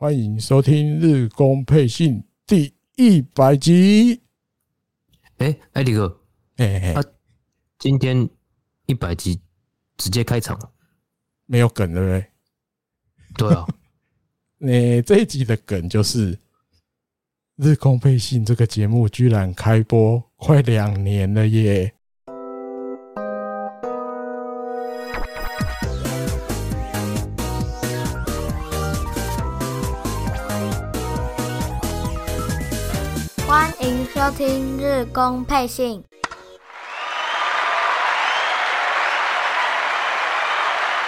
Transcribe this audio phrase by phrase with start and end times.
[0.00, 4.22] 欢迎收听《日工配信》第一百集。
[5.38, 6.20] 哎，艾迪哥，
[6.54, 7.04] 哎哎，他
[7.80, 8.30] 今天
[8.86, 9.40] 一百集
[9.96, 10.56] 直接开场，
[11.46, 12.26] 没有梗，对不对？
[13.48, 13.66] 对啊，
[14.58, 16.36] 那这一集的梗就是
[17.56, 21.92] 《日工配信》这个节目居然开播快两年了耶！
[34.28, 36.04] 收听日工配信，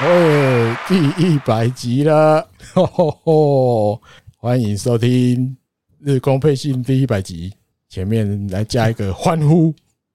[0.00, 4.00] 哦，第一百集了，吼吼吼！
[4.38, 5.54] 欢迎收听
[5.98, 7.52] 日工配信第一百集，
[7.90, 9.74] 前面来加一个欢呼。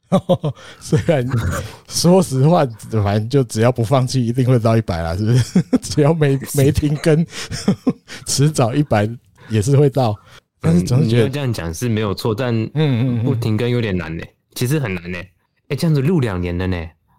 [0.82, 1.24] 虽然
[1.88, 2.66] 说实话，
[3.04, 5.62] 反正就只要不放弃，一定会到一百啦，是不是？
[5.80, 7.24] 只要没没停更，
[8.26, 9.08] 迟早一百
[9.50, 10.16] 也是会到。
[10.66, 14.24] 但是总是觉得这样讲是没有错，但嗯嗯不停更有点难呢。
[14.56, 15.20] 其实很难呢。
[15.68, 16.78] 哎，这样子录两年了呢，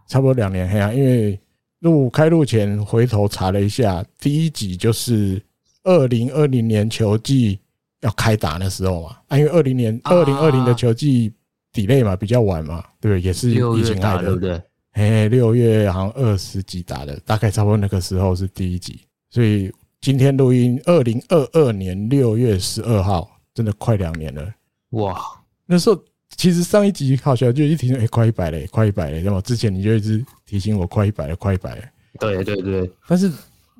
[0.08, 0.68] 差不多两年。
[0.68, 1.38] 嘿啊，因为
[1.80, 5.40] 录开录前回头查了一下，第一集就是
[5.84, 7.58] 二零二零年球季
[8.00, 9.16] 要开打的时候嘛。
[9.28, 11.32] 啊，因为二零年二零二零的球季
[11.72, 13.20] delay 嘛，比较晚嘛，对不对？
[13.20, 14.62] 也是疫情害的，对不对？
[14.92, 19.00] 哎，六月好像二十几打的，大概差不多那个时候是第一集。
[19.30, 23.30] 所以今天录音，二零二二年六月十二号。
[23.56, 24.54] 真的快两年了
[24.90, 25.18] 哇！
[25.64, 25.98] 那时候
[26.36, 29.20] 其实上一集好像就一提醒，哎，快一百了，快一百了。
[29.22, 31.82] 那么之前你就一直提醒我快一百了，快一百了。
[32.20, 32.90] 对对对。
[33.08, 33.32] 但是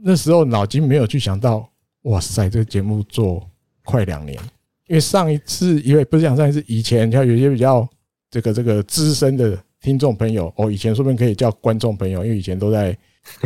[0.03, 1.69] 那时候脑筋没有去想到，
[2.05, 3.47] 哇塞，这个节目做
[3.85, 4.41] 快两年。
[4.87, 7.87] 因为上一次，因为不是讲上一次，以前像有些比较
[8.31, 12.97] 这个这个资深的听众朋友，哦，以前说不定可以叫观众朋友，因为以前都在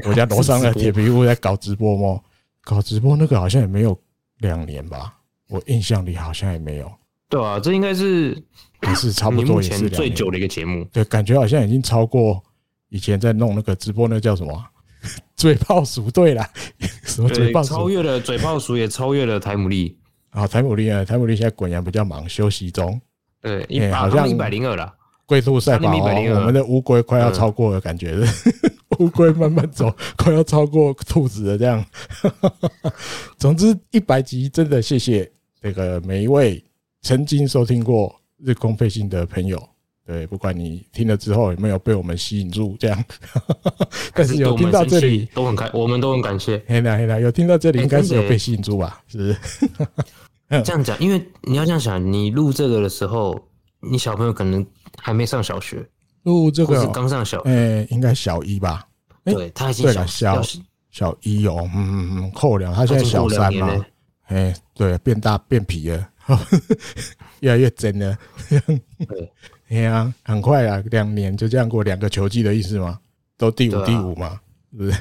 [0.06, 2.20] 我家楼上的 铁皮屋在搞直播嘛，
[2.62, 3.98] 搞直播那个好像也没有
[4.38, 5.16] 两年吧。
[5.50, 6.90] 我印象里好像也没有，
[7.28, 8.30] 对啊，这应该是
[8.82, 12.42] 也是差不多也是最久的一个节目，对，感觉好像已经超过
[12.88, 14.64] 以前在弄那个直播，那叫什么
[15.36, 16.48] 嘴炮鼠对啦，
[17.04, 19.96] 什么嘴炮鼠超越了嘴炮鼠，也超越了台姆利。
[20.30, 23.00] 啊，台姆利啊，台姆利现在滚羊比较忙，休息中，
[23.42, 24.94] 对，一好像一百零二了，
[25.26, 28.16] 龟兔赛跑，我们的乌龟快要超过了，感觉
[29.00, 31.84] 乌龟慢慢走，快要超过兔子了，这样，
[33.38, 35.28] 总之一百集真的谢谢。
[35.60, 36.62] 这个每一位
[37.02, 39.62] 曾经收听过日空配信的朋友，
[40.06, 43.04] 对，不管你听了之后有没有被我们吸引住，这样，
[44.14, 46.62] 但是有听到这里都很开，我们都很感谢。
[46.66, 49.02] 黑啦黑啦，有听到这里应该是有被吸引住吧？
[49.06, 49.36] 是不是？
[50.64, 53.38] 这样讲，因为你要这样想，你录这个的时候，
[53.80, 54.66] 你小朋友可能
[54.96, 55.86] 还没上小学，
[56.24, 58.86] 录这个是刚上小，哎，应该小一吧？
[59.24, 60.42] 对，他已经小小
[60.90, 63.84] 小一哦，嗯嗯嗯，扣两，他现在小三嘛。
[64.30, 66.08] 哎，对，变大变皮了，
[67.40, 68.16] 越来越真了。
[68.48, 69.32] 对，
[69.70, 72.96] 哎呀，很快啊，两年就这样过，两个球季的意思吗？
[73.36, 74.92] 都第五第五嘛，是不是？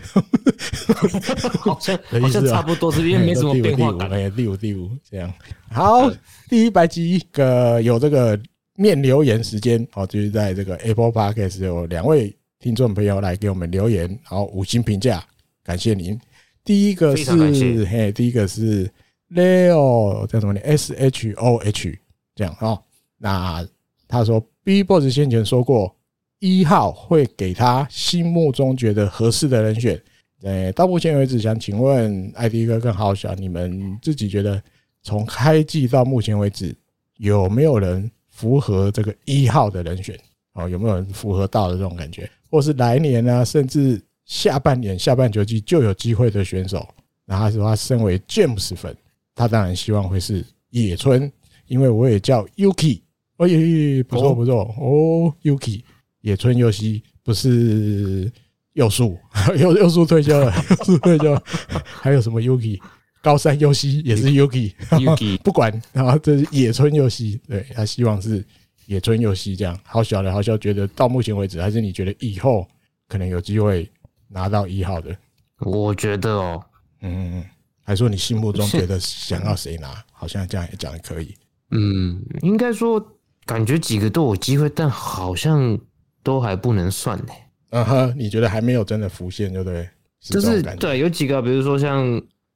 [1.62, 4.09] 好像好像差不多，是因为没什么变化感。
[4.09, 5.31] 哎，第五第五这样。
[5.69, 6.09] 好，
[6.50, 8.40] 第一百集个有这个
[8.73, 15.23] 念留言时间哦，就是在这个 Apple Podcast 有两位听众朋友来给我们留言，好，五星评价，
[15.63, 16.19] 感谢您。
[16.66, 18.90] 第一个是嘿，第一个是。
[19.31, 22.00] Leo 叫什么呢？S H O H
[22.35, 22.81] 这样哦。
[23.17, 23.67] 那
[24.07, 25.95] 他说，B Boss 先前说过，
[26.40, 30.01] 一号会给他心目中觉得合适的人选。
[30.41, 34.62] 呃，到目前为止，想请问艾迪哥跟豪小，你们自己觉得
[35.03, 36.73] 从开季到目前为止，
[37.17, 40.17] 有没有人符合这个一号的人选？
[40.53, 42.28] 哦，有没有人符合到的这种感觉？
[42.50, 43.46] 或是来年呢？
[43.46, 46.88] 甚至下半年下半球季就有机会的选手？
[47.25, 48.96] 那他说他身为 James 粉。
[49.39, 51.31] 他当然希望会是野村，
[51.67, 53.00] 因为我也叫 Yuki，
[53.38, 54.63] 哦耶，不错不错。
[54.77, 55.81] 哦，Yuki。
[56.19, 58.29] 野村佑希不是
[58.73, 59.17] 佑树，
[59.57, 61.41] 佑佑树退休了， 佑树退休，
[62.01, 62.78] 还有什么 Yuki
[63.22, 68.46] 高山佑希也是 Yuki，Yuki 不管，然后这是野村佑希，对，他希望是
[68.87, 72.67] 野村佑希这样，好小的好小，觉得到目前为止，还是你觉得以后
[73.08, 73.90] 可能有机会
[74.28, 75.16] 拿到一号的？
[75.59, 76.61] 我觉得哦，
[76.99, 77.41] 嗯。
[77.90, 79.90] 还说你心目中 觉得想要谁拿？
[80.12, 81.34] 好像这样也讲也可以。
[81.72, 83.03] 嗯，应该说
[83.47, 85.76] 感觉几个都有机会，但好像
[86.22, 87.34] 都还不能算呢。
[87.72, 89.90] 嗯哼，你觉得还没有真的浮现，对不对？
[90.22, 92.06] 就是对，有几个，比如说像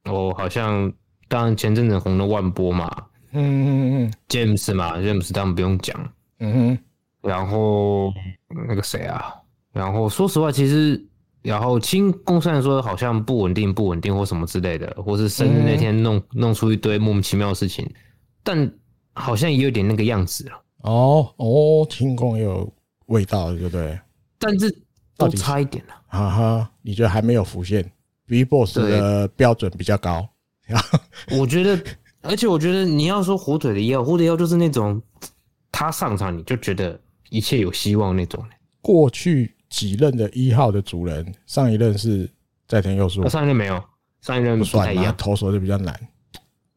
[0.03, 0.93] 哦，好像
[1.27, 2.87] 当然前阵子红的万波嘛，
[3.31, 6.79] 嗯嗯嗯，James 嘛，James 当然不用讲，嗯哼。
[7.23, 8.13] 然后
[8.67, 9.33] 那个谁啊？
[9.71, 11.03] 然后说实话，其实
[11.43, 17.87] 然后清宫虽然说好像不稳定、不稳定或什么之类的，或是生日那天弄、嗯、弄出一堆莫名其妙的事情，
[18.43, 18.73] 但
[19.13, 20.63] 好像也有点那个样子了。
[20.77, 22.67] 哦哦，清宫也有
[23.07, 23.99] 味道，对不对？
[24.39, 24.73] 但是
[25.17, 25.93] 都差一点了。
[26.07, 27.89] 哈哈，你觉得还没有浮现
[28.25, 30.27] ？B Boss 的标准比较高。
[31.37, 31.83] 我觉得，
[32.21, 35.01] 而且我觉得你要说火腿的一号，火腿一号就是那种
[35.71, 36.99] 他上场你就觉得
[37.29, 38.43] 一切有希望那种。
[38.81, 42.29] 过去几任的一号的主人，上一任是
[42.67, 43.83] 斋藤佑树，上一任没有，
[44.21, 45.99] 上一任不算嘛，投手就比较难。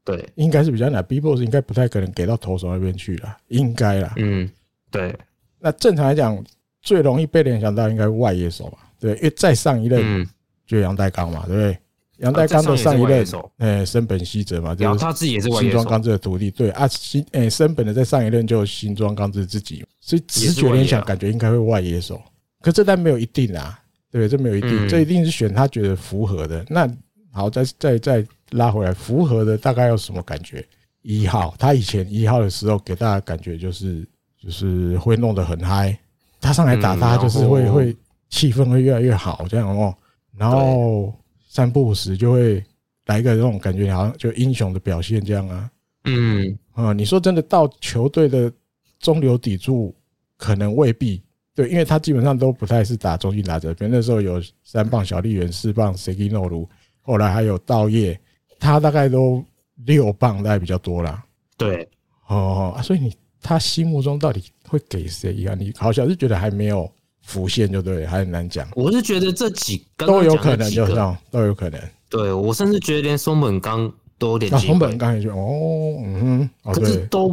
[0.03, 1.05] 对，应该是比较难。
[1.05, 4.15] B Boss 应该不太可能给到投手那边去了，应该啦。
[4.17, 4.51] 嗯，
[4.91, 5.15] 对。
[5.59, 6.43] 那正常来讲，
[6.81, 10.27] 最容易被联想到应该外野手嘛，对，因为再上一任
[10.67, 11.79] 就杨代刚嘛，对不对？
[12.21, 13.27] 杨代刚的上一任，
[13.59, 22.19] 哎，升本希哲嘛，就是他自己也是新庄刚志的徒弟，对啊，新哎森本的在上一任就新庄刚志自己，所以直觉联想感觉应该会外野手，
[22.61, 23.79] 可这单没有一定啊，
[24.11, 26.65] 对，这没有一定，这一定是选他觉得符合的。
[26.69, 26.89] 那
[27.33, 30.67] 好，再再再拉回来，符合的大概有什么感觉？
[31.03, 34.07] 一号，他以前一号的时候给大家感觉就是
[34.41, 35.99] 就是会弄得很嗨，
[36.41, 37.97] 他上来打他就是会会
[38.31, 39.95] 气氛会越来越好这样哦，
[40.37, 41.15] 然后。
[41.49, 42.63] 三不五时就会
[43.07, 45.71] 来一个这种感觉，好像就英雄的表现这样啊。
[46.05, 48.53] 嗯啊，你说真的到球队的
[49.01, 49.97] 中流砥柱，
[50.37, 51.23] 可能未必
[51.57, 53.75] 对，因为他基本上都不太是打中心打者。
[53.75, 56.69] 比如那时候有三棒小笠原，四棒 Seginolu，
[57.01, 58.17] 后来还有稻叶，
[58.61, 59.45] 他大概都
[59.87, 61.25] 六棒大概比较多啦。
[61.57, 61.89] 对，
[62.29, 65.57] 哦，所以你他心目中到底会给谁啊？
[65.59, 66.89] 你好像是觉得还没有。
[67.23, 68.69] 浮现就对，还很难讲。
[68.77, 71.81] 我是觉得这几个都有可能，就这样都有可能。
[72.09, 74.59] 对，我甚至觉得连松本刚都有点。
[74.61, 77.31] 松本刚也就哦，嗯哼，可是都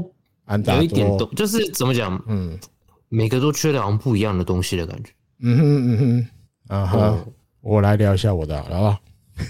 [0.47, 2.19] 有一点都就是怎么讲？
[2.27, 2.57] 嗯，
[3.13, 5.11] 每个都缺了好像不一样的东西的感觉。
[5.39, 7.25] 嗯哼嗯哼，啊哈，
[7.61, 8.69] 我来聊一下我的，好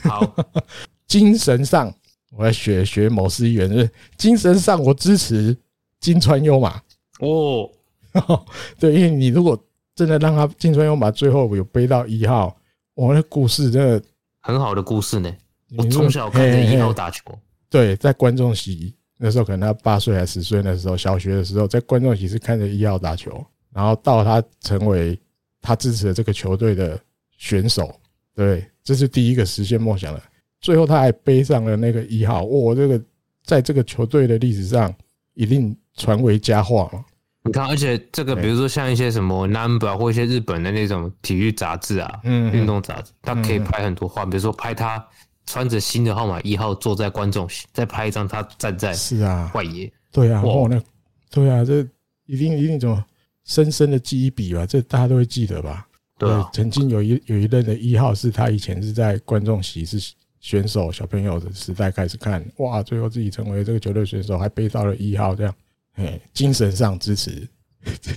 [0.04, 0.26] 不好？
[0.26, 0.46] 好，
[1.08, 1.94] 精神上
[2.32, 5.56] 我要学学某市议员，就是精神上我支持
[6.00, 6.82] 金川优马。
[7.20, 7.70] 哦，
[8.80, 9.58] 对，因为你如果。
[9.96, 12.58] 真的让他金川优马最后有背到一号，
[12.96, 14.04] 我的故事真的
[14.42, 15.32] 很好的故事呢。
[15.78, 17.22] 我从小看着一号打球，
[17.70, 25.20] 对，在观众席那时候，可能他八岁还是十岁那时候，小学的时候，在观众席是看着一号打球，然后到他成为
[25.62, 27.00] 他支持的这个球队的
[27.38, 27.94] 选手，
[28.36, 30.22] 对，这是第一个实现梦想的。
[30.62, 33.02] 最后他还背上了那个一号，我这个
[33.44, 34.94] 在这个球队的历史上
[35.34, 37.04] 一定传为佳话嘛。
[37.46, 45.06] 你看，而且这个，比如说像一些什么 Number 或一些日本的那种体育杂志啊，嗯，运动杂志，他可以拍很多画，比如说拍他
[45.46, 49.52] 穿着新的号码一号坐在观众席，再拍一张他站在是啊。
[49.54, 50.82] 外野，对啊，哇，那
[51.30, 51.86] 对啊，这
[52.28, 53.06] 一定一定怎么
[53.46, 55.88] 深深的记忆笔吧，这大家都会记得吧？
[56.18, 65.54] 对，曾经有一有一任的一号是他以前是在观众席是选手小朋友的时代开始看，哇，最后自己成为这个球队选手，还背到了一号这样。
[65.96, 67.48] 哎，精神上支持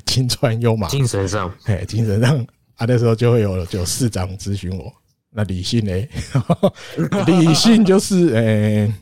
[0.05, 0.89] 金川优马。
[0.89, 2.39] 精神上，哎，精神上
[2.77, 4.93] 啊，那时候就会有有市长咨询我。
[5.31, 5.93] 那理性呢？
[7.27, 8.93] 理性就是， 哎，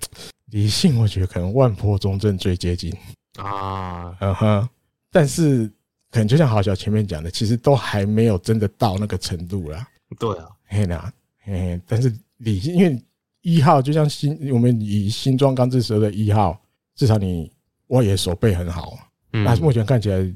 [0.47, 2.93] 理性，我觉得可能万坡中正最接近
[3.37, 4.17] 啊。
[4.21, 4.69] 嗯哼，
[5.13, 5.71] 但是
[6.15, 9.85] 可能就像豪小前面讲的，其实都还没有真的到那个程度啦。
[10.17, 13.03] 对啊，嘿呐，嘿，但是理性，因为
[13.41, 16.57] 一号就像新我们以新装刚志时的一号，
[16.95, 17.53] 至少你。
[17.89, 18.99] 外野手背很好，
[19.35, 20.35] 嗯那目前看起来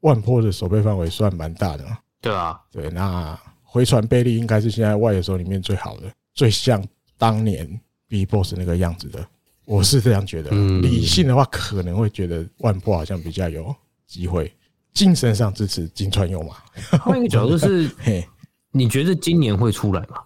[0.00, 1.84] 万坡的守备范围算蛮大的。
[2.20, 6.84] 对啊，对，那回传臂力应该是现在外野手里面最好的，最像
[7.16, 7.66] 当年
[8.06, 9.26] B Boss 那个样子的。
[9.64, 10.50] 我是这样觉得。
[10.82, 13.74] 理性的话，可能会觉得万坡好像比较有
[14.06, 14.52] 机会。
[14.92, 16.56] 精神上支持金川优马。
[16.98, 18.26] 换一个角度是， 嘿，
[18.72, 20.16] 你觉得今年会出来吗？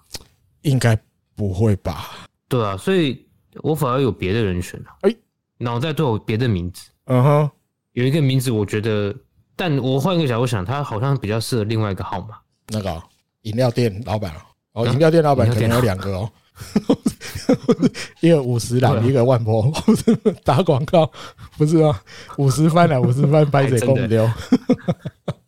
[0.62, 0.98] 应该
[1.34, 2.10] 不会吧？
[2.48, 3.26] 对啊，所以
[3.62, 4.86] 我反而有别的人选了。
[5.02, 5.14] 哎。
[5.58, 7.50] 脑袋都有别的名字，嗯哼，
[7.92, 9.14] 有一个名字我觉得，
[9.54, 12.36] 但我换一个角度想，他好像比较适合另外一个号码。
[12.68, 13.02] 那个
[13.42, 14.34] 饮料店老板
[14.72, 16.30] 哦，饮料店老板可能有两个哦，
[18.20, 19.70] 一个五十郎，一个万波，
[20.44, 21.10] 打广告
[21.56, 22.00] 不是吗？
[22.38, 24.28] 五十番啊，五十番 白水公丢，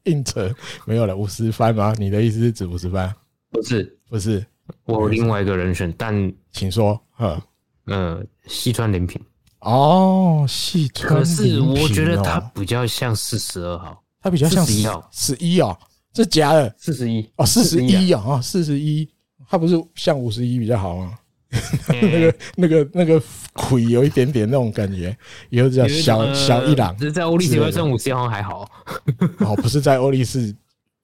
[0.05, 0.53] 硬扯
[0.85, 1.95] 没有了，五十番吗？
[1.99, 3.13] 你的意思是指五十番？
[3.51, 4.45] 不是，不是，
[4.85, 7.41] 我有另外一个人选，但请说，哈，
[7.87, 9.21] 呃，西川林平。
[9.61, 15.77] 哦，细川，可是我觉得他比较像四十二号，他比较像十一号，十一哦，
[16.13, 17.29] 这假的，四十一。
[17.37, 19.09] 哦，四十一啊，四十一，
[19.49, 21.19] 他不是像五十一比较好吗？
[21.89, 23.23] 那个、那个、那个
[23.55, 25.17] 腿有一点点那种感觉，
[25.51, 28.69] 以后叫小小一郎，只是在欧力士会算五十一好像还好，
[29.41, 30.55] 哦，不是在欧力士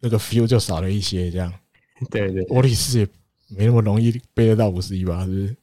[0.01, 1.53] 那个 feel 就少了一些这样，
[2.11, 3.07] 对对，欧力士也
[3.57, 5.25] 没那么容易背得到五十一吧？
[5.25, 5.57] 是不是？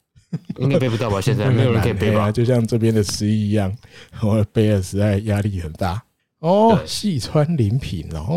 [0.59, 1.19] 应该背不到吧？
[1.19, 2.31] 现在 没有人可以背吧？
[2.31, 3.75] 就像这边的十一一样，
[4.21, 6.01] 我背的实在压力很大。
[6.39, 8.29] 哦，细川林品哦，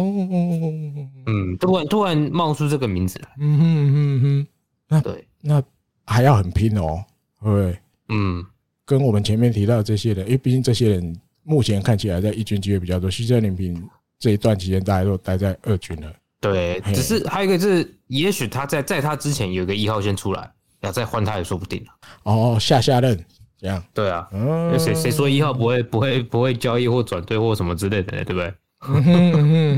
[1.27, 3.63] 嗯，突然突然冒出这个名字来，嗯哼
[3.95, 4.47] 嗯哼，
[4.89, 5.63] 那对，那
[6.13, 7.03] 还要很拼哦，
[7.39, 7.79] 会不会？
[8.11, 8.45] 嗯，
[8.85, 13.83] 跟我们前面提到的这些人，因为毕竟这些人目前看起来在一军机会比较多，徐正林平
[14.19, 16.13] 这一段期间大家都待在二军了。
[16.41, 20.51] 对，只是还有一个就是，也许他在在他之前有个一号先出来，
[20.81, 21.85] 要再换他也说不定
[22.25, 23.19] 哦，下下任。
[23.59, 24.29] 这样对啊，
[24.77, 28.53] 谁谁说一号不会不会不会交易或转队或什么之类的，对不对？
[28.89, 29.77] 嗯哼嗯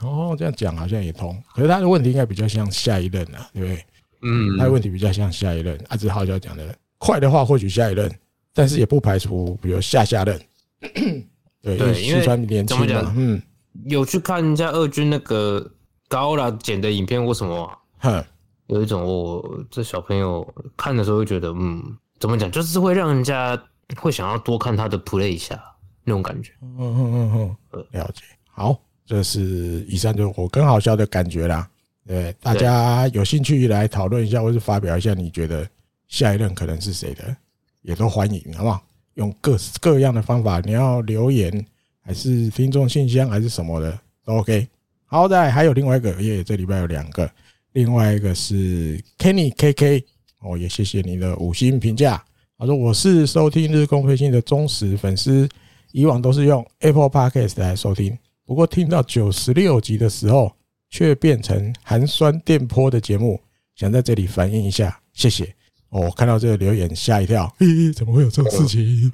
[0.00, 1.36] 哼，哦，这样讲好像也通。
[1.52, 3.84] 可是他的问题应该比较像下一任啊，对不对？
[4.24, 5.78] 嗯，他的问题比较像下一任。
[5.88, 8.10] 阿志浩就要讲的，快的话或许下一任，
[8.52, 10.40] 但是也不排除比如下下任。
[11.62, 13.40] 对，对，因为四川年轻嘛，嗯，
[13.86, 15.70] 有去看人家二军那个
[16.08, 18.24] 高拉剪的影片或什么，哼，
[18.66, 21.96] 有一种我这小朋友看的时候会觉得，嗯。
[22.20, 22.50] 怎么讲？
[22.50, 23.60] 就是会让人家
[23.96, 25.62] 会想要多看他的 play 一下
[26.04, 26.52] 那种感觉。
[26.62, 28.22] 嗯嗯嗯嗯，了解。
[28.50, 29.40] 好，这是
[29.88, 31.68] 以上就是我跟好笑的感觉啦。
[32.06, 35.66] 对，大家有兴趣来讨论一下，或是发表一下你觉得
[36.08, 37.34] 下一任可能是谁的，
[37.82, 38.82] 也都欢迎，好不好？
[39.14, 41.64] 用各各样的方法，你要留言
[42.00, 44.66] 还是听众信箱还是什么的都 OK。
[45.06, 47.30] 好，在还有另外一个，耶，这礼拜有两个，
[47.72, 50.04] 另外一个是 Kenny KK。
[50.40, 52.22] 哦，也谢谢你的五星评价。
[52.58, 55.48] 他说我是收听日工飞信的忠实粉丝，
[55.92, 60.52] 以往都是用 Apple Podcast 来收听，不过听到九十六集的时候，
[60.94, 63.40] 却变成寒酸电波的节目，
[63.74, 65.44] 想在这里反映一下，谢谢。
[65.88, 69.12] 哦，我看到这个留言吓一跳，咦，怎么会有这种事情？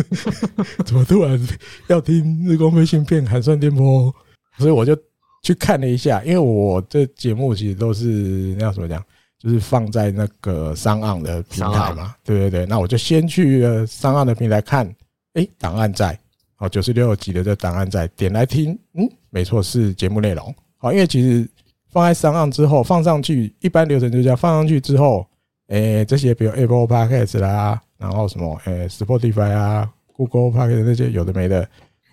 [0.84, 1.48] 怎么突然
[1.86, 4.14] 要听日光飞信变寒酸电波？
[4.58, 4.94] 所以我就
[5.42, 9.02] 去看了一下，因为我这节目其实都是那要怎么讲？
[9.38, 14.86] 就是放在那个 SoundOn 的平台嘛，对对对，那我就先去 SoundOn 的平台看，
[15.32, 16.18] 诶，档案在，
[16.58, 21.48] 哦，九十六集的这档案在，点来听，嗯，没错，是节目内容，好，因为其实
[21.90, 25.26] 放在 SoundOn 之后放上去，一般流程就是这样，放上去之后，
[25.68, 31.68] 诶，这些比如 Apple Podcast 啦，然后什么，诶，Spotify 啊，Google Podcast 那些有的没的，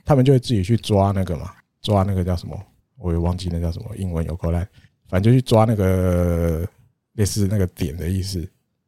[0.05, 1.51] 他们就会自己去抓那个嘛，
[1.81, 2.57] 抓那个叫什么，
[2.97, 4.67] 我也忘记那叫什么，英文有够烂，
[5.07, 6.67] 反正就去抓那个。
[7.15, 8.41] 类似那个点的意思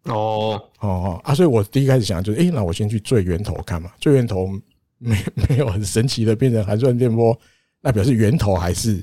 [0.06, 1.36] 哦哦哦啊！
[1.36, 3.92] 所以我第一开始想就是，诶，那我先去最源头看嘛。
[4.00, 4.48] 最源头
[4.98, 5.16] 没
[5.48, 7.40] 没有很神奇的变成寒酸电波，
[7.82, 8.96] 那表示源头还是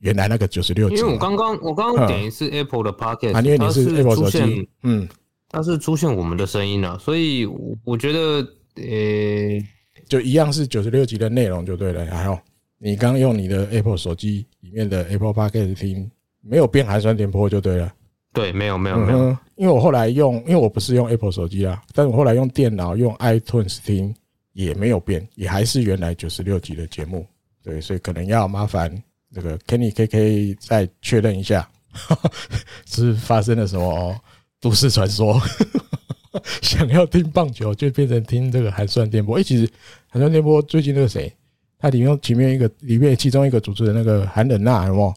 [0.00, 0.96] 原来那个九十六集。
[0.96, 5.08] 因为我刚刚我刚刚点一次 Apple 的 Podcast，啊，因为你是 Apple 手机，嗯，
[5.48, 7.46] 它是出现我们的声音了，所以
[7.84, 9.64] 我觉得，呃，
[10.08, 12.06] 就一样是九十六集的内容就对了。
[12.06, 12.38] 还有
[12.78, 17.92] 你刚用你的 Apple 手机里面的 Apple Podcast 听，没有变寒酸电波就对了。
[18.32, 24.14] 对，没有没有没有，因为我后来用，因为我不是用 Apple 手机啊，但是我后来用电脑用 iTunes 听
[24.52, 27.26] 也没有变，也还是原来九十六集的节目。
[27.64, 28.94] 对，所以可能要麻烦
[29.34, 31.68] 这个 Kenny KK 再确认一下，
[32.86, 34.14] 是发生了什么
[34.60, 35.40] 都市传说？
[36.62, 39.36] 想要听棒球就变成听这个寒酸电波。
[39.36, 39.68] 诶，其实
[40.08, 41.32] 寒酸电波最近那个谁，
[41.78, 45.14] 他里面前面一个里面其中一个主持人那个韩冷娜，有没有？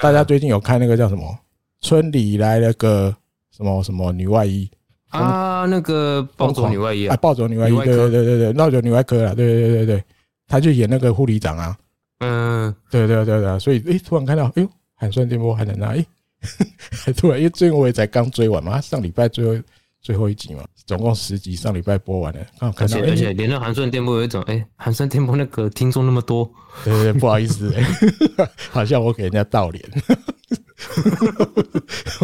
[0.00, 1.38] 大家最近有看那个叫什么？
[1.80, 3.14] 村里来了个
[3.56, 4.68] 什么什么女外衣
[5.10, 10.04] 啊，那个暴走女外衣啊，暴走女外衣，对对对对对，暴走女外科了，对对对对对，
[10.46, 11.76] 他就演那个护理长啊，
[12.18, 16.04] 嗯，对对对对，所以诶，突然看到，哎呦，寒酸电波还在那，诶，
[17.04, 19.62] 还 突然，因为最后我也才刚追完嘛，上礼拜最后
[20.00, 26.50] 最后一集嘛，总共十集，上礼拜播完了，刚好看到，而且连那寒酸电波有一种，诶，寒酸电波那个听众那么多，
[26.84, 27.72] 对对对，不好意思，
[28.70, 29.84] 好像我给人家倒脸。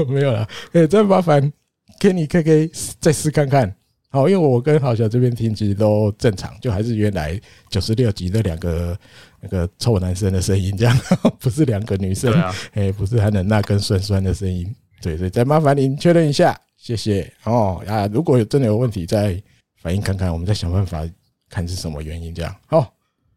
[0.08, 1.52] 没有了，哎，再麻烦
[2.00, 2.70] Kenny KK
[3.00, 3.74] 再试看看。
[4.10, 8.96] 好，因为我跟郝小这边听其实都正常，就还是原来九十六集那两个
[9.44, 10.98] 那个臭男生的声音，这样
[11.38, 12.32] 不是两个女生，
[12.72, 14.74] 哎，不是韩冷娜跟酸酸的声音。
[15.02, 17.82] 对对，再麻烦您确认一下，谢谢哦。
[17.86, 19.38] 啊，如果有真的有问题，再
[19.82, 21.06] 反映看看，我们再想办法
[21.50, 22.34] 看是什么原因。
[22.34, 22.90] 这样好，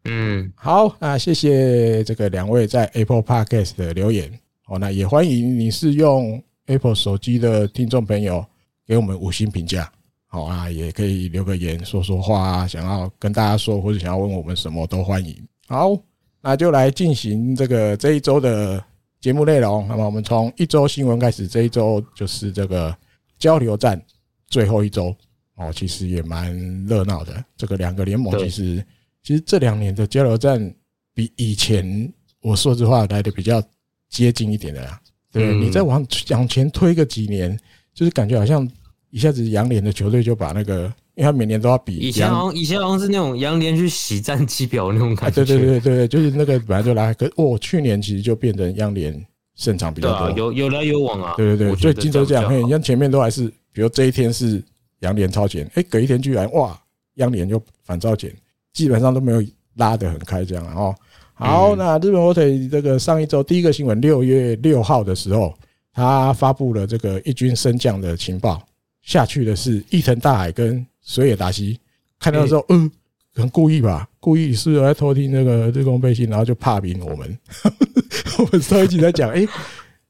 [0.06, 4.32] 嗯，好，那谢谢这个两位在 Apple Podcast 的留言。
[4.66, 8.42] 哦，那也欢迎你是用 Apple 手机的听众朋友
[8.86, 9.92] 给我们五星评价，
[10.26, 15.36] 好啊，也可以留个言说说话啊，想要跟大家说或者想要问我们什么都欢迎。
[15.68, 15.96] 好，
[16.40, 18.82] 那就来进行这个这一周的
[19.20, 19.86] 节目内容。
[19.86, 22.96] 那么我们从一周新闻开始，这一周就是这个
[23.38, 24.02] 交流战
[24.48, 25.14] 最后一周
[25.56, 26.52] 哦，其实也蛮
[26.86, 27.44] 热闹的。
[27.56, 28.84] 这个两个联盟其实
[29.22, 30.74] 其实这两年的交流战
[31.14, 33.62] 比以前我说实话来的比较。
[34.10, 34.98] 接近一点的啦，
[35.30, 37.54] 对，你再往往前推个几年，
[37.92, 38.66] 就是感觉好像
[39.10, 41.96] 一下子洋联的球队就把那个，因为他每年都要比。
[41.96, 45.44] 以前好像以前好像是那种洋联去洗战绩表那种感觉。
[45.44, 49.12] 对对对对对，就是那个本来就来，可哦，去年其实就变成洋联
[49.56, 51.34] 胜场比较多，有有来有往啊。
[51.36, 54.62] 对对对，所以金州这样，你像前面都还是，比如这一天是
[55.00, 56.80] 洋联超前，哎，隔一天居然哇，
[57.14, 58.32] 洋联就反超前，
[58.72, 59.42] 基本上都没有
[59.74, 60.94] 拉得很开这样，然后。
[61.40, 65.54] 好，那日本火腿这个上一周第一个新闻，六月六号的时候，
[65.92, 68.60] 他发布了这个一军升降的情报，
[69.02, 71.80] 下去的是伊藤大海跟水野达希。
[72.20, 72.90] 看到的时候，嗯，
[73.34, 74.06] 很故意吧？
[74.20, 77.38] 故意是不是在偷听那个日工背心，然后就怕赢我们。
[78.38, 79.46] 我们上一集在讲，哎，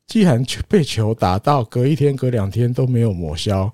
[0.06, 3.72] 既然被球打到，隔一天、隔两天都没有抹消。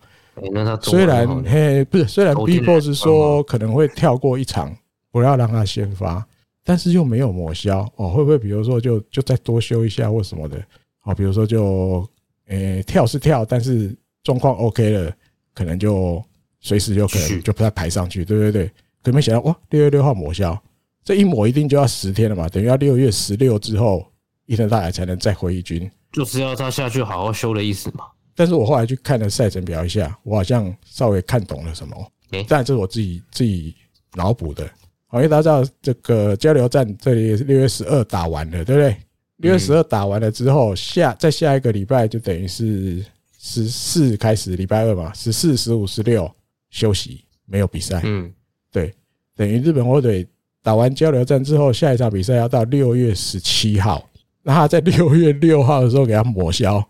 [0.82, 4.76] 虽然嘿，不是，虽然 BIGBOSS 说可能会跳过一场，
[5.10, 6.24] 不要让他先发。
[6.66, 10.60] 但是又没有抹消哦，会不会比如说就就再多修一下或什么的？
[11.04, 12.06] 哦，比如说就
[12.48, 15.12] 诶跳是跳，但是状况 OK 了，
[15.54, 16.22] 可能就
[16.64, 18.71] 随时就可能就把它排上去，对对对。
[19.02, 20.59] 可没想到哇，六月六号抹消，
[21.04, 24.04] 这一抹一定就要十天了嘛，等于要六月十六之后
[24.47, 28.06] 伊藤大海才能再回一军，就是要他下去好好修的意思嘛。
[28.35, 33.76] 但是我后来去看了赛程表一下，我好像稍微看懂了什么，诶，但这是我自己自己
[34.14, 34.64] 脑补的。
[35.12, 38.97] 因为大家知道这个交流站，这里是六月十二打完了，对不对？
[39.37, 43.04] 六月十二打完了之后，下再下一个礼拜就等于是
[43.38, 46.28] 十四开始，礼拜二嘛，十四、十五、十六
[46.74, 48.00] 休息，没有比赛。
[48.02, 48.32] 嗯，
[48.72, 48.92] 对，
[49.36, 50.26] 等于日本火腿
[50.60, 54.04] 打完交流战之后，下一场比赛要到六月十七号，
[54.42, 56.84] 那他在六月六号的时候给他抹消，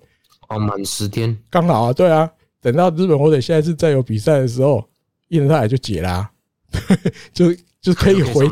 [0.49, 2.29] 哦，满十天，刚好啊，对啊，
[2.63, 4.83] 等到日本火腿下一次再有比赛的时候，
[5.29, 6.31] 伊藤大也就解啦，
[7.35, 7.55] 就。
[7.85, 8.49] 就可以回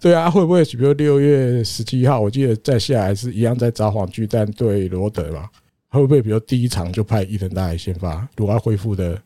[0.00, 5.46] 对啊，会不会比如六月十七号，我记得再下来是一样在札幌巨蛋对罗德嘛？
[5.90, 8.26] 会不会比如第一场就派伊藤大海先发？
[8.38, 9.20] 如果要恢复的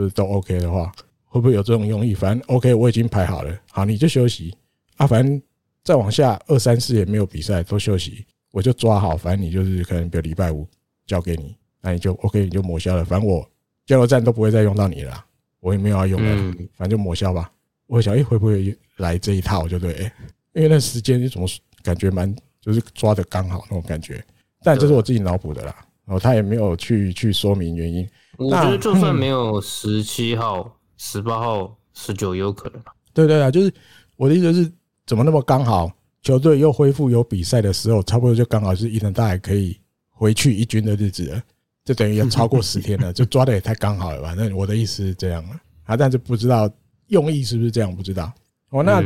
[0.00, 0.90] 就是都 OK 的话，
[1.26, 2.14] 会不会有这种用意？
[2.14, 4.56] 反正 OK，我已经排好了，好你就休息
[4.96, 5.06] 啊。
[5.06, 5.40] 反正
[5.84, 9.14] 再往下二三四也没有比赛，都休息，我就抓好。
[9.14, 10.66] 反正你就是可能比如礼拜五
[11.04, 13.04] 交给你，那你就 OK，你就抹消了。
[13.04, 13.46] 反正我
[13.84, 15.22] 加油站都不会再用到你了，
[15.60, 17.52] 我也没有要用了，反正就抹消吧。
[17.86, 19.68] 我想，哎，会不会来这一套？
[19.68, 20.10] 就对，
[20.54, 21.46] 因为那时间怎么
[21.82, 24.24] 感觉蛮，就是抓的刚好那种感觉。
[24.62, 28.08] 但这是我自己脑补的啦，然后他也没有去去说明原因。
[28.40, 32.80] 我觉得就算没有十七号、十八号、十九，有可能。
[33.12, 33.72] 对对啊，就是
[34.16, 34.72] 我的意思是，
[35.06, 35.90] 怎么那么刚好？
[36.22, 41.42] 球队又恢复有比赛的时候，差不多就刚好是伊藤大海可以回去一军的日子了，
[41.84, 44.34] 就等于要超过十天了，就抓的也太刚好了吧？
[44.36, 45.44] 那我的意思是这样
[45.84, 46.68] 啊，但是不知道。
[47.10, 47.92] 用意是不是这样？
[47.92, 48.32] 不知道
[48.68, 48.84] 哦。
[48.84, 49.02] 那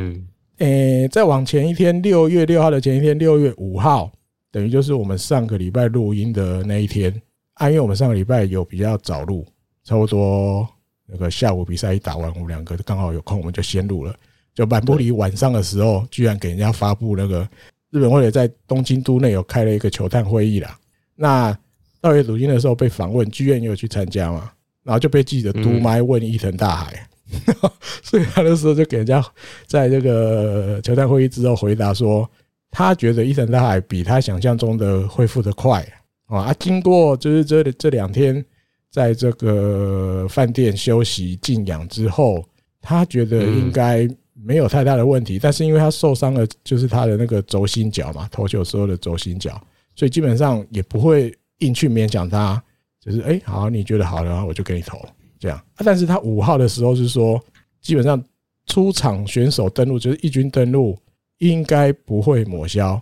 [0.59, 4.12] 诶，再往前一天，六月六号的前一天，六月五号，
[4.53, 7.11] 等于就是我们上个礼拜录音的那一天。
[7.55, 9.47] 啊，因为我们上个礼拜有比较早录，
[9.85, 10.69] 差不多
[11.07, 14.14] 那个下午比赛一打完，我们两个刚好有空，我们就先录了。
[14.55, 17.49] 就满波里晚上的时候，居然给人家发布那个
[17.90, 20.79] 日本火腿在东京都内有开了一个球探会议啦。
[21.17, 21.57] 那
[22.01, 24.51] 到月录音的时候被访问，剧院也有去参加嘛，
[24.83, 27.09] 然后就被记者督麦问伊藤大海。
[28.03, 29.25] 所以他那时候就给人家
[29.67, 32.29] 在这个球探会议之后回答说，
[32.71, 36.04] 他觉得伊藤大海比他想象中的恢复的快啊。
[36.27, 38.45] 啊经过就是这这两天
[38.91, 42.45] 在这个饭店休息静养之后，
[42.81, 45.39] 他觉得应该没有太大的问题。
[45.39, 49.61] 但是因为他受伤了，就是他的那个轴心脚嘛，投球时候的轴心脚，
[49.95, 52.63] 所以基本上也不会硬去勉强他。
[53.01, 54.99] 就是哎，好，你觉得好了，我就给你投。
[55.39, 57.39] 这样，但是他五号的时候是说，
[57.83, 58.23] 基本上
[58.67, 60.99] 出场选手登录就是一军登录，
[61.39, 62.99] 应该不会抹消。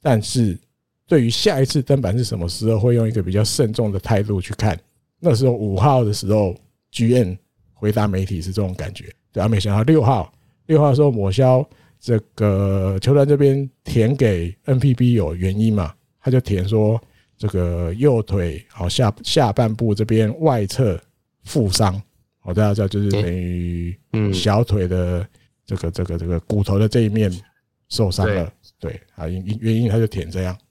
[0.00, 0.58] 但是
[1.06, 4.78] 对于下一次登板是什么时候，会用一个比较慎重的态度去看。
[5.18, 6.54] 那时候五号的时候
[6.92, 7.36] ，GN
[7.72, 9.04] 回答媒体是这种感觉。
[9.32, 10.32] 对啊，没想到六号
[10.66, 11.64] 六号的时候抹消，
[12.00, 15.94] 这个球团这边填给 NPB 有原因嘛？
[16.20, 17.00] 他就填说
[17.36, 21.00] 这个右腿好下下半部这边外侧。
[21.44, 22.00] 负伤，
[22.42, 23.98] 我大家知道，就是等于
[24.32, 25.26] 小腿的
[25.66, 27.28] 这个这个这个骨头的这一面
[27.88, 30.61] 受伤了，对啊，因原因他就填这样，好，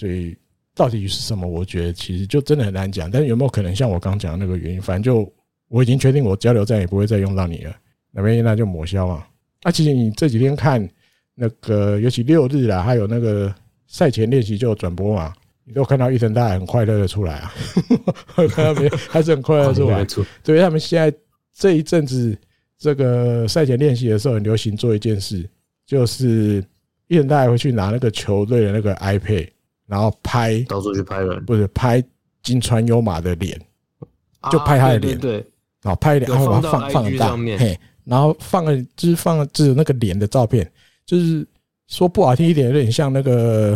[0.00, 0.34] 所以
[0.74, 1.46] 到底是什么？
[1.46, 3.10] 我觉得其实就真的很难讲。
[3.10, 4.80] 但是有没有可能像我刚讲的那个原因？
[4.80, 5.30] 反正就
[5.68, 7.76] 我已经确定，我交流战也不会再用到你了，
[8.10, 9.22] 那边那就抹消嘛。
[9.62, 10.88] 那，其实你这几天看
[11.34, 13.54] 那个，尤其六日啦，还有那个
[13.88, 15.34] 赛前练习就有转播嘛。
[15.64, 17.52] 你都看到伊藤大海很快乐的出来啊，
[18.50, 18.96] 看到没有？
[19.08, 20.04] 还是很快乐的出来。
[20.42, 21.16] 对，他们现在
[21.54, 22.36] 这一阵子
[22.78, 25.46] 这个赛前练习的时候，很流行做一件事，
[25.86, 26.64] 就是
[27.06, 29.48] 伊藤大海会去拿那个球队的那个 iPad，
[29.90, 32.00] 然后拍到处去拍人，不是拍
[32.44, 33.60] 金川优马的脸，
[34.52, 35.44] 就拍他的脸，对，
[35.82, 40.70] 然后拍脸，然后把它放放大，嘿，然后放了就是放了只有那个脸的照片，
[41.04, 41.44] 就是
[41.88, 43.72] 说不好听一点，有点像那个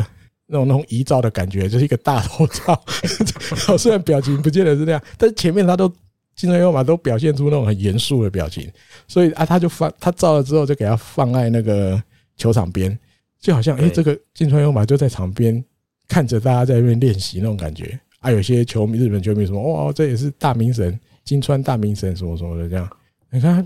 [0.47, 2.81] 那种那种遗照的感觉，就是一个大头照。
[3.77, 5.89] 虽然表情不见得是那样，但是前面他都
[6.37, 8.71] 金川优马都表现出那种很严肃的表情，
[9.09, 12.01] 所以啊，他就放他照了之后就给他放在那个
[12.37, 12.97] 球场边。
[13.41, 15.63] 就好像，哎，这个金川优马就在场边
[16.09, 18.31] 看着大家在那边练习那种感觉啊。
[18.31, 22.89] 有些球迷，日本球迷什么：“哇，这也是大明神，金川大明神什么什么的。”这样，
[23.31, 23.65] 你看，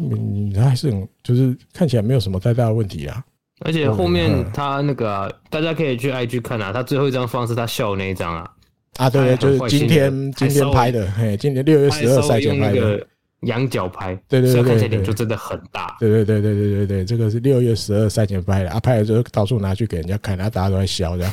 [0.54, 3.24] 他还是很，就是看起来没有什么太大的问题啊。
[3.60, 8.50] 而且后面他那个、啊，大家可以去 IG 看啊，他最后一张放是他笑的那一张啊。
[8.96, 13.06] 啊，对对，就是今天今天拍的，嘿，今年六月十二赛前拍的。
[13.42, 15.96] 仰角拍，对对对，看起来脸就真的很大。
[16.00, 21.32] 对对对对对对对，这个是六月十二赛前拍的啊，拍了之后到处拿去给人家看，然后大家都在笑这样。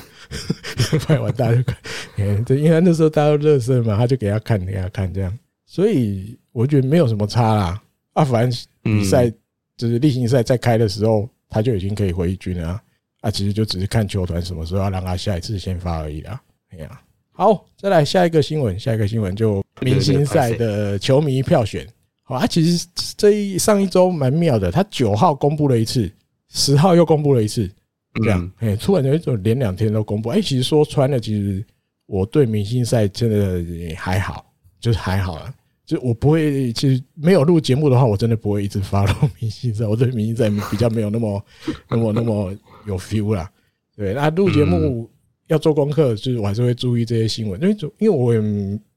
[1.07, 5.35] 拍完大家就看，对，因为那时候大家都热身嘛，他就给他看，给他看这样。
[5.65, 7.81] 所以我觉得没有什么差啦。
[8.13, 9.27] 啊，反正比赛
[9.75, 12.81] 就是例行赛在开的时候，他就已经可以回军了啊。
[13.21, 16.39] 啊，其实就只是看球团什么时候要让他下一次先发而已啦。
[16.69, 21.85] 哎呀，好，再来下一个新闻，下一个新闻就明星赛的球迷票选。
[22.27, 26.11] 好啊，其实这一上一周蛮妙的，他九号公布了一次，
[26.49, 27.69] 十号又公布了一次，
[28.15, 30.29] 这样，哎，突然有一种连两天都公布。
[30.29, 31.63] 哎，其实说穿了，其实
[32.07, 34.43] 我对明星赛真的也还好，
[34.79, 35.53] 就是还好啊，
[35.85, 41.45] 就我不会，其实没有录节目的话，我真的不会一直 follow 明星赛，我对明星赛比较没有那么
[41.87, 42.51] 那么那么
[42.87, 43.47] 有 feel 啦。
[43.95, 45.07] 对，那录节目
[45.45, 48.41] 要做功课，就是我还是会注意这些新闻，因为因为我也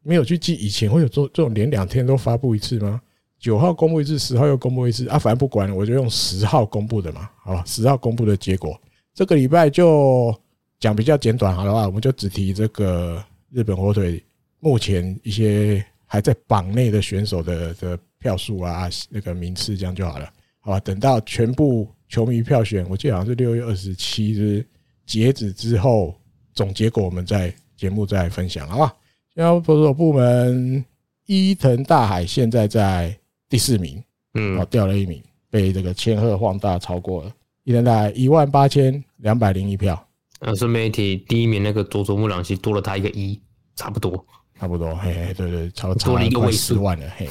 [0.02, 2.98] 没有去记以前会有做这种连两天都发布一次吗？
[3.38, 7.62] 九号公布一次，十号又公布一次啊，反正不管，我就用十号公布的嘛，好吧？
[7.64, 8.76] 十号公布的结果，
[9.14, 10.34] 这个礼拜就
[10.80, 14.20] 讲比较简短，好的话，我们就只提这个日本火腿
[14.58, 20.80] 目前一些还在榜内的选手的的票数啊，那个名次这样就好了，好吧？
[20.80, 24.66] 等到全部球迷票选，我记得好像是六月二十七日
[25.06, 26.12] 截止之后，
[26.54, 28.92] 总结果我们在节目再分享，好吧？
[29.32, 30.84] 然后投手部门，
[31.26, 33.16] 伊藤大海现在在。
[33.48, 34.02] 第四名，
[34.34, 37.32] 嗯，哦掉了一名，被这个千鹤晃大超过了，
[37.64, 40.02] 一人大概一万八千两百零一票。
[40.40, 43.40] 呃，顺便一提，第一名那个佐佐木朗希多了他一个一，
[43.74, 44.24] 差不多，
[44.58, 47.28] 差不多，嘿嘿，对对，超超了一个位十万了，嘿。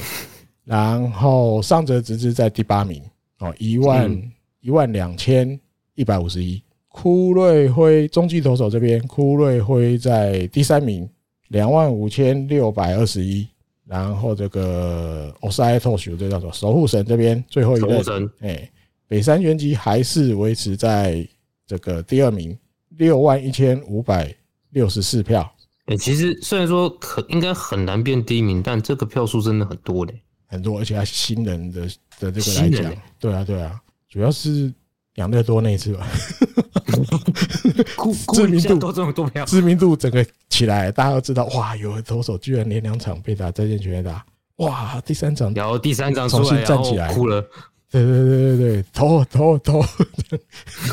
[0.64, 3.02] 然后上泽直之在第八名，
[3.38, 5.58] 哦，一万一万两千
[5.94, 6.62] 一百五十一。
[6.88, 11.08] 枯瑞辉中继投手这边，枯瑞辉在第三名，
[11.48, 13.48] 两万五千六百二十一。
[13.88, 18.70] 然后这个欧塞托修这叫做守护神这边最后一个，哎，
[19.06, 21.26] 北山元吉还是维持在
[21.66, 22.56] 这个第二名，
[22.98, 24.34] 六万一千五百
[24.70, 25.50] 六十四票。
[25.86, 31.88] 哎，其实虽然说可应该很难变第一名，但这个票数真的很多嘞，很多，而且还是新人的
[32.20, 34.72] 的这个来讲，对啊对啊，主要是。
[35.18, 36.06] 养乐多那一次吧，
[38.32, 38.92] 知名度
[39.44, 44.24] 知名度整个起来，大家都知道哇，有个投手居然连两场被打再见全垒打，
[44.56, 47.12] 哇，第三场然后第三场重新站起来。
[47.12, 47.42] 哭了，
[47.90, 49.82] 对对对对对，投投投，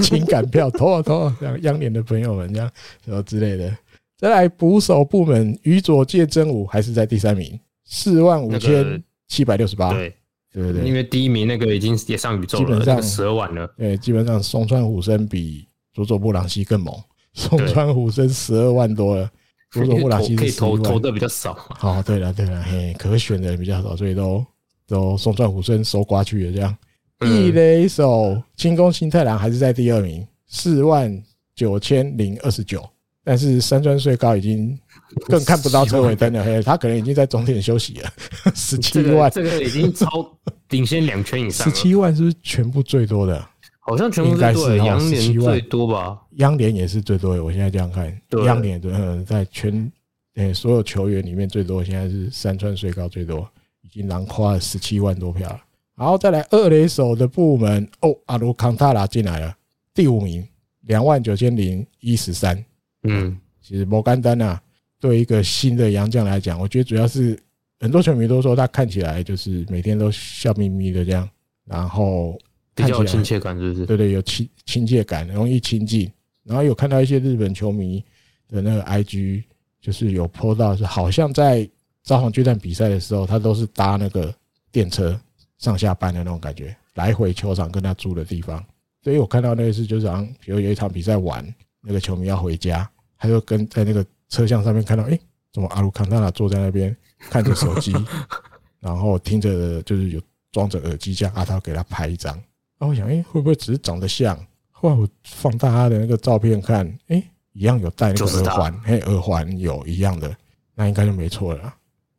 [0.02, 2.70] 情感票投投，像央联的朋友们这样
[3.06, 3.72] 什么之类的，
[4.18, 9.94] 再来捕手部门，宇佐见真武还是在第三名，四万五千七百六十八。
[9.94, 10.12] 对
[10.56, 13.68] 对对，因为第一名那个已经也上宇宙了，基本上十二万了。
[13.78, 16.96] 对，基本上松川虎生比佐佐木朗西更猛，
[17.36, 19.30] 松川虎生十二万多了，
[19.70, 21.54] 佐佐木朗西可以，投投的比较少。
[21.54, 24.46] 好，对了对了，嘿，可选的人比较少，所以都
[24.88, 26.76] 都松川虎生收刮去了这样。
[27.22, 31.22] 一雷手清宫新太郎还是在第二名，四万
[31.54, 32.82] 九千零二十九，
[33.24, 34.80] 但是山川穗高已经。
[35.28, 38.10] 更看不到车尾灯了，嘿， 他可能已经在终点休息了。
[38.54, 40.08] 十七万，这个已经超
[40.70, 41.66] 领先两圈以上。
[41.68, 43.48] 十七万是不是全部最多的？
[43.80, 46.20] 好像全部最多，央联最多吧？
[46.38, 47.44] 央联也是最多的。
[47.44, 48.92] 我现在这样看，央联对，
[49.26, 49.92] 在全
[50.36, 53.48] 诶所有球员里面最多，现在是山川穗高最多，
[53.84, 55.62] 已经囊括了十七万多票了。
[55.96, 59.56] 然后再来二垒手的部门，哦，阿卢康塔拉进来了，
[59.94, 60.46] 第五名，
[60.88, 62.66] 两万九千零一十三。
[63.04, 64.60] 嗯，其实摩甘丹啊。
[65.00, 67.38] 对一个新的洋将来讲，我觉得主要是
[67.80, 71.30] 很多球迷都说他看起来就是每天都笑眯眯的这样，
[71.66, 72.38] 然后
[72.74, 73.86] 比较有亲切感，是不是？
[73.86, 76.12] 对对，有亲亲切感，容易亲近。
[76.44, 78.04] 然后有看到一些日本球迷
[78.48, 79.44] 的那个 IG，
[79.82, 81.68] 就是有 po 到是好像在
[82.04, 84.34] 札幌巨蛋比赛的时候，他都是搭那个
[84.72, 85.20] 电车
[85.58, 88.64] 上下班的那种感觉，来回球场跟他住的地方。
[89.04, 91.44] 所以我看到那个是就是好像比如有一场比赛完，
[91.82, 92.90] 那个球迷要回家。
[93.18, 95.18] 他就跟在那个车厢上面看到，哎，
[95.54, 96.96] 怎么阿鲁康塔纳坐在那边
[97.30, 97.94] 看着手机，
[98.82, 100.22] 然后听着就是有
[100.52, 102.34] 装着耳机，叫阿涛给他拍一张。
[102.78, 104.38] 然后我想，哎，会不会只是长得像？
[104.72, 110.36] 后来我放大他的那个照片看，哎，一样有戴那个耳环，嘿，耳环有一样的，
[110.76, 111.74] 那应该就没错了。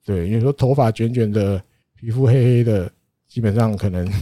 [0.05, 1.63] 对，因为说头发卷卷的，
[2.01, 2.91] 皮肤黑黑的，
[3.29, 4.11] 基本上可能。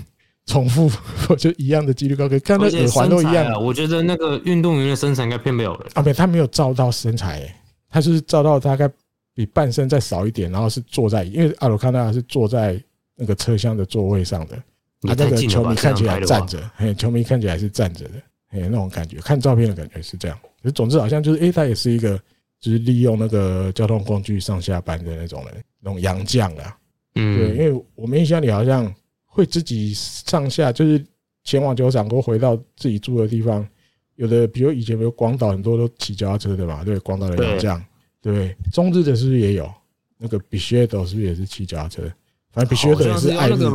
[0.46, 0.90] 重复，
[1.30, 3.46] 我觉得一样的几率高，可以看到耳环都一样。
[3.46, 7.54] 啊、我觉得那个运动员的身材应该偏没有了啊，没，他没有照到身材，欸，
[7.94, 8.90] 他是照到大概
[9.32, 12.82] 比半身再少一点，然后是坐在，因为阿鲁康纳是坐在
[13.14, 14.56] 那个车厢的座位上的，
[15.02, 18.14] 他那个球迷看起来站着，嘿，球迷看起来是站着的，
[18.48, 20.36] 嘿，那种感觉，看照片的感觉是这样。
[20.60, 22.18] 可是总之好像就是，诶，他也是一个，
[22.60, 26.76] 就是利用那个交通工具上下班的那种人，那种洋将啊。
[27.14, 28.92] 嗯，对，因为我们印象里好像。
[29.36, 31.04] 会自己上下，就是
[31.42, 33.68] 前往球场，或回到自己住的地方。
[34.16, 37.84] 有的，比如以前，比如广岛很多都骑脚踏车的嘛，对，广岛的洋将，
[38.22, 39.70] 对，中日的是不是也有？
[40.16, 42.02] 那个比薛德是不是也是骑脚踏车？
[42.52, 43.70] 反正比薛德也是爱日的。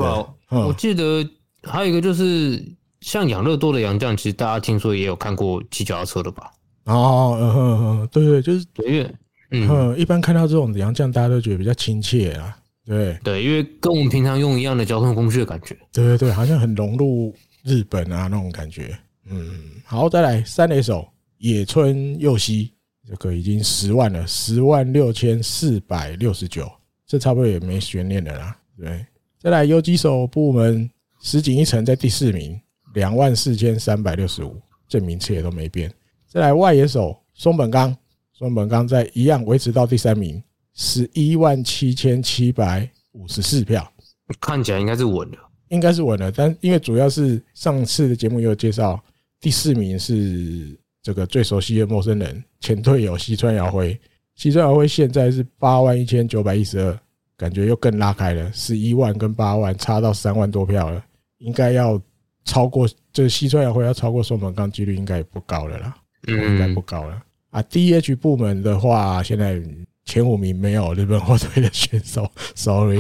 [0.49, 1.28] 我记得
[1.63, 2.63] 还有一个就是
[3.02, 6.52] 像养乐多的洋将，其实大家听说也有看过骑脚踏车的吧？
[6.86, 9.13] 哦，嗯嗯嗯，对对，就是对，
[9.52, 12.58] 嗯，一般看到这种洋将，大家都觉得比较亲切啊。
[12.86, 18.97] 对对，因为跟我们平常用一样的交通工具的感觉，对对对，好像很融入日本啊那种感觉。
[19.30, 19.50] 嗯，
[19.86, 22.74] 好，再来三垒手野村佑希，
[23.08, 26.70] 这个已经十万了，十万六千四百六十九，
[27.06, 28.58] 这差不多也没悬念的啦。
[28.78, 29.06] 对，
[29.38, 30.89] 再来游击手部门
[31.22, 32.60] 石井一成在第四名，
[32.94, 35.92] 两万四千三百六十五，这名次也都没变。
[36.28, 37.96] 再来外野手松本刚，
[38.34, 40.42] 松本刚在一样维持到第三名。
[40.76, 43.92] 十一万七千七百五十四票，
[44.39, 45.38] 看起来应该是稳的，
[45.70, 46.32] 应该是稳的。
[46.32, 49.04] 但因为主要是上次的节目也有介绍，
[49.39, 53.99] 第四名是这个最熟悉的陌生人前队友西川遥辉，
[54.36, 56.99] 西川遥辉现在是八万一千九百一十二，
[57.38, 61.04] 感觉又更拉开了，十一万跟八万差到三万多票了，
[61.38, 62.02] 应该要
[62.45, 65.95] 超过，这西川遥辉要超过松本刚几率应该也不高了啦，
[66.28, 67.21] 应该不高了
[67.52, 67.62] 啊。
[67.63, 69.62] DH 部门的话，现在。
[70.06, 72.99] 前五名没有日本火腿的选手， sorry，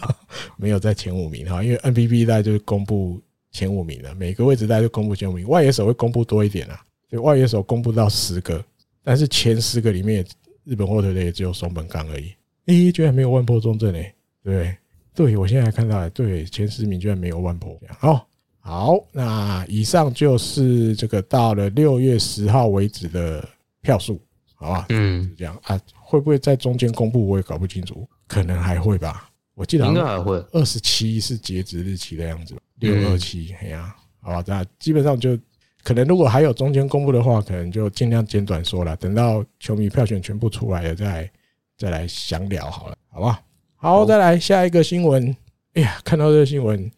[0.58, 3.18] 没有在前五名哈，因为 NPB 大概就是公布
[3.52, 8.64] 前五名了，每个位置大概就公布前五名，外野手会公布多一点啊，所以，外野手公布到十个，
[9.04, 10.26] 但是前十个里面，
[10.64, 12.32] 日本火腿的也只有松本刚而已，
[12.66, 14.12] 咦，居然没有万波中正诶，
[14.42, 14.76] 对，
[15.14, 18.26] 对我现在还看到，对，前十名居然没有万波，好，
[18.58, 23.48] 好，那以上就是这个到了六月十号为止的
[23.80, 24.20] 票数。
[24.54, 27.26] 好吧，嗯，是这样啊，会不会在中间公布？
[27.26, 29.28] 我也搞不清楚，可能还会吧。
[29.54, 30.36] 我记得应该还会。
[30.52, 35.38] 二十七是截止日期的样子，六二七，哎呀，好吧，那基本上就
[35.82, 38.96] 可能，如果还有中间公布的话，可能就尽量简短说了。
[38.96, 41.30] 等到球迷票选全部出来了，再
[41.76, 43.42] 再来详聊好了，好吧？
[43.76, 45.36] 好，再来下一个新闻。
[45.74, 46.90] 哎呀，看到这个新闻，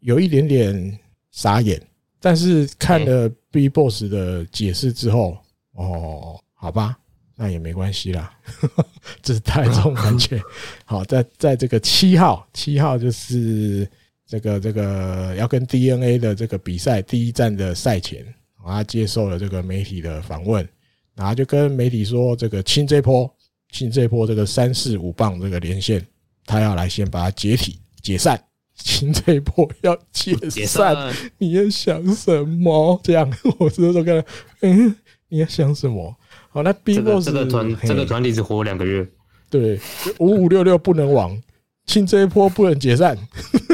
[0.00, 0.98] 有一点点
[1.30, 1.80] 傻眼，
[2.20, 5.36] 但是看了 B Boss 的解释之后，
[5.72, 6.40] 哦。
[6.56, 6.96] 好吧，
[7.36, 8.32] 那也没关系啦，
[9.22, 10.40] 这是太重感觉。
[10.86, 13.88] 好，在在这个七号，七号就是
[14.26, 18.24] 这个这个要跟 DNA 的这个比赛第一站的赛前，
[18.64, 20.66] 他接受了这个媒体的访问，
[21.14, 23.28] 然后就跟媒体说，这个清这波，
[23.72, 26.04] 清这波这个三四五磅这个连线，
[26.46, 28.40] 他要来先把它解体解散，
[28.76, 33.00] 清这波要解散，你在想什么？
[33.02, 34.28] 这样， 我是说跟他，
[34.62, 34.94] 嗯，
[35.28, 36.16] 你在想什么？
[36.54, 39.04] 好，那 B Boss 这个团这个团体只活两个月，
[39.50, 39.76] 对，
[40.20, 41.36] 五五六六不能亡，
[41.84, 43.18] 清这一波不能解散，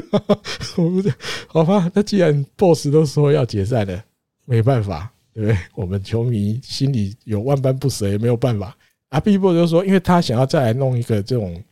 [0.78, 1.12] 我不是
[1.46, 1.90] 好吧？
[1.94, 4.02] 那既然 Boss 都说要解散了，
[4.46, 5.58] 没办法，对不对？
[5.74, 8.74] 我们球迷心里有万般不舍，也没有办法。
[9.10, 11.62] 啊，B Boss 就说，因为他想要再来弄一个这种，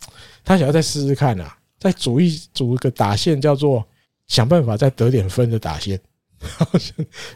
[0.45, 3.83] 他想要再试试看啊，再组一组一个打线，叫做
[4.27, 5.99] 想办法再得点分的打线。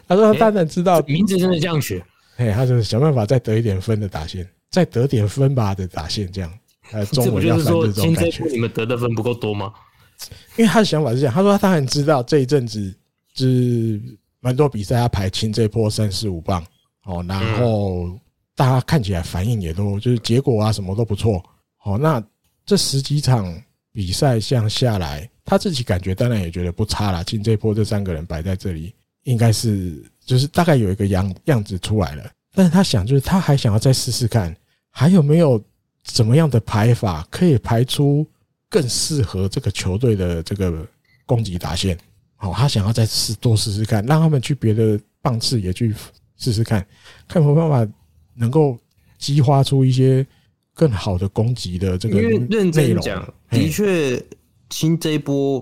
[0.07, 2.03] 他说他当然知道，名字真的这样取。
[2.35, 6.51] 嘿，他就是想办法再得一点分的打线，再得点分吧的打线，这样。
[6.91, 8.43] 呃， 中文要翻这种感觉。
[8.45, 9.71] 你们得的分不够多吗？
[10.57, 12.93] 因为他的想法是这样，他说他很知道这一阵子
[13.35, 14.01] 是
[14.39, 16.63] 蛮多比赛要排清这波三四五棒，
[17.05, 18.17] 哦，然后
[18.55, 21.43] 大家看起来反应也都就是结果啊什么都不错，
[21.83, 22.23] 哦，那
[22.65, 23.53] 这十几场
[23.91, 27.23] 比赛这样下来，他自己感觉当然也觉得不差啦。
[27.23, 28.93] 清这波这三个人摆在这里，
[29.23, 30.03] 应该是。
[30.25, 34.55] 就是大概有一个样样子出来了，但是他想，就是他还想要再试试看，
[34.89, 35.61] 还有没有
[36.05, 38.25] 怎么样的排法可以排出
[38.69, 40.87] 更适合这个球队的这个
[41.25, 41.97] 攻击打线。
[42.37, 45.93] 好，他想要再试多试试看，让他们去别的棒次也去
[46.37, 46.79] 试试看，
[47.27, 47.93] 看有没有办法
[48.33, 48.79] 能够
[49.17, 50.25] 激发出一些
[50.73, 52.31] 更好的攻击的这个内容。
[52.31, 54.25] 因为认真讲，的确，
[54.69, 55.59] 新这一波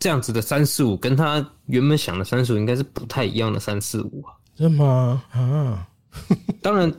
[0.00, 4.34] 这样子的三四五，跟他原本想的三四五应该是不太一样的三四五啊。
[4.56, 5.22] 真的吗？
[5.30, 5.86] 啊，
[6.60, 6.92] 当然，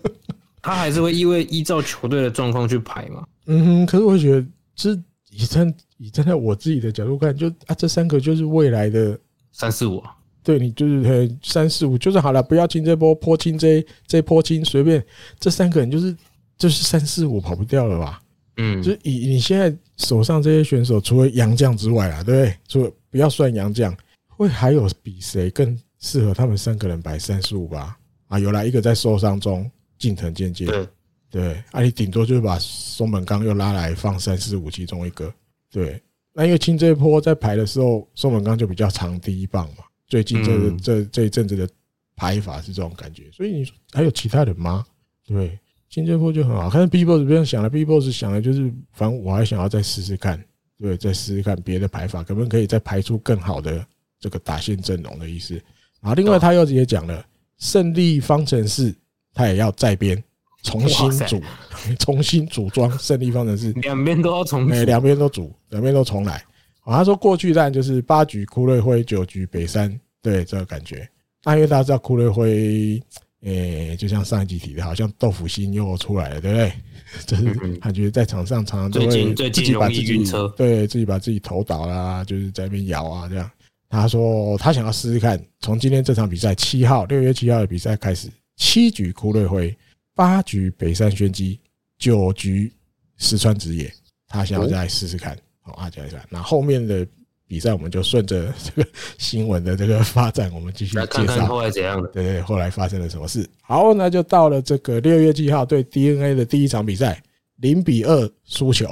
[0.62, 3.26] 他还是会因为依照球队的状况去排嘛。
[3.48, 4.92] 嗯哼，可是我觉得，这
[5.32, 9.20] 以站以站在我自己的角度看，就啊，这三个就是未来的
[9.52, 10.16] 三四五啊。
[10.44, 15.04] 对你就是三四五，就是好了，不要清这波，破清这这波清，随便
[15.40, 16.18] 这三个人就是
[16.58, 18.20] 就是三四五跑不掉了吧？
[18.58, 22.58] 嗯，就是以你现在手上这些选手，除了杨将之外啊，对不对？
[22.68, 23.96] 除了不要算杨将，
[24.28, 27.98] 会还有比谁更适合他们三个人摆三四五吧？
[28.28, 30.88] 啊，有来一个在受伤中，近藤健介，对
[31.30, 35.34] 对，啊，你顶多就是把松本刚又拉来放三四五其中一个，
[35.72, 36.02] 对，
[36.34, 39.84] 那因为清这一波在排的时候，松本刚就比较长第一棒嘛。
[40.08, 41.70] 最近这个这这一阵子的
[42.18, 44.86] 排法是这种感觉，所以你说还有其他人吗？
[45.26, 45.58] 对，
[45.91, 46.69] 清这波就很好。
[46.69, 50.41] 看 B boss 不用想了，B boss 想的就是，反正我还想要再试试看，
[50.80, 53.86] 对，再试试看别的排法，可不可以再排出更好的
[54.17, 55.54] 这个打线阵容的意思。
[55.99, 57.23] 然后另外他又直接讲了，
[57.58, 58.95] 胜利方程式
[59.34, 60.23] 他也要再编，
[60.63, 61.41] 重新组，
[61.99, 66.36] 重新组装胜利方程式，两边都要重，哎，两边都组，两边都重来。
[66.84, 71.08] 啊，他说过去战就是八局枯瑞辉，九局北山，对这个感觉。
[71.43, 73.01] 那因为大家知道枯瑞辉，
[73.41, 76.73] 诶，就像上一集提的，好像豆腐心又出来了，对不对？
[77.25, 80.23] 就是感觉在场上常常都会自己把自己
[80.56, 83.49] 对自己把自己投倒啦，就是在那边摇啊这样。
[83.89, 89.75] 他说他想要试试看，从今天这场比赛七号六月七号的比赛开始，七局枯瑞辉，
[90.15, 91.60] 八局北山宣基，
[91.97, 92.71] 九局
[93.17, 93.91] 石川直也，
[94.27, 95.38] 他想要再来试试看。
[95.60, 96.23] 好啊，讲一下。
[96.30, 97.06] 那后面的
[97.52, 101.06] 比赛，我们就顺着这个新闻的这个发展，我们继续介绍。
[101.08, 102.08] 看看后来怎样的？
[102.08, 103.46] 对对，后来发生了什么事？
[103.62, 107.22] 好，那就到了这个六月七号对 DNA 的第一场比赛，
[107.58, 108.88] 零比二输球，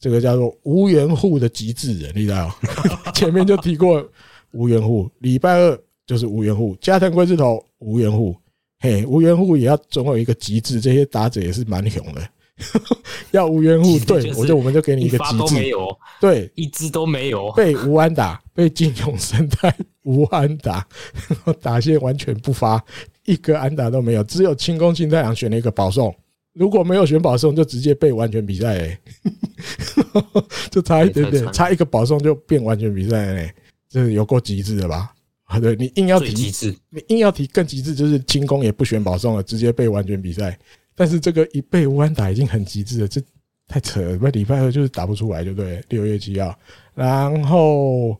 [0.00, 2.52] 这个叫做无缘户的极致人，你知道？
[3.14, 4.04] 前面就提过
[4.50, 8.34] 无缘户，礼拜二就是无缘户，加藤贵志头无缘户，
[8.80, 12.28] 嘿，无缘户也要总有一个极致，这些打者也是蛮勇的。
[13.32, 15.72] 要无缘户，对，我就我们就给你一个机制，
[16.20, 20.86] 对，一支都没有，被无安打，被金永生态无安打，
[21.60, 22.82] 打线完全不发，
[23.24, 26.14] 一个安打都没有，只有清宫金太郎选了一个保送，
[26.52, 28.98] 如果没有选保送，就直接被完全比赛嘞，
[30.70, 33.54] 就差一点点，差一个保送就变完全比赛嘞，
[33.88, 35.12] 这有够极致的吧？
[35.44, 40.56] 啊，对，你硬要提极致，你硬要提更极致，就是清宫也不选保送了，直接被完全比赛。
[41.00, 43.22] 但是这个一被乌安打已经很极致了，这
[43.66, 44.18] 太扯了。
[44.20, 45.82] 那礼拜二就是打不出来，就对。
[45.88, 46.54] 六月七号，
[46.94, 48.14] 然后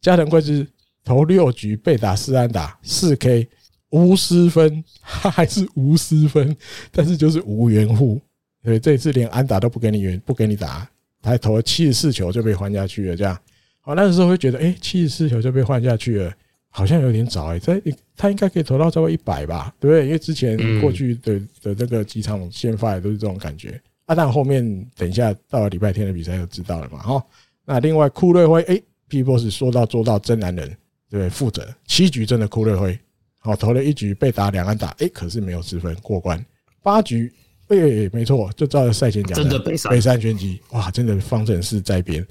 [0.00, 0.66] 加藤贵志
[1.04, 3.48] 投六局被打四安打四 K
[3.90, 6.56] 无失分，他还是无失分，
[6.90, 8.20] 但是就是无缘户。
[8.64, 10.90] 对，这一次连安打都不给你，不给你打，
[11.22, 13.16] 他还投了七十四球就被换下去了。
[13.16, 13.38] 这样，
[13.80, 16.32] 好，那个时候会觉得，哎，七十四球就被换下去了。
[16.76, 17.80] 好像有点早哎，这
[18.16, 20.06] 他应该可以投到超过一百吧，对不对？
[20.06, 24.14] 因为之前过去的的这个几场先发也都是这种感觉啊。
[24.14, 26.98] 但后面等一下到了礼拜天的比赛就知道了嘛。
[26.98, 27.24] 哈，
[27.64, 30.66] 那另外库瑞辉，哎，P boss 说到做到，真男人，
[31.08, 32.98] 对不对，负责七局真的库瑞辉，
[33.38, 36.44] 好投了一局被打两安打，哎，可是没有失分过关。
[36.82, 37.32] 八局，
[37.68, 37.76] 哎，
[38.12, 42.26] 没错，就照着赛前讲的，北山拳击，哇，真的方程式在编，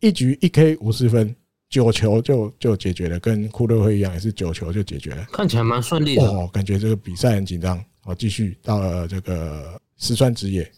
[0.00, 1.34] 一局一 K 无失分。
[1.68, 5.26] 九球就就解决了，跟库洛会一样，也是九球就解决了。
[5.32, 7.82] 看起来蛮顺利的哦，感觉这个比赛很紧张。
[8.02, 10.70] 好，继续到了这个石川直也，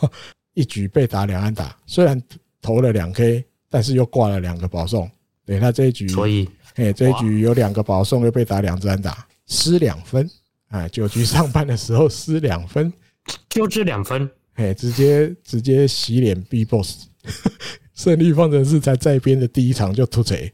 [0.52, 2.20] 一局被打两安打，虽然
[2.60, 5.10] 投了两 K，但是又挂了两个保送。
[5.46, 10.30] 对，他这一局，所以哎，这一局有两个保送，又被打两支安打，失两分。
[10.68, 12.92] 哎，九局上半的时候失两分，
[13.48, 17.06] 就这两分，哎，直接直接洗脸 B boss。
[17.94, 20.52] 胜利方程式才在编的第一场就突锤，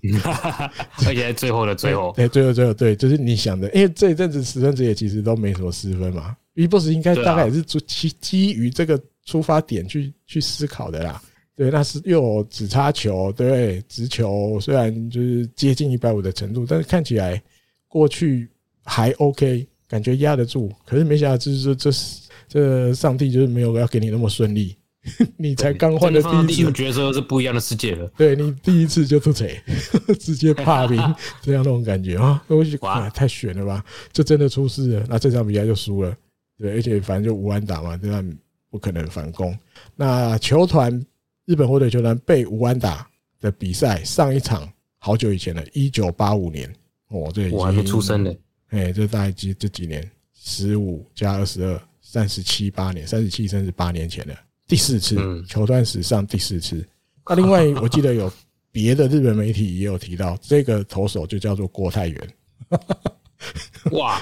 [1.06, 11.22] 而且在最后的最后，对，最后最后对，就是你想的，因为这一阵子十分之也其实都没什么失分嘛，BBOSS 应该大概也是基基于这个出发点去去思考的啦。
[11.54, 17.40] 对，那是又有指叉球，对，直球虽然就是接近一百五的程度，但是看起来
[17.88, 18.48] 过去
[18.84, 20.70] 还 OK，感觉压得住。
[20.84, 21.90] 可是没想到就是说这
[22.48, 24.76] 这上帝就是没有要给你那么顺利。
[25.36, 28.06] 你才刚换的第一次角色是不一样的世界了。
[28.16, 29.60] 对，你第一次就突锤，
[30.20, 30.96] 直接怕平，
[31.42, 33.84] 这样那种感觉啊，东西哇太悬了吧？
[34.12, 36.16] 就真的出事了，那这场比赛就输了。
[36.58, 38.32] 对，而且反正就无安打嘛，这样
[38.70, 39.56] 不可能反攻。
[39.96, 41.04] 那球团
[41.46, 43.04] 日本火腿球团被无安打
[43.40, 46.72] 的比赛，上一场好久以前了，一九八五年
[47.08, 48.32] 哦，这我还没出生呢。
[48.68, 54.36] 哎，这大概几这几年十五加二十二，三十七八年，三十七甚至八年前的
[54.72, 56.82] 第四次球段史上第四次。
[57.28, 58.32] 那另外 我记得有
[58.70, 62.34] 别的日本媒体也有提到，这个投手就叫做郭泰源。
[63.90, 64.18] 哇，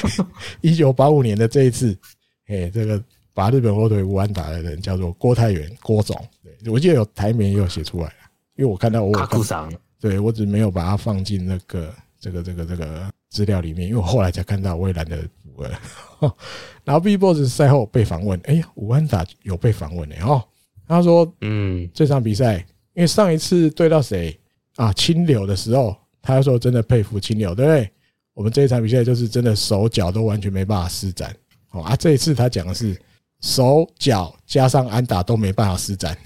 [0.60, 1.96] 一九八五年的这一次，
[2.48, 6.14] 哎，这个把日本火腿无安打的人叫做郭泰元，郭总。
[6.42, 8.12] 对，我记得有台媒也有写出来，
[8.56, 15.18] 因为我看到我看对我只没有把它放进那个这个这个这个资料里面，因为我后来才看到，我也懒得
[15.54, 15.70] 补了。
[16.84, 20.42] 然后 BIGBOSS 赛后被访问，哎呀，无安打有被访问呢哦，
[20.86, 22.56] 他说，嗯，这场比赛，
[22.94, 24.38] 因为上一次对到谁？
[24.76, 27.90] 啊，青柳的时候，他说真的佩服青柳，对不对？
[28.32, 31.34] 我们这一场比赛就是真的手脚都完全没办法施展，
[31.72, 32.96] 哦啊，这一次他讲的是
[33.40, 36.16] 手脚加上安打都没办法施展，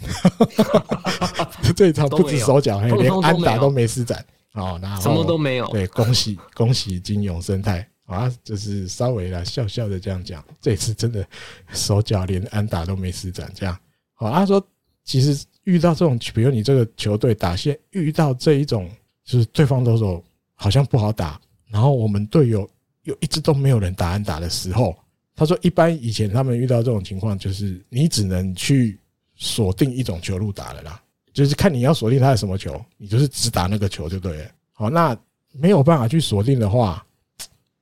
[1.75, 4.23] 这一场不止手脚，连安打都没施展，
[4.55, 5.67] 哦，那什么都没有。
[5.69, 11.27] 对，恭喜恭喜金永生态啊，就是稍微的笑笑的这样讲，这次真的
[11.73, 13.79] 手脚连安打都没施展，这样。
[14.15, 14.65] 好，他说
[15.05, 18.91] 其实遇到这种，比如你这个球队打线遇到这一种，
[19.25, 20.23] 就是对方投手
[20.55, 21.41] 好像不好打。
[21.71, 22.69] 然后我们队友
[23.05, 24.95] 又一直都没有人打安打的时候，
[25.35, 28.99] 他说一般以前他们遇到这种情况，就是你只能去
[29.35, 31.02] 锁定一种球路打了啦，
[31.33, 34.51] 就是看你要锁定他的什么球，你就是只打那个球就对了。
[34.73, 35.17] 好，那
[35.53, 37.05] 没有办法去锁定的话，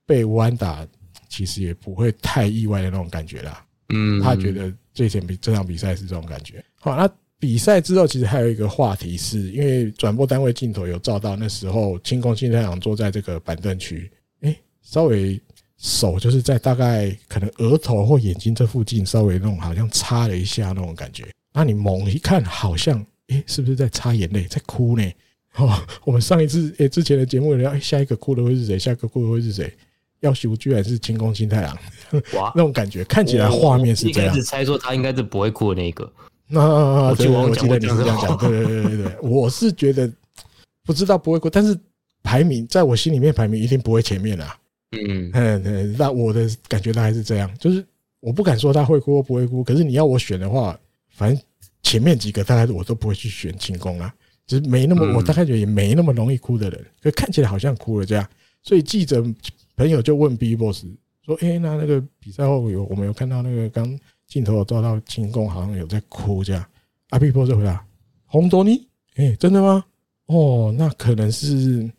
[0.07, 0.87] 被乌安打
[1.29, 3.65] 其实也不会太意外的那种感觉啦。
[3.89, 6.65] 嗯，他觉得这场比这场比赛是这种感觉。
[6.75, 7.11] 好，那。
[7.41, 15.41] 比赛之后，其实还有一个话题是，是因为转播单位镜头有照到那时候，清宫新太郎坐在这个板凳区，哎，稍微
[15.79, 21.33] 手就是在大概可能额头或眼睛这附近稍微那种好像擦了一下那种感觉。
[21.51, 25.05] 那你猛一看，好像哎，是不是在擦眼泪，在哭呢？
[25.57, 28.79] 哦，我们上一次哎之前的节目聊，哎，下一个哭的会是谁？
[28.79, 29.73] 下一个哭的会是谁？
[30.21, 31.75] 要修居然是清宫新太郎，
[32.35, 34.27] 哇， 那种感觉看起来画面是这样。
[34.27, 36.13] 一开始猜说他应该是不会哭的那一个。
[36.47, 36.61] 那
[37.09, 37.27] 我记
[37.67, 40.11] 得你是这样讲，对对对对对，我是觉得
[40.85, 41.79] 不知道不会哭，但是
[42.23, 44.57] 排名在我心里面排名一定不会前面啊。
[44.93, 47.83] 嗯嗯嗯，那我的感觉他还是这样，就是
[48.21, 50.79] 我不敢说他会哭或不会哭，可是你要我选的话，
[51.15, 51.43] 反正
[51.83, 54.15] 前面几个大概我都不会去选清宫啊，
[54.47, 58.29] 就是没那么我大概觉得也没那么容易哭的人，可看起来好像哭了这样，
[58.63, 59.25] 所以记者
[59.77, 60.85] 朋友就问 BIGBOSS
[61.25, 63.99] 说：“哎，那那个比赛后有我们有看到那个刚。”
[64.31, 66.65] 镜头有照到清宫好像有在哭，这样
[67.09, 67.85] 阿 BIGBOSS 就回答
[68.27, 69.85] ：“红多尼，哎，真的吗？
[70.27, 71.91] 哦，那可能是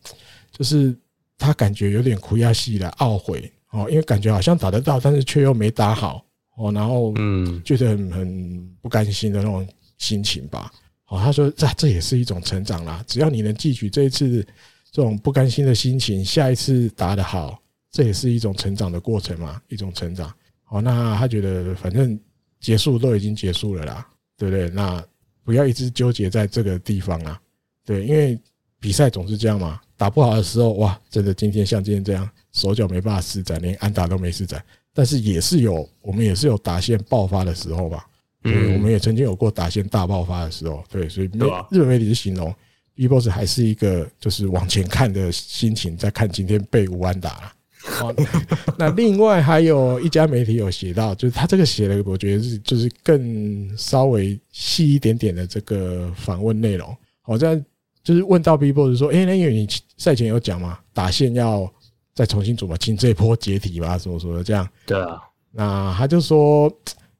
[0.50, 0.96] 就是
[1.36, 6.24] 他感觉有点哭亚戏了懊悔哦，因为感觉好像打得到，但是却又没打好
[6.56, 9.66] 哦，然后嗯，觉得很很不甘心的那种
[9.98, 10.70] 心情吧。
[11.08, 14.46] 哦，他说这这也是一种成长啦，只要你能记取这一次
[14.90, 17.58] 这种不甘心的心情，下一次打得好，
[17.90, 20.32] 这也是一种成长的过程嘛，一种成长。”
[20.68, 22.18] 哦，那他觉得反正
[22.58, 24.70] 结束都已经结束了啦，对不对？
[24.70, 25.04] 那
[25.44, 27.38] 不要一直纠结在这个地方啊，
[27.84, 28.40] 对，因为
[28.80, 38.06] 比赛总是这样嘛，打不好的时候，哇，真的今天像今天这样，手脚没办法施展，连安打都没施展，但是也是有，我们也是有打线爆发的时候吧，
[38.44, 41.26] 嗯，我们也曾经有过打线大爆发的时候，对，所以
[41.70, 42.54] 日本媒体是形容
[42.96, 47.52] BIGBOSS 还是一个就是往前看的心情，在看今天被吴安打了。
[47.82, 48.14] 好，
[48.78, 48.90] 那。
[48.90, 56.96] 另外还有一家媒体有写到，就是他这个写的，我觉得是就是更稍微细一点点的这个访问内容。
[57.22, 57.60] 好，在
[58.04, 59.66] 就是问到 BIGBOSS 说，哎，那因为你
[59.96, 61.68] 赛前有讲嘛，打线要
[62.14, 64.68] 再重新组嘛，请这一波解体吧，什么什么的这样。
[64.86, 66.70] 对啊，那他就说，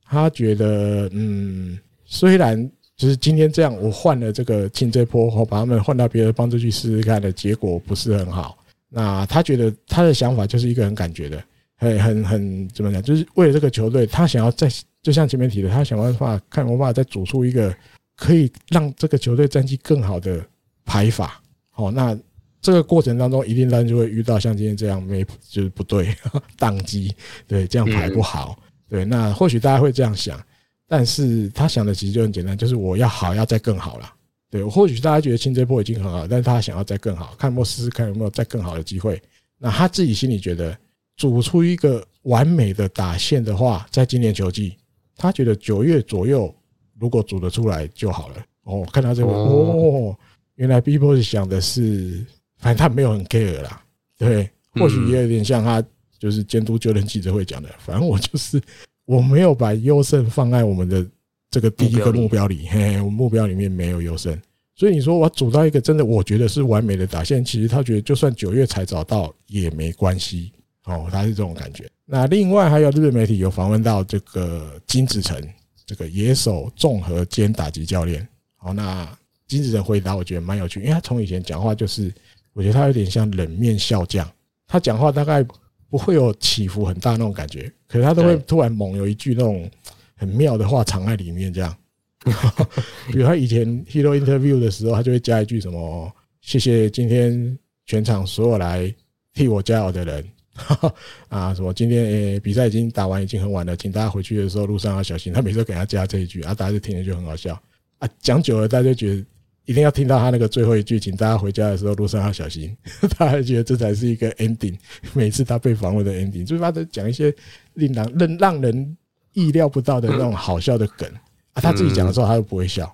[0.05, 8.59] 他觉得，嗯，虽然就是今天这样，我换了这个进这波，我把他们换到别的帮助去试试看的结果不是很好。
[8.88, 11.43] 那他觉得他的想法就是一个很感觉的，
[11.76, 13.03] 很很很怎么讲？
[13.03, 14.68] 就是为了这个球队，他想要再
[15.01, 17.74] 就像前面提的，他想办法看有办法再组出一个
[18.16, 20.45] 可以让这个球队战绩更好的
[20.84, 21.40] 排法。
[21.70, 22.16] 好，那
[22.62, 26.16] 这个过程当中，一定当然就会遇到像今天这样没就是不对，
[26.58, 27.12] 宕机，
[27.46, 28.56] 对，这样排不好。
[28.88, 30.40] 对，那或许大家会这样想，
[30.86, 34.10] 但是他想的其实就很简单，就是我要好，要再更好了。
[34.48, 39.20] 对，或许大家觉得清这波已经很好，但是他想要再更好，看有没有试试看有没有再更好的机会。
[39.58, 40.76] 那他自己心里觉得，
[41.16, 44.76] 组出一个完美的打线的话，在今年球季，
[45.16, 46.54] 他觉得九月左右
[46.98, 48.44] 如果组得出来就好了。
[48.64, 50.16] 哦，看到这个，哦，
[50.56, 52.24] 原来 BIGBOSS 想的是，
[52.62, 53.84] 反正他没有很 care 啦。
[54.16, 55.84] 对，或许也有点像他
[56.18, 58.58] 就是监督就任记者会讲的，反正我就是
[59.04, 61.06] 我没有把优胜放在我们的。
[61.52, 64.34] 这个第一个目标里，嘿，我目标里面没有优胜，
[64.74, 70.50] 所以你说我组到一个真的我觉得是完美的打线，其实他觉得就算九月才找到也没关系，
[70.86, 71.86] 哦，他是这种感觉。
[72.06, 75.38] 那另外还有日本媒体有访问到这个金子成，
[75.84, 78.26] 这个野手综合兼打击教练。
[78.56, 79.06] 好，那
[79.46, 82.10] 金子成回答我觉得蛮有趣，因为他从以前讲话就是，
[82.53, 84.28] 我觉得他有点像冷面笑匠，
[84.66, 85.44] 他讲话大概
[85.88, 89.70] 不会有起伏很大那种感觉，可是他都会突然猛有一句那种
[90.14, 91.76] 很妙的话藏在里面，这样。
[93.11, 98.94] 比如他以前 Hero Interview 的时候，他就会加一句什么：“谢谢今天全场所有来
[99.34, 100.24] 替我加油的人。
[101.28, 105.32] ”啊，什么今天诶比赛已经打完，已经很晚了，请大家回去的时候路上要小心。
[105.32, 107.61] 他每次都给他加这一句，啊，大家就听着就很好笑
[107.98, 108.09] 啊。
[108.20, 109.24] 讲久了，大家就觉得
[109.64, 112.76] 一定要听到他那个最后一句，请大家回家的时候路上要小心。
[113.16, 114.76] 他还觉得这才是一个 ending。
[115.12, 117.34] 每次他被访问的 ending，就是他在讲一些
[117.74, 118.96] 令人让让人
[119.32, 121.08] 意料不到的那种好笑的梗。
[121.52, 122.92] 啊，他自己讲的时候，他又不会笑。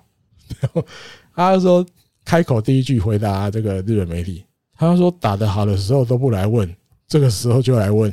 [0.59, 0.85] 然 后
[1.33, 1.85] 他就说，
[2.25, 4.43] 开口第一句回答这个日本媒体，
[4.77, 6.69] 他说打得好的时候都不来问，
[7.07, 8.11] 这个时候就来问。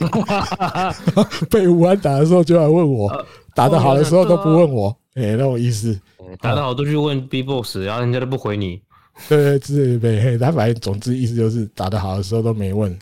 [1.50, 5.98] 被武安打的时候就来问我，打得好的时候都不问我，哎，那我意思。
[6.40, 8.80] 打得好都去问 B Boss，然后人家都不回你。
[9.28, 12.96] 对对对，嘿，他反正总之意思就是打得好的时候都没问，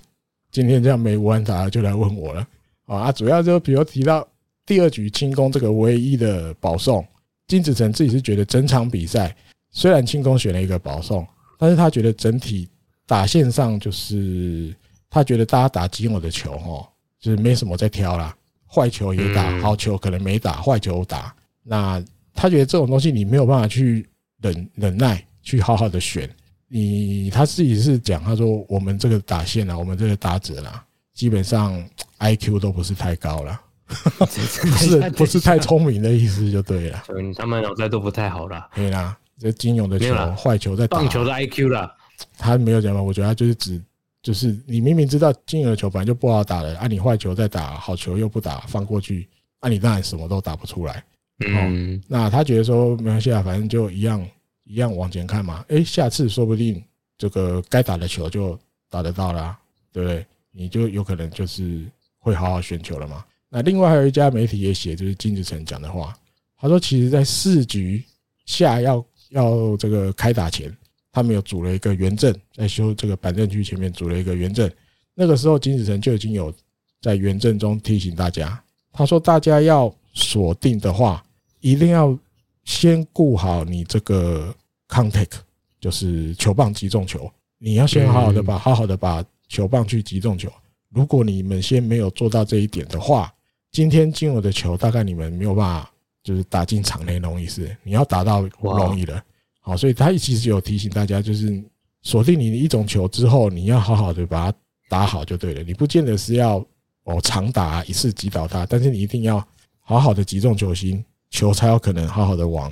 [0.51, 2.47] 今天这样没吴安打就来问我了。
[2.87, 4.27] 啊，主要就比如提到。
[4.67, 7.03] 第二局清宫这个唯一的保送，
[7.47, 9.35] 金子成自己是觉得整场比赛
[9.71, 11.27] 虽然清宫选了一个保送，
[11.59, 12.69] 但是他觉得整体
[13.07, 14.71] 打线上就是
[15.09, 16.87] 他觉得大家打仅有的球哦，
[17.19, 18.37] 就是没什么在挑啦，
[18.71, 21.35] 坏球也打，好球可能没打，坏球打。
[21.69, 22.03] 那
[22.33, 24.09] 他觉得这种东西你没有办法去
[24.41, 26.29] 忍忍耐，去好好的选。
[26.69, 31.83] 你他自己是讲，他说我们这个打线啊，我们这个打者啦，基本上
[32.19, 33.61] IQ 都不是太高了。
[33.89, 38.69] 不是不是太聪明的意思就对了，嗯，他们脑袋都不太好了。
[38.75, 41.91] 对啦，这金勇的球坏球在打棒球的 IQ 啦，
[42.37, 43.01] 他没有讲嘛？
[43.01, 43.81] 我觉得他就是指，
[44.23, 49.27] 就是你明明知道金勇的球本来就不好打的，啊，你坏球在打，好球又不打，放过去，
[49.61, 51.03] 啊，你当然什么都打不出来。
[51.47, 54.27] 嗯，那他觉得说没关系啊，反正就一样
[54.65, 55.65] 一样往前看嘛。
[55.69, 56.83] 诶，下次说不定
[57.17, 58.59] 这个该打的球就
[58.91, 59.57] 打得到了，
[59.93, 60.27] 对不对？
[60.51, 61.85] 你就有可能就是
[62.19, 63.25] 会好好选球了嘛。
[63.49, 66.13] 那另外还有一家媒体也写，就是金子成讲的话，
[66.59, 68.03] 他说，其实，在四局
[68.45, 70.77] 下要要这个开打前，
[71.13, 74.71] 他们有组了一个圆阵，在修这个板凳区前面组了一个圆阵。
[75.15, 76.53] 那个时候，金子成就已经有
[77.01, 78.61] 在圆阵中提醒大家，
[78.93, 81.25] 他说，大家要锁定的话，
[81.61, 82.17] 一定要
[82.65, 84.55] 先顾好你这个
[84.89, 85.39] contact，
[85.81, 90.51] 就是球棒击中球，你要先好好的把好好的把球棒去击中球。
[90.91, 93.33] 如果你们先没有做到这一点的话，
[93.71, 95.91] 今天进我的球，大概你们没有办法，
[96.23, 97.77] 就是打进场内容易是。
[97.83, 99.23] 你要打到不容易的，
[99.61, 101.63] 好，所以他其实有提醒大家，就是
[102.03, 105.63] 锁定你的一种球之后，你要好好的把它打好就对了。
[105.63, 106.65] 你不见得是要
[107.05, 109.47] 哦长打一次击倒它，但是你一定要
[109.81, 112.71] 好好的击中球心，球才有可能好好的往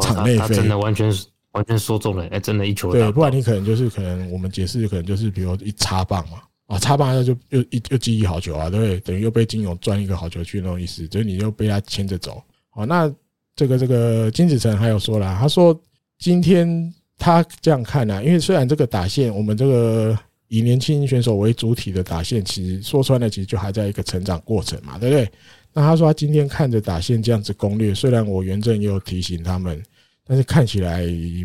[0.00, 0.54] 场内飞。
[0.54, 1.12] 真的完全
[1.52, 6.38] 完全说中了，哎，真的一球对，不然你可能就是可能我们解释可能就是比如一插棒嘛。
[6.66, 8.98] 啊，插棒他就又一又记忆好球啊，对不对？
[8.98, 12.42] 等于又被金勇赚一个好球去那种意思，所以你又被他牵着走。
[12.70, 13.08] 好，那
[13.54, 15.80] 这个这个金子成还有说了，他说
[16.18, 25.30] 今天他这样看呢，因为虽然这个打线，我们这个以年轻选手为主体的打线，其实说穿了，其实就还在一个成长过程嘛，对不对？
[25.76, 29.82] 那他说他今天看着打线这样子攻略，虽然我原正也有提醒他们，
[30.26, 31.02] 但是看起来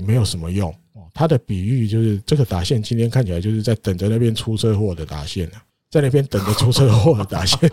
[0.07, 0.73] 没有什么用。
[1.13, 7.69] 他的比喻就是这个打线今天看起来就是在等着那边出车祸的打线啊，在那边等着出车祸的打线，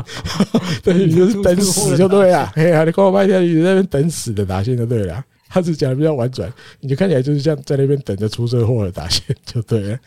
[0.83, 2.53] 对，你就是等死就对了。
[2.57, 5.25] 哎呀，你跟我半天，你在那边等死的打线就对了。
[5.49, 9.99] 他是讲的比较婉转，你就看起来就是像在那边等着出车祸的打线就对了。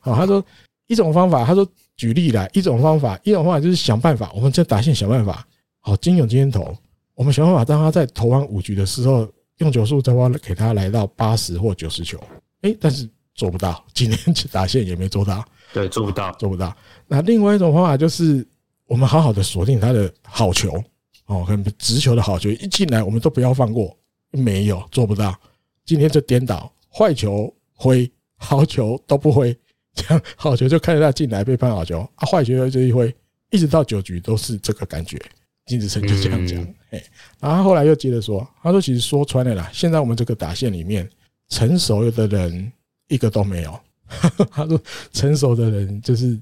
[0.00, 0.44] 好，他说
[0.88, 1.64] 一种方法，他说
[1.96, 5.46] 举例啦一种方法，一种方法就是想办法，我们这打线想办法。
[5.80, 6.76] 好，金勇今天投，
[7.14, 9.26] 我们想办法让他在投完五局的时候，
[9.58, 12.18] 用球数再帮给他来到八十或九十球。
[12.62, 15.44] 哎，但是做不到，今天去打线也没做到。
[15.72, 16.76] 对，做不到，做不到。
[17.06, 18.46] 那另外一种方法就是，
[18.86, 20.72] 我们好好的锁定他的好球，
[21.26, 23.96] 哦，可能直球的好球一进来，我们都不要放过。
[24.32, 25.34] 没有，做不到。
[25.84, 29.56] 今天就颠倒，坏球挥，好球都不挥，
[29.94, 33.12] 这样好球就看着他进来被判好球，啊，坏球就一挥，
[33.50, 35.18] 一直到九局都是这个感觉。
[35.70, 36.60] 金子成就这样讲，
[36.90, 37.02] 哎，
[37.38, 41.08] 然后后来又接着说，他说其实说穿了啦，现在我们这个打线里面。
[41.52, 42.72] 成熟的人
[43.08, 43.76] 一个都没有。
[44.52, 44.80] 他说
[45.12, 46.38] ：“成熟的人就是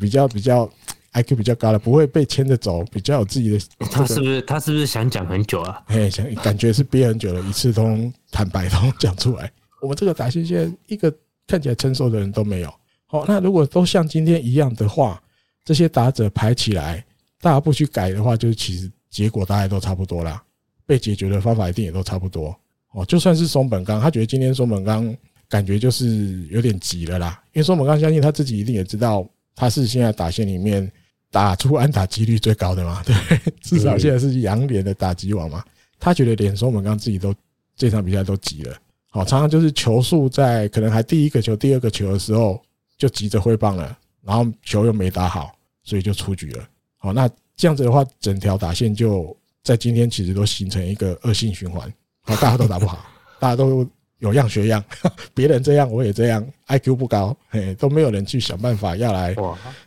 [0.00, 0.68] 比较比较
[1.12, 3.58] IQ 比较高的，不会被牵着走，比较有自己的。”
[3.88, 5.80] 他是不是他是不是想讲很久啊？
[5.86, 9.48] 哎，想感觉是憋很久了，一次通坦白通讲出来。
[9.80, 11.14] 我们这个打线现在一个
[11.46, 12.74] 看起来成熟的人都没有。
[13.06, 15.22] 好，那如果都像今天一样的话，
[15.64, 17.04] 这些打者排起来，
[17.40, 20.42] 大家不去改的话，就是其实结果大概都差不多啦。
[20.86, 22.54] 被解决的方法一定也都差不多
[22.92, 23.04] 哦。
[23.04, 25.14] 就算是松本刚，他觉得今天松本刚
[25.48, 30.90] 感觉就是有点急了啦，因为松本刚相信他自己一定也知道他是现在打线里面
[31.30, 33.14] 打出安打几率最高的嘛， 对，
[33.60, 35.62] 至少现在是洋联的打击王嘛。
[36.00, 37.34] 他觉得连松本刚自己都
[37.76, 38.76] 这场比赛都急了，
[39.10, 42.60] 好，常常就是球速在可能还第一个球、第二个球的时候
[42.96, 45.52] 就急着挥棒了，然后球又没打好。
[45.84, 46.68] 所以就出局了。
[46.98, 51.92] 好，那这样子的话，整条打线就在今天其实都形成一个恶性循环。
[52.22, 53.06] 好，大家都打不好，
[53.40, 53.88] 大家都
[54.18, 54.84] 有样学样，
[55.32, 59.34] 别人这样我也这样，IQ 不高，嘿，都没有人去想办法要来，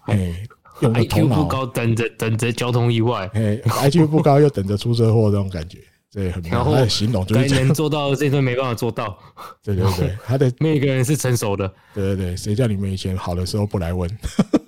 [0.05, 0.34] 嘿，
[0.80, 5.80] 用个头不高，等着等着交通意外，嘿，IQ 不高又等着出车祸这种感觉。
[6.14, 9.18] 对，很然后形容就是该能做到的这都没办法做到。
[9.64, 11.66] 对 对对，他的每个人是成熟的。
[11.95, 14.09] 对对对，谁叫你们以前好的时候不来问？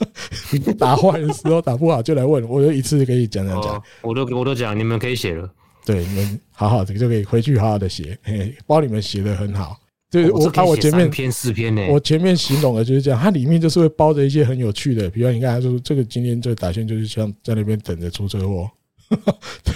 [0.80, 3.84] 打坏的时候打不好就来问，我就一次可以讲讲讲。
[4.02, 5.50] 我都我都讲，你们可以写了。
[5.86, 8.18] 对，你们好好的就可以回去好好的写。
[8.24, 9.78] 嘿，包你们写的很好。
[10.10, 18.70] 就是我看我前面篇四篇呢，我前面形容的就是这样，它里面就是会包着一些很有趣的，比如你看他说这个今天这个打算就是像在那边等着出车祸。
[19.64, 19.74] 对，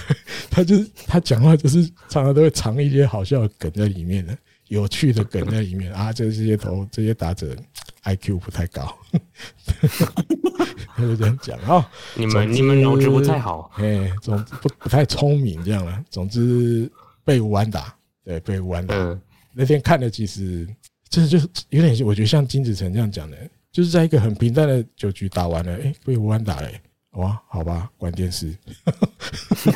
[0.50, 4.36] 他就是他讲话就是常常都会藏一些好笑的梗在里面的，
[4.68, 6.12] 有趣的梗在里面啊。
[6.12, 7.56] 这这些头这些打者
[8.04, 8.96] IQ 不太高，
[10.94, 11.90] 他就这样讲啊。
[12.14, 16.04] 你们你们脑子不太好，哎，总之不不太聪明这样了。
[16.10, 16.90] 总之
[17.24, 18.94] 被无安打，对，被无安打。
[19.52, 20.66] 那天看的其实
[21.08, 21.38] 这就
[21.70, 23.36] 有点，我觉得像金子成这样讲的，
[23.72, 26.70] 就是在一个很平淡的九局打完了，哎，被无安打了。
[27.12, 28.54] 哇，好吧，关电视。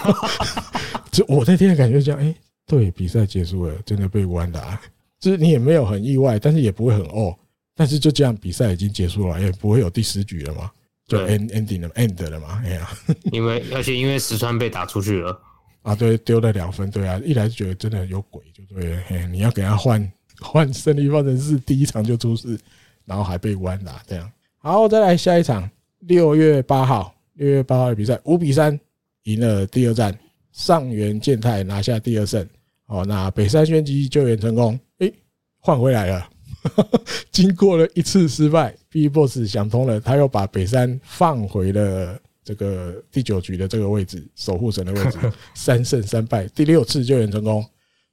[1.11, 2.35] 就我那天的感觉这样，哎，
[2.67, 4.81] 对，比赛结束了，真的被无安打，
[5.19, 7.37] 就是你也没有很意外，但是也不会很哦，
[7.75, 10.71] 但是就这样，比赛已经结束了，也不会有第十局了嘛，
[11.07, 12.89] 就 end ending 了，end 了嘛，哎呀，
[13.33, 15.39] 因为而且因为石川被打出去了，
[15.83, 22.59] 啊，对，丢了两分，对啊，一来就觉得真的有鬼，就对了，嘿，你要给他换 换胜利方程式，第一场就出事，
[23.05, 25.69] 然后还被无安打，这样，好，再来下一场，
[25.99, 27.15] 六月八号。
[27.43, 28.79] 六月八号的比赛，五比三
[29.25, 30.17] 赢了第二战，
[30.53, 32.49] 上原健太拿下第二胜。
[32.87, 35.13] 哦，那北山宣吉救援成功，诶，
[35.59, 36.31] 换回来了。
[37.33, 45.19] 经过了一次失败，BIGBOSS 想通了，他又把北山放回了这个第九局的这个位置，守护神的位置，
[45.53, 47.65] 三胜三败，第六次救援成功。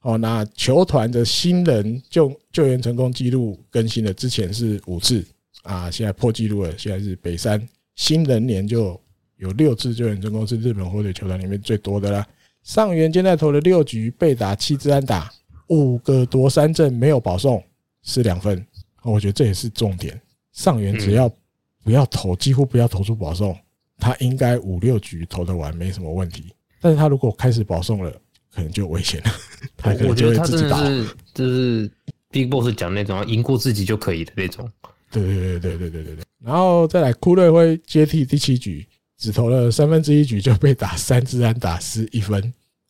[0.02, 5.24] 哦，那球团的新人救救援成功记录更新了，之前是五次
[5.62, 7.64] 啊，现在破纪录了，现在是北山
[7.94, 9.00] 新人年就。
[9.40, 12.26] 有六次救援成功，是日本火腿球团里面最多的啦。
[12.62, 15.32] 上原健太投了六局，被打七支安打，
[15.68, 17.62] 五个夺三振，没有保送，
[18.02, 18.64] 失两分。
[19.02, 20.20] 我觉得这也是重点。
[20.52, 21.26] 上原只要
[21.82, 23.56] 不要投，几乎不要投出保送，
[23.96, 26.52] 他应该五六局投得完，没什么问题。
[26.78, 28.12] 但是他如果开始保送了，
[28.54, 29.30] 可能就危险了。
[29.78, 30.82] 他可能就会自己打。
[31.32, 31.90] 就是
[32.30, 34.70] BIGBOSS 讲那种赢过自己就可以的那种。
[35.10, 36.24] 对对对对对对对对。
[36.44, 38.86] 然后再来，库瑞辉接替第七局。
[39.20, 42.42] 只投了三分之一局就被打三支安打失一分，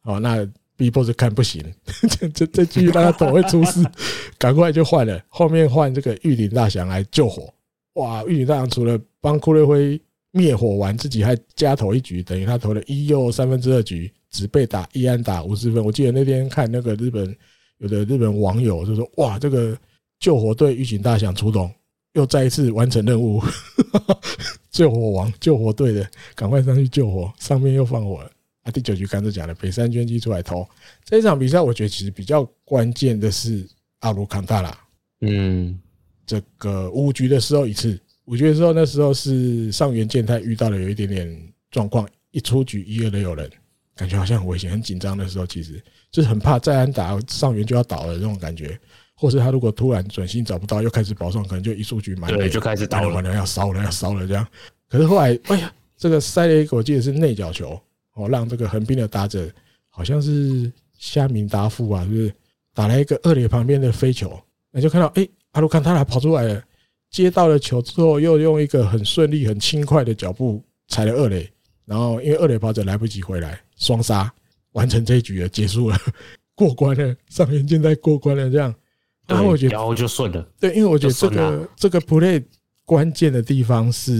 [0.04, 1.60] 哦，那 B Boss 看不行，
[2.08, 3.84] 这这这继续让他投会出事，
[4.38, 7.52] 赶快就换了，后面换这个玉林大翔来救火。
[7.94, 10.00] 哇，玉林大翔除了帮堀瑞辉
[10.30, 15.84] 灭火完，自己还加投一局，等于他投了一又三分之二局，只被打一安打五十分。
[15.84, 17.36] 我记得那天看那个日本
[17.78, 19.76] 有的日本网友就说：“哇，这个
[20.20, 21.68] 救火队玉井大翔出动。”
[22.14, 23.42] 又再一次完成任务，
[24.70, 28.30] 救火王，救火队的，赶快上去救火，上面又放火了。
[28.62, 30.68] 啊，第九局刚才讲的北山捐机出来投
[31.04, 33.66] 这一场比赛，我觉得其实比较关键的是
[34.00, 34.78] 阿鲁康塔拉。
[35.20, 35.80] 嗯，
[36.26, 43.50] 这个五局的时候一次，五局的时候那时候是上原健太遇到了有一点点状况，一出局一二垒有人，
[43.94, 48.78] 感觉好像很危险、很紧张的时候，其实就是很怕再安打上原就要倒了这种感觉。
[49.20, 54.46] 或是他如果突然转心找不到，又开始保送，可能就一出局满对，就开始打了，要烧了，要烧了这样。
[54.88, 57.78] 可是后来，哎呀，这个塞了一个，我记得是内角球
[58.14, 59.46] 哦，让这个横滨的打者
[59.90, 62.32] 好像是虾米达夫啊，是不是
[62.72, 64.40] 打了一个二垒旁边的飞球？
[64.70, 66.64] 那就看到，哎，阿鲁坎塔拉跑出来了，
[67.10, 71.46] 接到了球之后，又用一个很顺利、很轻快的脚步踩了二垒，
[71.84, 74.32] 然后因为二垒跑者来不及回来，双杀
[74.72, 75.98] 完成这一局了，结束了，
[76.56, 78.74] 过关了，上元健在过关了，这样。
[79.30, 80.46] 然后我觉得，然后就顺了。
[80.58, 82.42] 对，因为我觉得这个这个 play
[82.84, 84.12] 关键的地方是，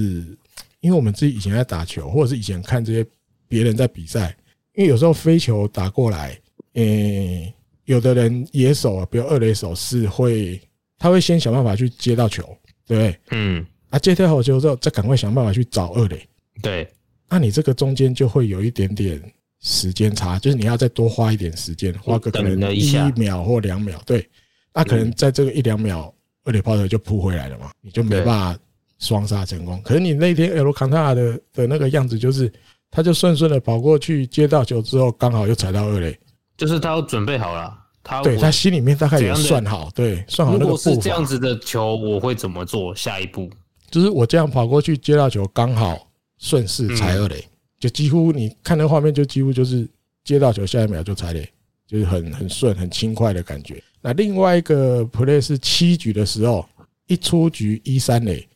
[0.80, 3.04] 因为我们自己以前在打球，或者是以前看这些
[3.48, 4.36] 别人在比赛，
[4.74, 6.38] 因为有时候飞球打过来，
[6.74, 7.52] 诶，
[7.84, 10.60] 有的人野手啊，比如二垒手是会，
[10.98, 12.42] 他会先想办法去接到球，
[12.86, 13.20] 对不对？
[13.30, 13.66] 嗯。
[13.90, 16.24] 啊，接到好球之后，再赶快想办法去找二垒，
[16.62, 16.88] 对，
[17.28, 19.20] 那你这个中间就会有一点点
[19.62, 24.24] 时间差，就是你要再多花一点时间，花个可能一秒或两秒，对，
[24.72, 26.12] 那可能在这个一两秒，
[26.44, 28.58] 二垒跑者就扑回来了嘛，你就没办法
[28.98, 29.80] 双杀成功。
[29.82, 32.52] 可是你那天 Alcantara 的的那个样子，就是
[32.90, 36.18] 他就顺顺的跑过去接到球之后，刚好又踩到二垒，
[36.56, 37.76] 就是他要准备好了。
[38.02, 40.90] 他对他心里面大概也算好，对，算好那个步伐。
[40.90, 42.94] 如果是这样子的球，我会怎么做？
[42.94, 43.50] 下一步
[43.90, 46.08] 就是我这样跑过去接到球，刚好
[46.38, 47.44] 顺势踩二垒，
[47.78, 49.86] 就几乎你看那画面，就几乎就是
[50.24, 51.46] 接到球，下一秒就踩垒，
[51.86, 53.82] 就是很很顺、很轻快的感觉。
[54.00, 56.66] 那另外一个 play 是七局的时候，
[57.06, 58.46] 一出局一三垒，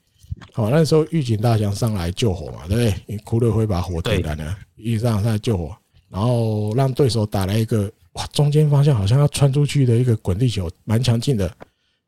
[0.52, 2.94] 好，那时候狱警大将上来救火嘛，对不对？
[3.06, 5.76] 你库勒会把火点燃了，玉井上来救火，
[6.08, 7.90] 然后让对手打了一个。
[8.14, 11.52] 哇，中间方向好像要穿出去的一个滚地球，蛮强劲的。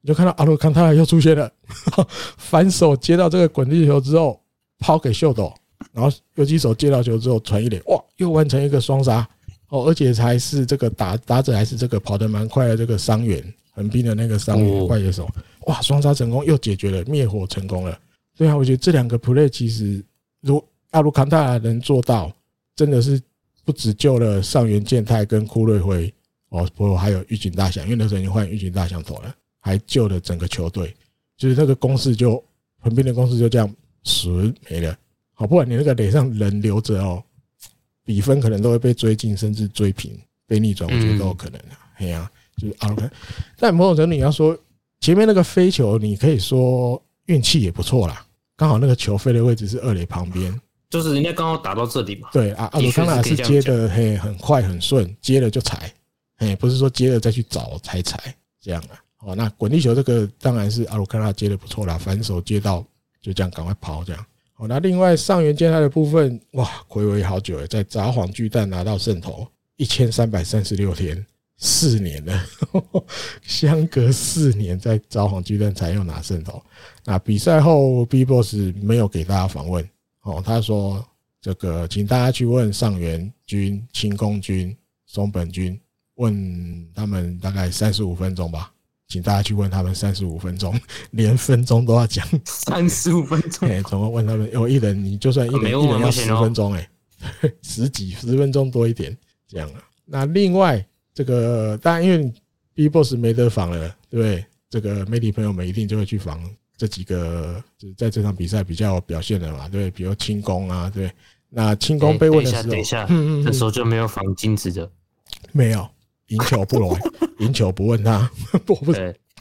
[0.00, 1.50] 你就看到阿鲁康塔又出现了，
[2.38, 4.40] 反手接到这个滚地球之后，
[4.78, 5.52] 抛给秀斗，
[5.92, 9.28] 然后游击手接到球之后传一垒，哇，又完成一个双杀
[9.76, 15.28] 哦，而且还是这个打打者还是这个跑得蛮快的这个伤员横滨的那个伤员快野手，
[15.66, 17.98] 哇，双杀成功又解决了灭火成功了。
[18.36, 20.02] 对啊，我觉得这两个 play 其实
[20.40, 22.32] 如阿鲁康塔能做到，
[22.74, 23.20] 真的是。
[23.64, 26.14] 不止救了上原健太跟库瑞辉
[26.50, 30.94] 哦，不过还有玉井大响，因为那时候已经换玉井大响投了，还救了整个球队，
[31.36, 32.40] 就是那个攻势就
[32.78, 33.68] 横滨的攻势就这样
[34.04, 34.96] 死没了。
[35.34, 37.20] 好，不然你那个脸上人留着哦，
[38.06, 41.68] 比分可能都会被追进，甚至追平、被逆转，我觉得都有可能的。
[41.96, 43.10] 哎呀，就是 OK。
[43.58, 44.56] 但某种程度你要说
[45.00, 48.24] 前面那个飞球，你可以说运气也不错啦，
[48.56, 50.58] 刚好那个球飞的位置是二垒旁边。
[50.88, 52.28] 就是人家刚好打到这里嘛。
[52.32, 55.92] 对啊，阿鲁康纳是接的嘿很快很顺，接了就踩，
[56.36, 58.94] 嘿不是说接了再去找才踩这样啊。
[59.18, 62.86] 哦，那滚地球这个当然是阿鲁康纳接的不错啦，反手接到
[63.20, 64.26] 就这样赶快跑这样。
[64.58, 69.46] 好，那另外上原健太的部分哇，回味好久诶，在札幌巨蛋拿到胜投
[69.76, 71.26] 一千三百三十六天，
[71.58, 72.42] 四年了，
[73.44, 76.62] 相隔四年在札幌巨蛋才又拿胜投。
[77.04, 79.86] 那比赛后 B Boss 没有给大家访问。
[80.22, 81.06] 哦，他说
[81.38, 85.78] ：“这个，请大家去问上原君、清宫君、松本君，
[86.14, 88.72] 问他们大概三十五分钟吧。
[89.08, 90.78] 请大家去问他们三十五分钟，
[91.12, 93.68] 连分钟都要讲三十五分钟。
[93.68, 96.88] 哎，总共问他们有一人，你就算一人一人要十分钟，哎，
[97.62, 99.16] 十几十分钟多一点
[99.48, 99.82] 这样啊。
[100.04, 100.84] 那另外
[101.14, 102.32] 这个，当然因为
[102.74, 104.44] BIGBOSS 没得防了，对不对？
[104.68, 106.42] 这个媒体朋友们一定就会去防。”
[106.78, 111.10] 这几个就是在这场比赛比较有表现的嘛，对，比如轻功啊，对，
[111.48, 114.90] 那轻功被问的时候，等一下，嗯嗯，这时候就没有防金子的，
[115.52, 115.88] 没有，
[116.28, 116.96] 赢球不容
[117.38, 118.92] 易， 赢球不问他，我不，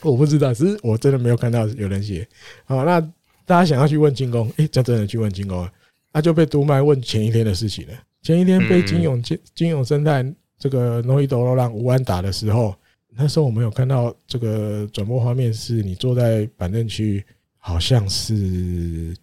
[0.01, 2.27] 我不知道，只是我真的没有看到有人写。
[2.65, 2.99] 好，那
[3.45, 5.67] 大家想要去问清宫，诶，真真的去问清宫，
[6.11, 7.93] 那就被读麦问前一天的事情了。
[8.21, 10.25] 前一天被金永金金永生态
[10.57, 12.75] 这个 no hit no run 无安打的时候。
[13.17, 17.23] 那时候我们有看到这个转播画面，是你坐在板凳区，
[17.57, 19.15] 好像是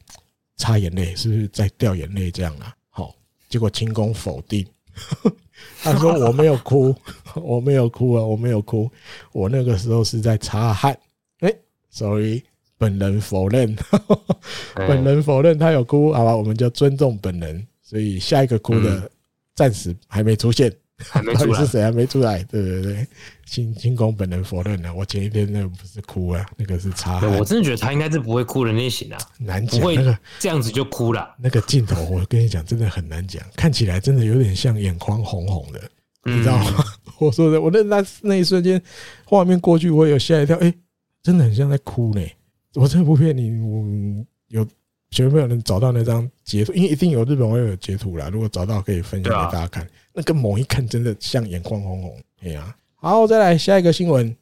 [0.56, 2.74] 擦眼泪，是不是在掉眼泪这样啊？
[2.88, 3.14] 好，
[3.50, 4.66] 结果清宫否定，
[5.82, 6.94] 他说我没有哭，
[7.37, 8.91] 我没有哭啊，我没有哭，
[9.33, 10.97] 我那个时候是在擦汗。
[11.41, 11.55] 哎
[11.91, 12.43] ，sorry，
[12.78, 13.76] 本人否认，
[14.74, 19.11] 本人否认他有哭，好吧，我们就尊重本人，所以下一个哭的
[19.55, 20.72] 暂时还没出现。
[21.05, 22.45] 还没出来是谁还没出来？
[22.45, 23.07] 对对对，
[23.45, 24.95] 清清宫本人否认了。
[24.95, 27.28] 我前一天那个不是哭啊，那个是擦汗。
[27.41, 29.80] 我真的觉得他应该是不会哭的类型啊，难讲。
[29.80, 31.35] 那个这样子就哭了。
[31.41, 33.43] 那个镜头，我跟你讲，真的很难讲。
[33.57, 35.80] 看起来真的有点像眼眶红红的，
[36.22, 36.85] 你知道吗？
[37.24, 38.80] 我说的， 我那那那一瞬间，
[39.24, 40.56] 画面过去，我有吓一跳。
[40.58, 40.72] 哎，
[41.22, 42.20] 真的很像在哭呢。
[42.74, 44.66] 我真的不骗你，我有。
[45.18, 46.72] 有没有人找到那张截图？
[46.72, 48.30] 因为一定有日本网友有截图啦。
[48.30, 49.86] 如果找到，可以分享给大家看。
[50.14, 52.18] 那个猛一看，真的像眼眶红红。
[52.40, 54.34] 哎呀，好，再来下一个新闻。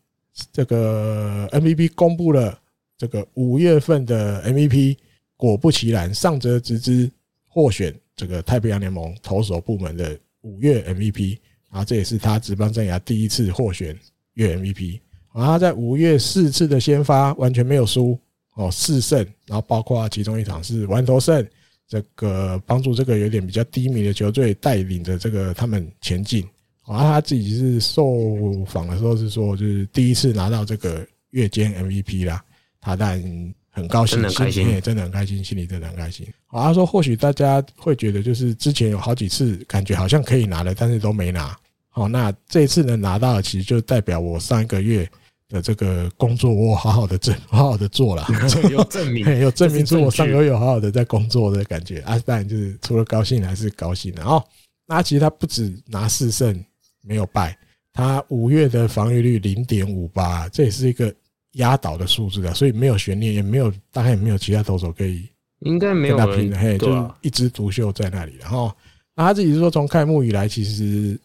[0.52, 2.56] 这个 MVP 公布了
[2.96, 4.96] 这个五月份的 MVP，
[5.36, 7.10] 果不其然，上泽直之
[7.48, 11.38] 获选这个太平洋联盟投手部门的五月 MVP。
[11.70, 13.98] 啊，这也是他职棒生涯第一次获选
[14.34, 15.00] 月 MVP。
[15.32, 18.18] 啊，他在五月四次的先发完全没有输。
[18.54, 21.46] 哦，四胜，然后包括其中一场是完投胜，
[21.86, 26.46] 这个帮助这个有点比较低迷的球队带领着这个他们前进。
[26.86, 32.44] 然后他自己是受访的时候是说，就是第一次拿到这个月间 MVP 啦，
[32.80, 33.22] 他但
[33.70, 36.26] 很高兴，心里真的很开心，心里真的很开心。
[36.48, 41.56] 啊，他说或许大家会觉得就是之前有好几次感觉好像可以拿了，但是都没拿。
[41.88, 45.08] 好，那这一次能拿到，其实就代表我上一个月
[45.48, 48.26] 的这个工作，我好好的证， 好好的做了，
[48.70, 51.98] 有证明， 有证明出我上个月有好好的在工作的感觉。
[52.00, 54.42] 啊，当然就是除了高兴还是高兴的哦。
[54.86, 56.64] 那其实他不止拿四胜
[57.02, 57.56] 没有败，
[57.92, 61.12] 他五月的防御率零点五八，这也是一个
[61.52, 65.28] 压倒的数字啊，所以没有悬念，也没有大概也没有其他投手可以
[65.60, 68.34] 应该没有人拼的，嘿，就一枝独秀在那里。
[68.40, 68.72] 然后，
[69.14, 71.18] 那他自己是说从开幕以来，其实。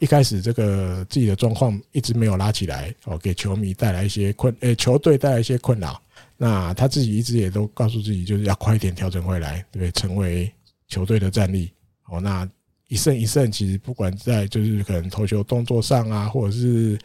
[0.00, 6.00] 一开始这个自己的状况一直没有拉起来哦，给球迷带来一些困，诶，球队带来一些困扰。
[6.36, 10.48] 那他自己一直也都告诉自己，就是要快一点调整回来，对，成为
[10.86, 11.68] 球队的战力。
[12.06, 12.48] 哦，那
[12.86, 16.96] 一胜一胜，其实不管在就是可能投球动作上啊，或者是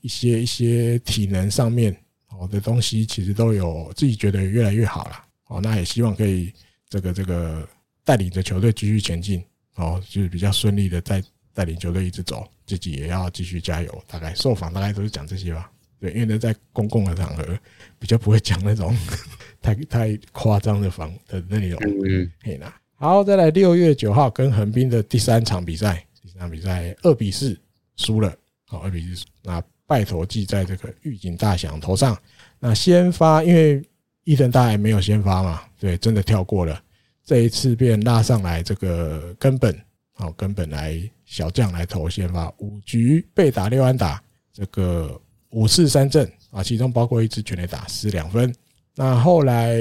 [0.00, 1.96] 一些一些体能上面
[2.40, 5.24] 哦的东西，其实都有自己觉得越来越好了。
[5.48, 6.52] 哦，那也希望可以
[6.88, 7.68] 这个这个
[8.04, 9.42] 带领着球队继续前进，
[9.76, 11.22] 哦，就是比较顺利的在。
[11.52, 14.04] 带领球队一直走，自己也要继续加油。
[14.06, 17.58] 大概受访大概都是讲这些吧，对，因为呢在公共的场合
[17.98, 18.96] 比较不会讲那种
[19.60, 21.78] 太太夸张的访的内容。
[22.06, 22.72] 嗯，可以拿。
[22.94, 27.60] 好，再来六月九号跟横滨的第三场比赛，第三场比赛二比四
[27.96, 28.32] 输了，
[28.64, 29.24] 好，二比四。
[29.42, 29.60] 那
[29.90, 32.16] 败投记在这个预警大响头上。
[32.60, 33.82] 那先发，因为
[34.22, 36.80] 伊藤大海没有先发嘛，对，真的跳过了。
[37.24, 39.76] 这一次便拉上来这个根本，
[40.12, 41.02] 好，根本来。
[41.24, 44.20] 小将来投先发，五局被打六安打，
[44.52, 45.20] 这个
[45.50, 48.52] 五次三振啊，其中包括一支全垒打失两分。
[48.96, 49.76] 那后来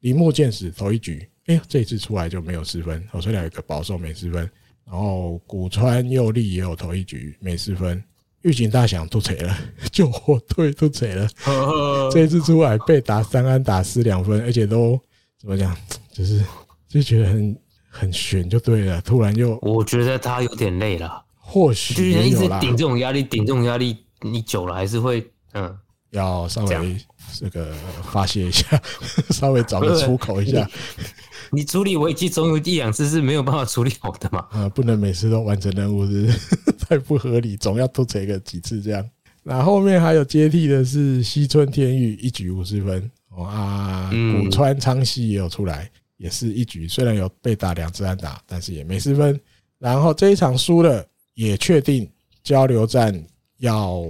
[0.00, 4.48] 铃木健史投一局，哎呀，这一次出来就没有失分，我虽然有一个保送没失分。
[4.84, 8.02] 然后古川佑利也有投一局没失分。
[8.44, 9.58] 玉井大响都贼了，
[9.92, 11.28] 救火队都贼了，
[12.10, 14.98] 这一次出来被打三安打失两分，而且都
[15.38, 15.76] 怎么讲，
[16.12, 16.42] 就是
[16.88, 17.54] 就觉得很。
[17.96, 25.72] 很悬就对了，突然就我觉得他有点累了，或许就是一直顶这种压力，顶这种压力，你久了还是会嗯，
[26.10, 26.96] 要稍微
[27.38, 27.72] 这个
[28.12, 28.66] 发泄一下，
[29.30, 30.68] 稍微找个出口一下。
[31.50, 34.46] 你处理危机总有一两次是没有办法处理好的嘛？
[34.52, 39.08] 啊，不能每次都完成任务是，是 太不合理，总要多这个几次这样。
[39.42, 45.90] 那后面还有接替的是西村天裕一局五十分，啊，古川昌熙也有出来。
[46.16, 49.38] 也是一局，虽然有被打两次安打，但是也没失分。
[49.80, 52.08] 然后这一场输了，也确定
[52.44, 53.12] 交流战
[53.58, 54.00] 要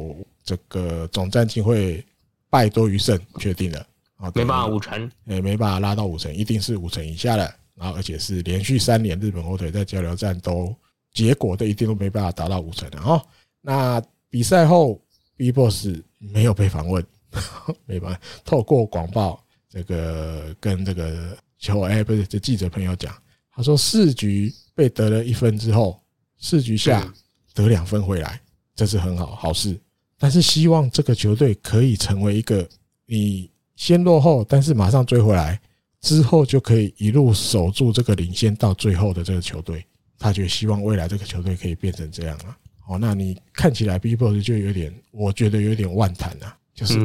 [0.45, 2.05] 这个总战绩会
[2.51, 3.85] 败多于胜，确定了
[4.25, 7.55] 啊，没办法五成，也没办法拉到五成，一定是五成以下的。
[7.75, 10.75] 然后而且是连续三年日本火腿在交流战都
[11.13, 13.21] 结果都一定都没办法达到五成的哦。
[13.61, 15.01] 那比赛后
[15.37, 17.05] ，BIGBOSS 没有被访问，
[17.85, 21.37] 没办法透过广报这个跟这个。
[21.57, 23.17] 球哎，不是这记者朋友讲，
[23.51, 25.99] 他说四局被得了一分之后，
[26.37, 27.11] 四局下
[27.55, 28.39] 得两分回来，
[28.77, 29.81] 这是很好好事。
[30.19, 32.69] 但是希望这个球队可以成为一个
[33.07, 35.61] 你先落后，但是马上追回来
[36.01, 39.85] 之后，就可以一路守住这个领先到最后的这个球队。
[40.19, 42.57] 他就希望未来这个球队可以变成这样啊。
[42.89, 46.99] 哦，那你看起来 BIGBOSS 就有点，我觉得有点万谈啊，就是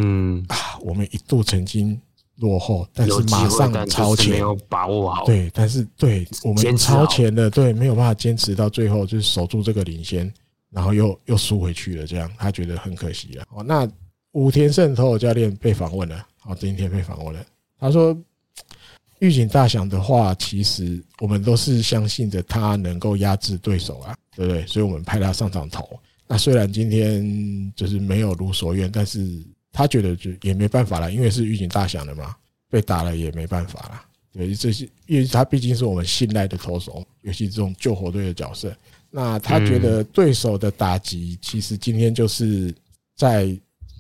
[0.48, 2.00] 啊，我们一度曾经。
[2.42, 5.26] 落后，但是马上超前，没有把握好。
[5.26, 10.32] 对，但是对我们超前了，对，没有办法坚持到最后，就是守住这个领先，
[10.70, 13.44] 然后又又输回去了，这样他觉得很可惜了。
[13.52, 13.86] 哦，那
[14.32, 17.46] 武田胜投手教练被访问了，哦，今天被访问了，
[17.80, 18.18] 他说
[19.20, 24.66] 预警大响的话，其实我们都是相信着他能够压制对手啊，对不对？
[24.68, 26.00] 所以我们派他上场投。
[26.28, 29.42] 那虽然今天就是没有如所愿，但是。
[29.72, 32.36] 他觉得就也没办法了，因为是预警大响的嘛，
[32.72, 34.02] 被打了也没办法了。
[34.34, 38.76] 对，这些因为他毕竟是我们信赖的投手，尤其这种救火队的角色。
[39.12, 42.74] 那他觉得对手的打击，其实今天就是
[43.16, 43.56] 在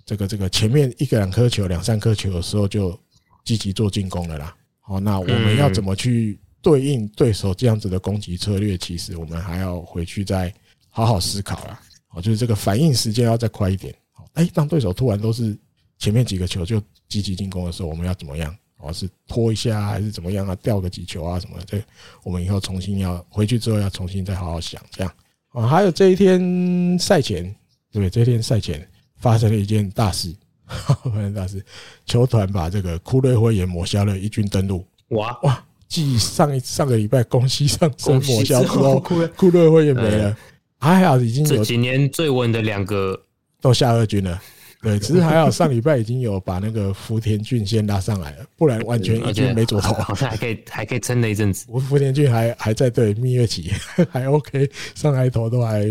[0.09, 2.99] 这个这个前面一个两颗球、两三颗球的时候就
[3.45, 4.55] 积极做进攻了啦。
[4.79, 8.75] 好，那我们要怎么去对应对手这样子的攻击策略？
[8.75, 10.51] 其实我们还要回去再
[10.89, 11.79] 好好思考啦。
[12.07, 13.93] 好，就是这个反应时间要再快一点。
[14.33, 15.55] 哎，当对手突然都是
[15.99, 18.55] 前面几个球就积极进攻的时候，我们要怎么样？
[18.79, 20.55] 哦，是拖一下还是怎么样啊？
[20.55, 21.65] 掉个几球啊什么的？
[21.67, 21.83] 这
[22.23, 25.13] 我们以后重新要回去之后要重新再好好想这样。
[25.49, 27.43] 啊，还有这一天赛前，
[27.91, 28.09] 对不对？
[28.09, 28.89] 这一天赛前
[29.19, 30.33] 发生了一件大事，
[30.65, 31.63] 发生大事，
[32.05, 34.85] 球团把这个库瑞灰也抹消了一军登陆。
[35.09, 35.63] 哇哇！
[35.87, 40.37] 继上一上个礼拜宫西上升抹消之后，库瑞灰也没了。
[40.79, 43.19] 还好已经有这几年最稳的两个。
[43.59, 44.41] 都下二军了，
[44.81, 51.65] 对，只是还好上礼拜已经有把那个福田俊先拉上来了，不然完全一军没左头，好像 还可以还可以撑了一阵子。
[51.67, 53.69] 我福田俊还还在对蜜月期，
[54.09, 55.83] 还 OK，上来头都还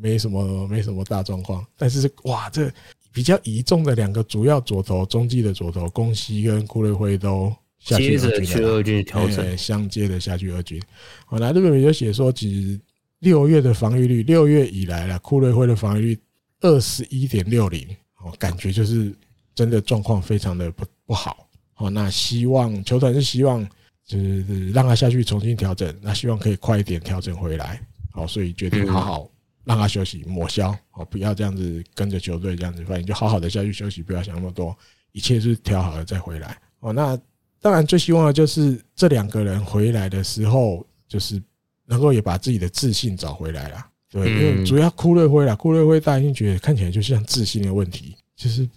[0.00, 1.64] 没什么没什么大状况。
[1.76, 2.70] 但是哇，这
[3.12, 10.80] 比较倚重的两个主要左投中继的左投宫西跟库瑞辉都下去二军调整，相接的下去二军。
[11.26, 12.80] 好，那日本媒体就写说，其实
[13.20, 16.18] 六月的防御率，六月以来了，库瑞辉的防御率
[16.60, 17.86] 二十一点六零，
[18.18, 19.14] 哦，感觉就是
[19.54, 21.48] 真的状况非常的不不好。
[21.76, 23.66] 哦，那希望球团是希望
[24.06, 27.80] 就是让他下去重新调整，那希望可以快一点调整回来。
[28.12, 29.30] 好，所以决定好好。
[29.70, 34.76] 让他休息抹消哦，不要这样子跟着球队这样子，反正就好好的下去休息，不要想那么多，
[35.12, 36.92] 一切是调好了再回来哦。
[36.92, 37.16] 那
[37.60, 41.40] 当然最希望的就是这两个人回来的时候，就是
[41.86, 43.86] 能够也把自己的自信找回来了。
[44.10, 48.68] 对，因为主要库瑞辉啦，库瑞辉大家觉得看起来就像自信的问题，就是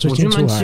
[0.00, 0.58] 最近出来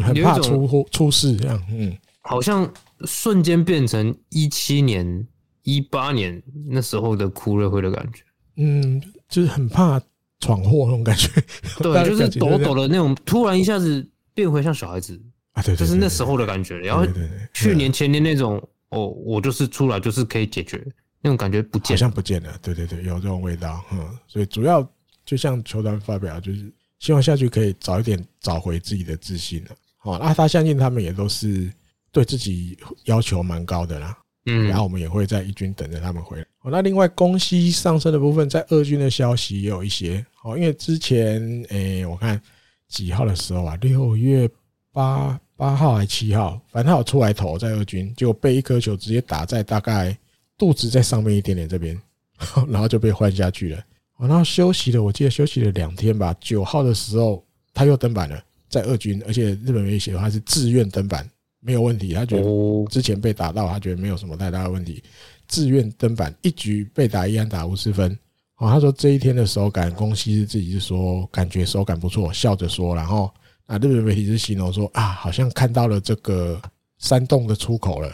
[0.00, 2.72] 很怕出出事这样，嗯，好像
[3.04, 5.26] 瞬间变成一七年、
[5.62, 8.22] 一八年那时候的库瑞辉的感觉，
[8.56, 9.02] 嗯。
[9.28, 10.00] 就是很怕
[10.40, 11.28] 闯祸那种感觉，
[11.80, 15.20] 对，就是抖抖的那种，突然一下子变回像小孩子
[15.52, 16.78] 啊，对，就是那时候的感觉。
[16.78, 17.06] 然后
[17.52, 18.56] 去年前年那种，
[18.90, 20.84] 哦，我就是出来就是可以解决
[21.22, 22.56] 那种感觉不见，好像不见了。
[22.62, 23.82] 对对对，有这种味道。
[23.92, 24.86] 嗯，所以主要
[25.24, 29.70] 就像球团发表，就是希望下去可以早一点找回自己的自信了。
[30.02, 31.72] 哦，那他相信他们也都是
[32.12, 34.16] 对自己要求蛮高的啦。
[34.48, 36.46] 嗯，然后我们也会在一军等着他们回来。
[36.66, 40.24] 哦，那另外宫西上升的部分，在二军的消息也有一些。
[40.42, 42.40] 哦，因为之前诶，我看
[42.88, 44.50] 几号的时候啊，六月
[44.92, 50.16] 八八号还七号，反正他有出来投在二军，结果被一颗球直接打在大概
[50.58, 51.96] 肚子在上面一点点这边，
[52.68, 53.80] 然后就被换下去了。
[54.18, 56.34] 然后休息了，我记得休息了两天吧。
[56.40, 61.24] 九号的时候他又登板了，在二军，而且日本媒体写的话是自愿登板。
[61.60, 62.44] 没有问题，他觉得
[62.88, 65.02] 之前被打到，他觉得没有什么太大的问题，
[65.48, 68.10] 自愿登板，一局被打一安打五十分。
[68.56, 73.30] 哦，他说这一天的手感，宫西是自己是说感觉手感不错，笑着说，然后
[73.66, 76.60] 啊，日本媒体是形容说啊，好像看到了这个
[76.98, 78.12] 山洞的出口了，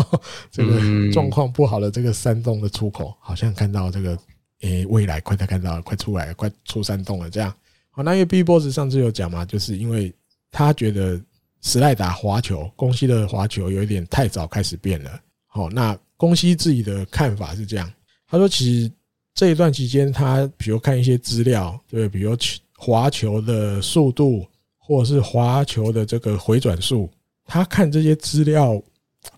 [0.50, 4.18] 这个状况不好的这个山洞的出口，好像看到这个
[4.62, 7.54] 诶未来快点看到了，快出来了，快出山洞了，这样。
[7.90, 10.12] 好，那因为 BIGBOSS 上次有讲嘛，就是因为
[10.50, 11.20] 他觉得。
[11.66, 15.18] 史莱达滑球，宫西的滑球有一点太早开始变了。
[15.46, 17.92] 好，那宫西自己的看法是这样，
[18.26, 18.90] 他说其实
[19.34, 22.36] 这一段期间，他比如看一些资料，对，比如
[22.76, 24.46] 滑球的速度，
[24.78, 27.10] 或者是滑球的这个回转数，
[27.44, 28.80] 他看这些资料，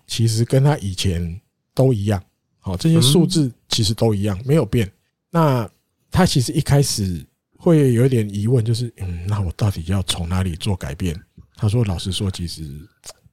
[0.05, 1.41] 其实跟他以前
[1.73, 2.23] 都一样。
[2.59, 4.91] 好，这些数字其实都一样，没有变。
[5.29, 5.69] 那
[6.11, 7.25] 他其实一开始
[7.57, 11.19] 会有一点疑问，就是嗯，那我到底要从哪里做改变？
[11.55, 12.63] 他说：“老实说，其实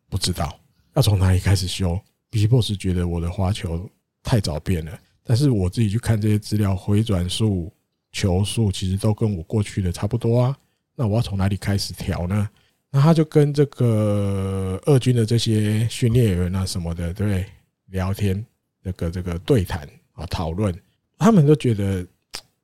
[0.09, 0.59] 不知道
[0.95, 2.01] 要从哪里开始修。
[2.35, 3.89] BBOSS 觉得我的滑球
[4.23, 7.73] 太早变了，但是我自己去看这些资料，回转数、
[8.11, 10.59] 球速其实都跟我过去的差不多啊。
[10.97, 12.49] 那我要从哪里开始调呢？
[12.91, 17.47] 那他就跟这个二军的这些训练员啊什么的，对，
[17.87, 18.45] 聊天，
[18.83, 20.77] 这个这个对谈啊讨论，
[21.19, 22.05] 他们都觉得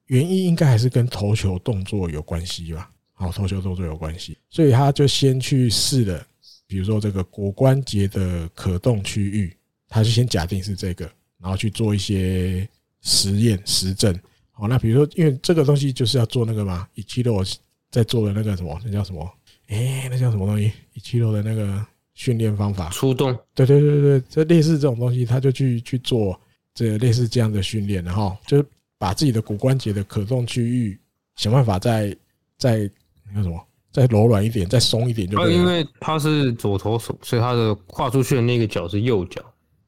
[0.07, 6.27] 原因应该还是跟投球动作有关系吧。”好，投球动作有关系，所以他就先去试了，
[6.67, 9.55] 比如说这个骨关节的可动区域，
[9.91, 11.05] 他就先假定是这个，
[11.39, 12.67] 然后去做一些
[13.03, 14.19] 实验实证。
[14.53, 17.45] 好，那比如说，因为这个东西就是要做那个嘛，一七六
[17.91, 19.31] 在做的那个什么，那叫什么？
[19.67, 20.73] 哎，那叫什么东西？
[20.95, 21.85] 一七六的那个
[22.15, 23.37] 训练方法，出动。
[23.55, 26.41] 对对对对，这类似这种东西，他就去去做
[26.73, 28.65] 这个类似这样的训练，然后就
[28.97, 30.99] 把自己的骨关节的可动区域
[31.37, 32.17] 想办法再
[32.57, 32.91] 再。
[33.33, 35.55] 那什么，再柔软一点，再松一点就可以。
[35.55, 39.41] 因为他是左投手，所以他的跨出去的那个脚是右脚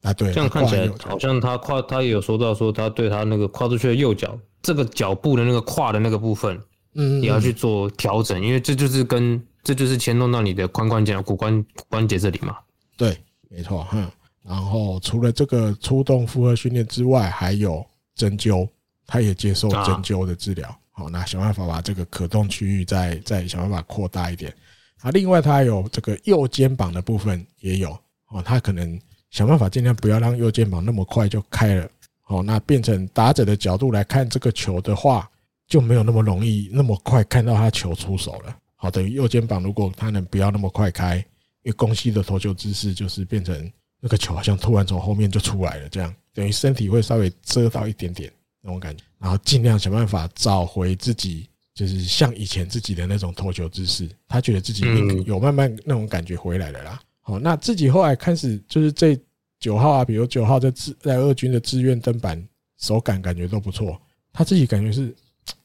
[0.03, 0.13] 啊。
[0.13, 6.61] 对，这样看起来好像他跨，他也有说到说他对他那个跨出去的右脚这个脚部的那个跨的那个部分，
[6.95, 12.57] 嗯，也要去做调整，因为这就是跟这就是牵动到你的髋关节、骨关关节这里嘛。
[12.97, 13.17] 对，
[13.49, 14.07] 没错，哼。
[14.45, 17.85] 然后除了这个出动负荷训练之外，还有
[18.17, 18.69] 针灸，
[19.07, 20.69] 他也接受针灸的治疗。
[20.91, 24.53] 好，那想办法把这个可动区域再再想办法扩大一点。
[25.01, 27.97] 啊，另外他还有这个右肩膀的部分也有
[28.31, 29.01] 哦，他可能
[29.33, 31.91] 想办法尽量不要让右肩膀那么快就开了。
[32.21, 35.29] 好，那变成打者的角度来看这个球的话，
[35.67, 38.57] 就没有那么容易那么快看到他球出手了。
[38.77, 41.17] 好，等于右肩膀如果他能不要那么快开，
[41.63, 43.69] 因为宫西的投球姿势就是变成
[44.01, 48.31] 那个球好像突然从后面就出来了，这样等于身体会稍微遮到一点点。
[48.65, 54.09] 那种感觉，然后尽量想办法找回自己，就是像以前自己的那种投球姿势。
[54.29, 54.85] 他觉得自己
[55.27, 57.03] 有慢慢那种感觉回来了啦。
[57.39, 59.19] 那自己后来开始就是这
[59.59, 62.43] 九号啊，比如九号在自在二军的志愿登板，
[62.79, 64.01] 手感感觉都不错。
[64.33, 65.15] 他自己感觉是，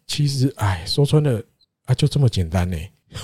[0.05, 1.41] 其实哎，说穿了
[1.85, 2.77] 啊，就这么简单呢。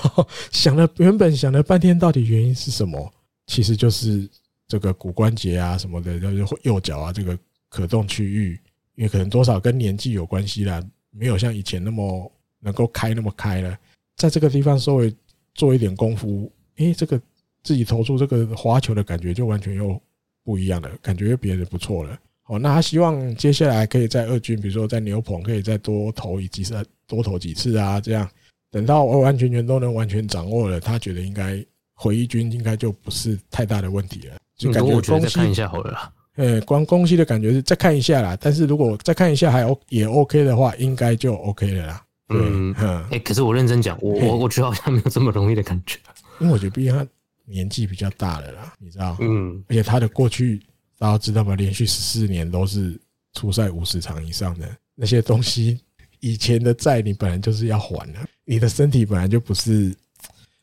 [0.52, 3.14] 想了原本想了半天，到底原因是什么？
[3.48, 4.28] 其实就是
[4.68, 7.38] 这个骨关节啊什么的，就是右脚啊这个
[7.70, 8.60] 可动区域，
[8.96, 10.82] 因为可能多少跟年纪有关系啦，
[11.12, 13.78] 没有像以前那么能够开那么开了，
[14.16, 15.14] 在这个地方稍微
[15.54, 17.22] 做一点功夫，诶，这个
[17.64, 20.00] 自己投出这个滑球的感觉就完全又
[20.44, 22.18] 不一样了，感觉又别的不错了。
[22.48, 28.30] 哦，那他希望接下来可以在二军，比如说在牛棚可以再多投一几次，多投几次啊，这样
[28.70, 34.36] 等到完完全全都能完全掌握了，他觉得应该回一军应该就不是太大的问题了。
[34.58, 36.12] 就感觉再看一下好了啦。
[36.36, 42.04] 呃，光宫西的感觉是再看一下啦，但是如果再看一下还 O 也 OK 的话，应该就 OK 了啦。
[42.30, 42.74] 嗯，
[43.12, 46.00] 哎，可是我认真讲，我我我觉得好像没有这么容易的感觉，
[46.40, 47.06] 因为我觉得毕竟他
[47.46, 49.18] 年纪比较大了啦，你知道？
[49.22, 50.62] 嗯，而且他的过去。
[51.00, 51.54] 大家知道吗？
[51.56, 52.98] 连续十四年都是
[53.34, 55.82] 出赛五十场以上的那些东西，
[56.22, 58.20] 以前的债你本来就是要还的。
[58.46, 59.94] 你的身体本来就不是，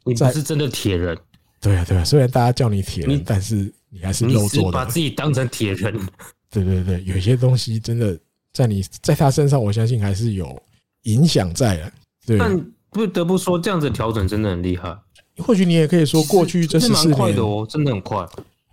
[0.03, 1.19] 你不是真的铁人。
[1.61, 2.05] 对啊，对啊。
[2.05, 4.79] 虽然大家叫你铁人，但是你还是肉做的。
[4.79, 5.95] 把自己当成铁人。
[6.49, 8.19] 对对对，有些东西真的
[8.55, 10.63] 在你在他身上，我相信还是有
[11.03, 11.93] 影响在的。
[12.25, 14.97] 对，但不得不说，这样子调整真的很厉害。
[15.41, 18.27] 或许你也可以说，过去这十四年快的哦，真的很快。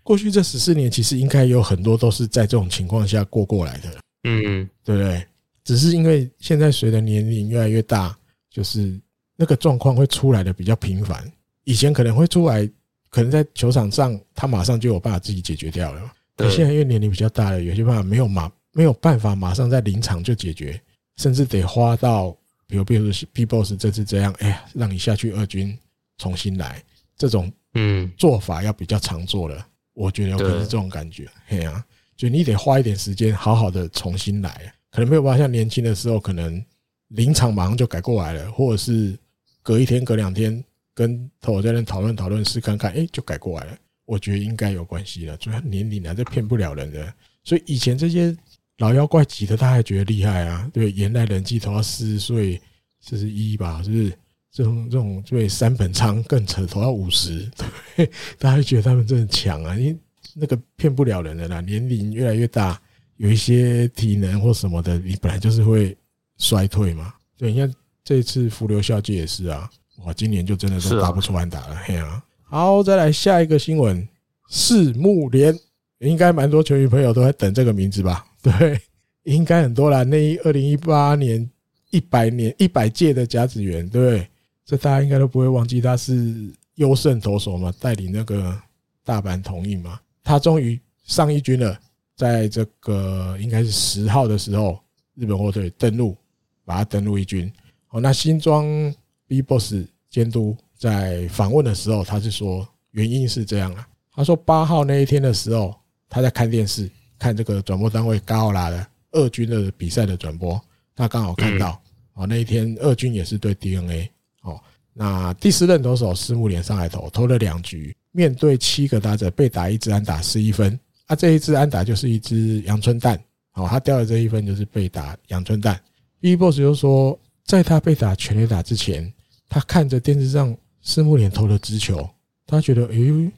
[0.04, 3.90] 过去这十四年，其实应该有很多都是在这种情况下过过来的，
[4.24, 5.22] 嗯，对不对？
[5.64, 8.18] 只是因为现在随着年龄越来越大，
[8.50, 8.98] 就是
[9.36, 11.30] 那个状况会出来的比较频繁。
[11.66, 12.66] 以前可能会出来，
[13.10, 16.02] 可能在球场上他马上就有办法自己解决掉了。
[16.38, 20.80] 对，现在因为年龄比较大了，有些办法没有马没有办法马上在临场就解决，
[21.18, 22.32] 甚至得花到
[22.66, 25.78] 比如比如说 B-Boss 这次这样，哎呀，让你下去二军
[26.18, 26.84] 重新来，
[27.18, 29.68] 这种嗯做法要比较常做了。
[29.94, 31.84] 我觉得有可能是这种感觉，嘿啊，
[32.16, 36.64] 就你得花一点时间，好好的重新来，可能没有办法像年轻的时候，可能
[37.10, 39.18] 临场马上就改过来了，或者是
[39.64, 40.64] 隔一天、隔两天
[40.94, 43.78] 跟投手在那讨论讨论试看看，哎，就改过来了。
[44.06, 47.14] 我觉得应该有关系了，主要年龄啊，这骗不了人的。
[47.44, 48.36] 所以以前这些
[48.78, 52.62] 老妖怪挤的，他还觉得厉害啊，对，原来人气投到四十岁、
[53.02, 54.14] 四十一吧，是不是？
[54.58, 57.48] 这种这种对三本仓更扯，投到五十，
[57.96, 59.76] 对， 大家就觉得他们真的强啊！
[59.76, 59.96] 因为
[60.34, 62.82] 那个骗不了人的啦，年龄越来越大，
[63.18, 65.96] 有一些体能或什么的，你本来就是会
[66.40, 67.14] 衰退嘛。
[67.38, 67.72] 对，你看
[68.04, 69.70] 这次福流孝介也是啊，
[70.04, 72.24] 哇，今年就真的是打不出安打了，嘿啊！
[72.42, 74.10] 好，再来下一个新闻，
[74.50, 75.56] 四木连，
[76.00, 78.26] 应该蛮多球迷朋友都在等这个名字吧？
[78.42, 78.82] 对，
[79.26, 80.02] 应该很多啦。
[80.02, 81.48] 那二零一八年
[81.92, 84.28] 一百年一百届的甲子园，对不对？
[84.68, 88.62] 这大家应该都不会忘记，他是优胜投手嘛，带领那个
[89.06, 91.80] 大阪桐荫嘛，他终于上一军了，
[92.18, 94.78] 在这个应该是十号的时候，
[95.16, 96.18] 日本火腿登陆，
[96.66, 97.50] 把他登陆一军。
[97.92, 98.94] 哦，那新庄
[99.26, 99.74] B-Boss
[100.10, 105.74] 监督在访问的时候，他是说原因是这样啊，他说八号那一天的时候，
[106.10, 110.62] 他在看电视，看这个转播单位高拉的二军的比赛的转播，
[110.94, 111.82] 他刚好看到，
[112.16, 114.12] 哦，那一天二军也是对 DNA。
[114.48, 114.62] 哦，
[114.94, 123.22] 那第四任投手侍木莲上来投，投了两局，面对七个打者被打一支安打十一分，啊，这一支安打就是一支阳春蛋，
[123.54, 125.80] 哦，他掉的这一分就是被打阳春蛋。
[126.20, 129.14] B-Boss 就说，在他被打全垒打之前，
[129.50, 132.10] 他看着电视上侍木莲投的直球，
[132.46, 133.32] 他觉得诶，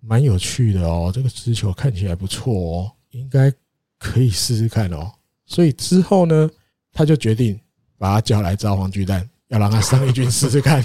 [0.00, 3.52] 蛮有趣的哦，这个直球看起来不错哦，应该
[3.98, 5.12] 可以试试看哦。
[5.46, 6.48] 所以之后呢，
[6.92, 7.60] 他就决定
[7.98, 9.28] 把他叫来招黄巨蛋。
[9.48, 10.84] 要让他上一军试试看，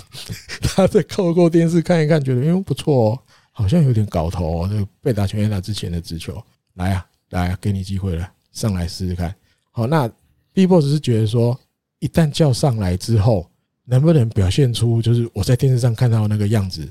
[0.62, 3.20] 他再透过电视看一看，觉得哎不错哦，
[3.52, 4.68] 好像有点搞头哦。
[4.70, 6.42] 这个被打全垒打之前的直球，
[6.74, 9.34] 来啊，来啊，给你机会了，上来试试看。
[9.72, 10.10] 好，那
[10.54, 11.58] B-Boss 是觉得说，
[12.00, 13.50] 一旦叫上来之后，
[13.86, 16.86] 能不能表现出就是我在电视上看到那个样子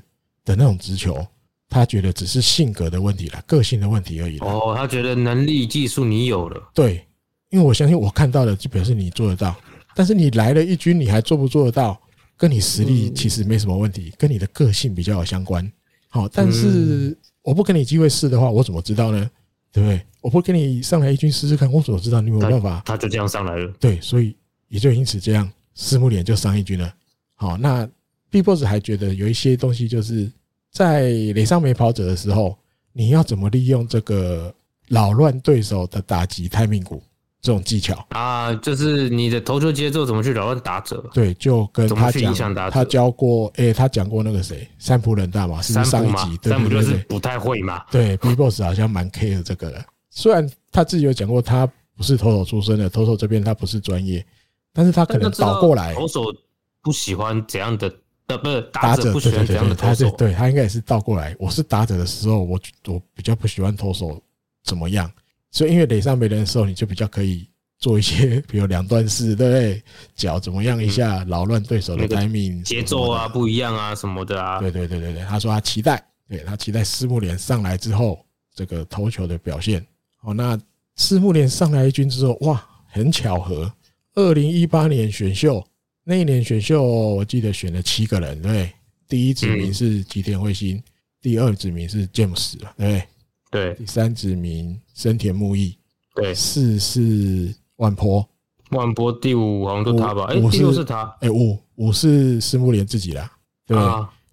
[0.45, 1.25] 的那种直球，
[1.69, 4.39] 他觉得只是性格的问题了，个性的问题而已。
[4.39, 7.07] 哦，他觉得能力技术你有了，对，
[7.51, 9.55] 因为我相信我看到的就表示你做得到。
[9.99, 12.01] 但是你来了一军，你还做不做得到？
[12.37, 15.69] 跟你实力其实没什么问题，跟你的个性比较有相关。
[16.09, 19.29] 好，但是我不给你机会试的话，我怎么知道呢？
[19.73, 20.01] 对不对？
[20.21, 22.81] 我不给你上来一军试试看，我怎么知道你有没有办法？
[22.87, 23.75] 他就这样上来了。
[23.81, 24.37] 对，所以
[24.69, 26.95] 也就因此这样，侍木脸就上一军了。
[27.35, 27.89] 好，那
[28.31, 30.31] B-Boss 还觉得有一些东西，就是
[30.71, 32.57] 在垒上没跑者的时候，
[32.93, 34.55] 你要怎么利用这个
[34.87, 37.03] 扰乱对手的打击 timing 鼓。
[37.41, 41.03] 这种技巧啊，就是你的投球节奏怎么去扰乱打者？
[41.15, 47.85] 对，就跟他讲，他教过，诶，他讲过那个谁，三浦稔大嘛，是上一集，三浦就是不太会嘛。
[47.91, 49.85] 对，B-Boss 好像蛮 care 这个的。
[50.11, 51.67] 虽然他自己有讲过，他
[51.97, 54.25] 不是投手出身的，投手这边他不是专业，
[54.73, 56.35] 但是他可能倒过来，投手
[56.83, 57.93] 不喜欢怎样的
[58.27, 61.37] 呃，不是打者不喜欢怎样的投手，对他应该也是倒过来。
[61.39, 62.59] 我是打者的时候，我
[62.89, 64.21] 我比较不喜欢投手
[64.65, 65.11] 怎么样，
[65.51, 67.49] 所以因为垒上没人的时候，你就比较可以
[67.79, 69.83] 做一些， 比如两段式，对不对？
[70.15, 74.61] 脚怎么样一下扰乱对手的 timing 节奏啊不一样啊什么的啊。
[74.61, 79.85] 对对对对对，他说他期待，对他期待狮木莲上来之后这个投球的表现。
[80.23, 80.59] 哦，那
[80.97, 83.73] 狮木莲上来一军之后，哇，很巧合，
[84.15, 85.65] 二零一八年选秀。
[86.03, 88.73] 那一年选秀，我记得选了七个人，对，
[89.07, 90.83] 第一指名是吉田惠星，
[91.21, 93.07] 第二指名是詹姆斯，对，
[93.51, 95.77] 对，第三指名深田木义，
[96.15, 98.27] 对，四是万坡，
[98.71, 103.31] 万坡第五好像都他吧，哎，第六是他，哎，五五是狮木莲自己啦，
[103.67, 103.77] 对，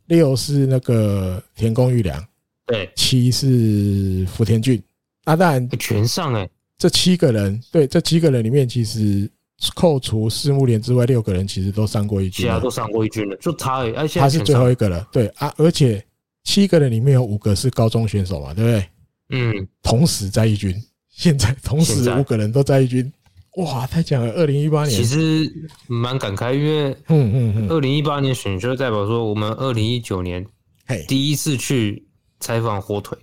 [0.08, 2.24] 六是那个田宫裕良，
[2.66, 4.82] 对，七是福田俊，
[5.24, 9.30] 啊，当然全上哎，这七个人，对，这七个人里面其实。
[9.74, 14.10] 扣除狮木莲之外，六个人其实都上过一军，都上过一军了，就他而已。
[14.10, 16.06] 他是最后一个了，对啊，而且
[16.44, 18.86] 七个人里面有五个是高中选手嘛，对不对？
[19.30, 20.76] 嗯，同时在一军，
[21.10, 23.12] 现在同时五个人都在一军，
[23.58, 24.34] 哇，太强了！
[24.34, 24.96] 二零一八年。
[24.96, 25.52] 其实
[25.88, 30.46] 蛮感慨，因为嗯嗯嗯，二零一八年选秀代表说我们二零一九年
[31.08, 32.08] 第一次去
[32.40, 33.18] 采访火腿。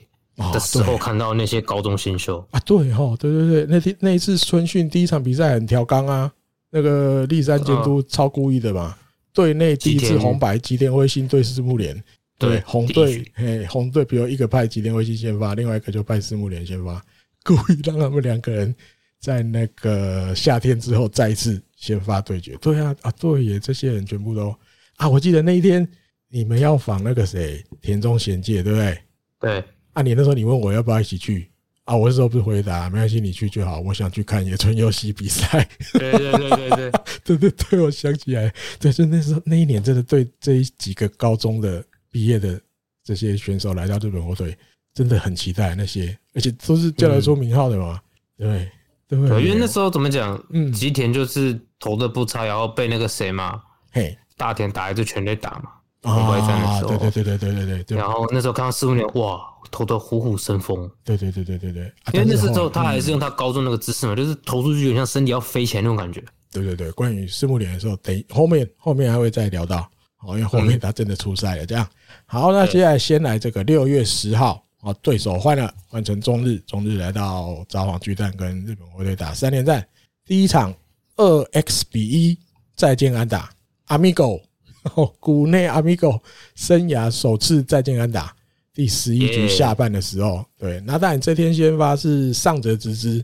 [0.50, 2.44] 的时候看到那些高中新秀。
[2.52, 6.32] 啊，对哈，对对对，那天那一次春训第一场比赛很调刚啊，
[6.70, 8.96] 那个立山监督超故意的嘛，
[9.34, 12.02] 队内第一次红白吉田辉星对狮木莲，
[12.48, 17.04] 对，红队，嘿，红队，比如一个派吉田惠希先发，另外一个就派四木莲先发，
[17.44, 18.74] 故意让他们两个人
[19.20, 22.56] 在那个夏天之后再次先发对决。
[22.60, 24.54] 对啊，啊，对耶，这些人全部都
[24.96, 25.86] 啊，我记得那一天
[26.28, 28.98] 你们要访那个谁，田中贤介，对不对？
[29.40, 31.48] 对，啊，你那时候你问我要不要一起去。
[31.84, 33.80] 啊，我那时候不是回答，没关系，你去就好。
[33.80, 35.68] 我想去看野村佑希比赛。
[35.94, 36.70] 对对对对
[37.24, 42.60] 对对对对，我想起来，对，就那时候那一年，真的对这几个高中的毕业的
[43.02, 44.56] 这些选手来到日本火腿，
[44.94, 48.00] 真的很期待那些，而且都是叫得出名号的嘛。
[48.38, 48.70] 对
[49.08, 50.40] 对，因为那时候怎么讲？
[50.50, 53.60] 嗯，吉田就是投的不差，然后被那个谁嘛，
[53.90, 55.70] 嘿，大田打一支全队打嘛。
[56.02, 57.96] 啊，对对对对对对对。
[57.96, 59.40] 然后那时候看到四木莲，哇，
[59.70, 60.90] 投的虎虎生风。
[61.04, 61.92] 对对对对对对。
[62.12, 66.20] 因为那时候他还是用他高中那个姿势嘛，就是投出去有点像身体要飞起来那种感觉。
[66.50, 69.88] 对对对，关于四木莲的时候，等后面后面还会再聊到，
[70.26, 71.64] 哦，因为后面他真的出赛了。
[71.64, 71.86] 这样，
[72.32, 79.86] 好，那接下来先来这个六月十号啊，对手换了，换成中日，中日来到札幌巨蛋跟日本火队打三连战，
[80.24, 80.74] 第一场
[81.16, 82.38] 二 X 比一
[82.74, 83.50] 再见安打
[83.88, 84.40] ，Amigo。
[85.20, 86.18] 谷内 Amigo
[86.54, 88.34] 生涯首次再见安打，
[88.72, 93.22] 第十一局下半的时候，对，那当然这天先发是上泽直之，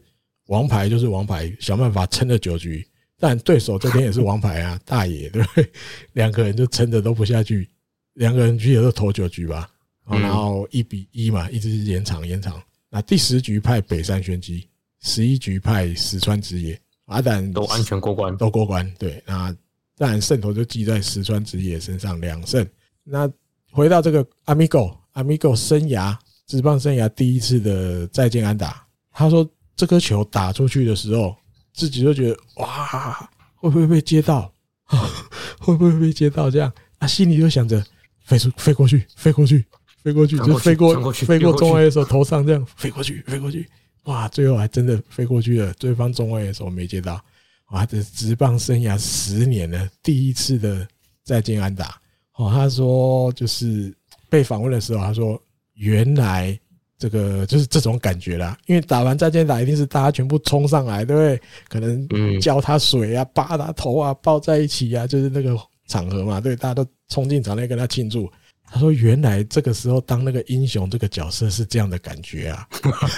[0.49, 2.87] 王牌就是王牌，想办法撑了九局，
[3.19, 5.73] 但对手这天也是王牌啊，大爷，对不对？
[6.13, 7.71] 两个人就撑着都不下去，
[8.19, 9.70] 两个人局也都投九局吧，
[10.07, 14.69] 然后一比一嘛，一直延长延长，那第十局派北山玄基，
[15.01, 19.57] 十一局派石川直也，阿胆都安全过关，都过关，对，那。
[20.01, 22.65] 当然，胜投就记在石川直也身上两胜。
[23.03, 23.28] 那
[23.73, 26.16] 回到这个 Amigo，Amigo 生涯
[26.47, 31.35] 职棒生涯第一次的再见安打，他说这颗球打出去的时候，
[31.74, 34.55] 自己就觉得哇，会不会被接到？
[35.59, 36.49] 会不会被接到？
[36.49, 37.85] 这样啊，心里就想着
[38.29, 39.65] 飞出飞过去，飞过去，
[40.05, 43.67] 飞过去，就飞过飞过中卫的时候头上这样飞过去，飞过去，
[44.05, 47.19] 哇，最后还真的飞过去了，对方中卫的时候没接到。
[47.71, 50.87] 哇，这职棒生涯十年了，第一次的
[51.25, 51.99] 再见安打。
[52.37, 53.95] 哦，他说就是
[54.29, 55.41] 被访问的时候，他说
[55.75, 56.59] 原来
[56.99, 58.57] 这个就是这种感觉啦。
[58.67, 61.41] 因为打完再见打，一定是大家全部冲上来，对不对？
[61.69, 65.55] 可能浇他水啊，扒他头啊，抱在一起啊，就是那个
[65.87, 68.31] 场合嘛，对，大家都冲进场内跟他庆祝。
[68.71, 72.69] 他说原来这个时候当那个英雄这个角色是这样的感觉啊，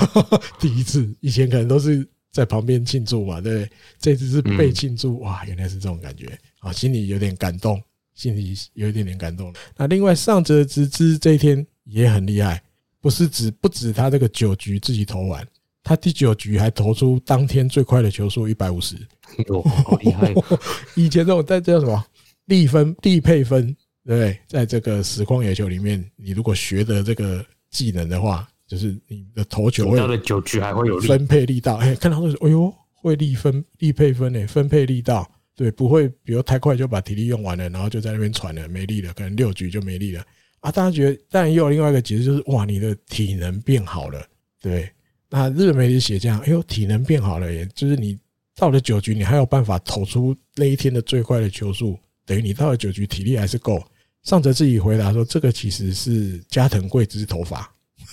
[0.60, 2.08] 第一次，以前可能都是。
[2.32, 3.70] 在旁边庆祝嘛，对不对？
[3.98, 6.26] 这次是被庆祝，哇，原来是这种感觉
[6.60, 7.82] 啊，心里有点感动，
[8.14, 9.52] 心里有一点点感动。
[9.76, 12.62] 那另外上泽直之这一天也很厉害，
[13.00, 15.44] 不是只不止他这个九局自己投完，
[15.82, 18.94] 他第九局还投出当天最快的球速一百五十，
[19.84, 20.32] 好厉害！
[20.94, 22.06] 以前这种在叫什么
[22.50, 23.74] 力分力配分，
[24.04, 24.38] 对不对？
[24.46, 28.46] 在这个实况野球里面，你如果学的这个技能的话。
[28.70, 40.24] 就是你的投球会，的九局还会有分配力道，哎，看到说，哎呦，会力分力配分诶，分配力道，对，不会，比如太快就把体力用完了，然后就在那边喘了，没力了，可能六局就没力了
[40.60, 40.70] 啊。
[40.70, 44.24] 大家觉得，当然也有另外一个解释，就是哇，你的体能变好了，
[44.62, 44.88] 对。
[45.28, 48.16] 那日本媒体写这样，哎呦，体能变好了，也就是你
[48.54, 53.82] 到了九局，你还有办法投出那一天的最快的球速，等于你到了九局体力还是够，
[54.22, 57.72] 上泽自己回答说，这个其实是加藤贵之头发。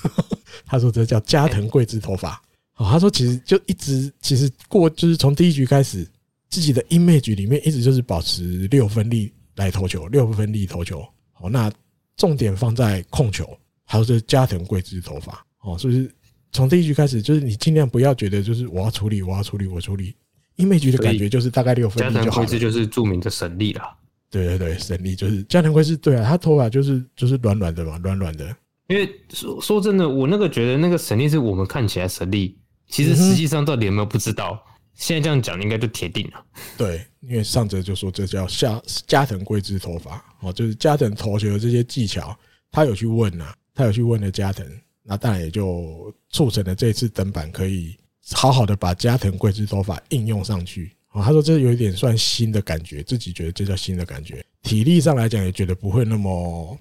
[0.66, 2.42] 他说这叫加藤贵之头发。
[2.76, 6.08] 哦，他说其实就一直其实过就是从第一局开始，
[6.50, 11.04] 自己的 image 里面一直就是保持六分力来投球，六分力投球。
[11.34, 11.72] 好，那
[12.16, 13.48] 重点放在控球，
[13.84, 15.46] 还有这加藤贵之头发。
[15.62, 16.10] 哦，是不是
[16.52, 20.16] 从第一局开始就是你尽量不要觉得就是我要处理，我要处理，我处理。
[20.58, 22.26] Image 的感觉就是大概六分力就好了。
[22.26, 23.96] 加藤贵之就是著名的神力啦。
[24.30, 28.56] 对对对，神力就是加藤贵之，对啊，他头发就是就是软软的嘛，软软的。
[28.88, 32.58] 因为说说真的，我那个觉得那个神力是我们看起来神力，
[32.88, 34.62] 其实实际上到底有没有不知道。
[34.94, 36.44] 现在这样讲应该就铁定了。
[36.76, 42.36] 对，因为上哲就说这叫下加藤贵之头发哦，就是加藤投球的这些技巧，
[42.72, 44.66] 他有去问呐，他有去问了加藤，
[45.04, 47.96] 那当然也就促成了这次登板可以
[48.34, 51.24] 好好的把加藤贵之头发应用上去哦。
[51.24, 54.44] 他说这有一点算新的感觉，自己觉得这叫新的感觉。
[54.64, 56.78] 体力上来讲也觉得不会那么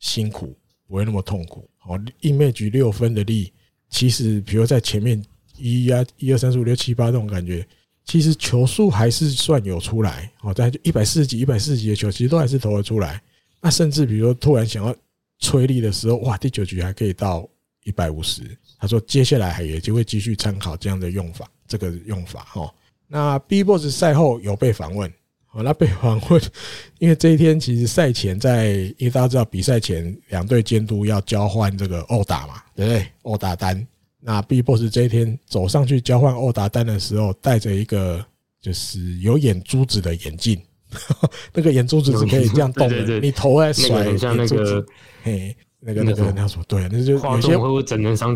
[0.00, 0.56] 辛苦，
[0.86, 1.68] 不会那么痛苦。
[1.86, 3.52] 哦，image 六分的力，
[3.88, 5.20] 其实比如在前面
[5.56, 7.66] 一啊一二三四五六七八这种感觉，
[8.04, 10.30] 其实球速还是算有出来。
[10.42, 13.20] 哦，在一百四十几、一百四十几的球，其实都还是投得出来。
[13.60, 14.94] 那甚至比如说突然想要
[15.38, 17.48] 催力的时候，哇，第九局还可以到
[17.84, 18.42] 一百五十。
[18.82, 22.68] 他说接下来还也就会继续参考这样的用法，这个用法哦。
[23.06, 25.08] 那 BIGBOSS 赛后有被访问，
[25.46, 26.42] 好，那被访问，
[26.98, 33.06] 因为这一天其实赛前在，因为大家知道比赛前两队监督要交换这个殴打嘛，对不对？
[33.22, 33.86] 殴打单。
[34.18, 38.26] 那 BIGBOSS 这一天走上去交换殴打单的时候，戴着一个
[38.60, 40.60] 就是有眼珠子的眼镜，
[41.54, 44.84] 那个眼珠子是可以这样动的，你头在甩，像那个，
[45.22, 46.64] 嘿，那个那个那什么？
[46.68, 47.52] 对，那就有些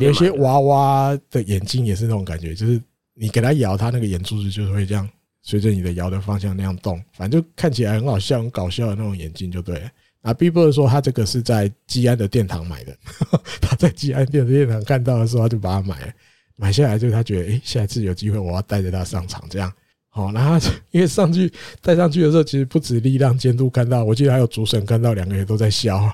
[0.06, 2.80] 有些娃娃的眼睛也是那种感觉，就是。
[3.18, 5.08] 你给它摇，它那个眼珠子就是会这样
[5.40, 9.90] 随着你的摇的方向那样动，反正就看起来很好笑、很搞笑的那种眼镜就对了。
[10.20, 12.94] 啊，BIGBOSS 说他这个是在基安的殿堂买的，
[13.58, 16.12] 他在基安店的殿堂看到的时候，他就把它买了，
[16.56, 19.72] 买下来就是他觉得，诶，下一次有机会我要带着它上场这样。
[20.16, 20.56] 好，然后
[20.90, 21.52] 因为上去
[21.82, 26.10] 带上去的时候，其实不止力量监督看到，我记得还有主审看到，两个人都在笑。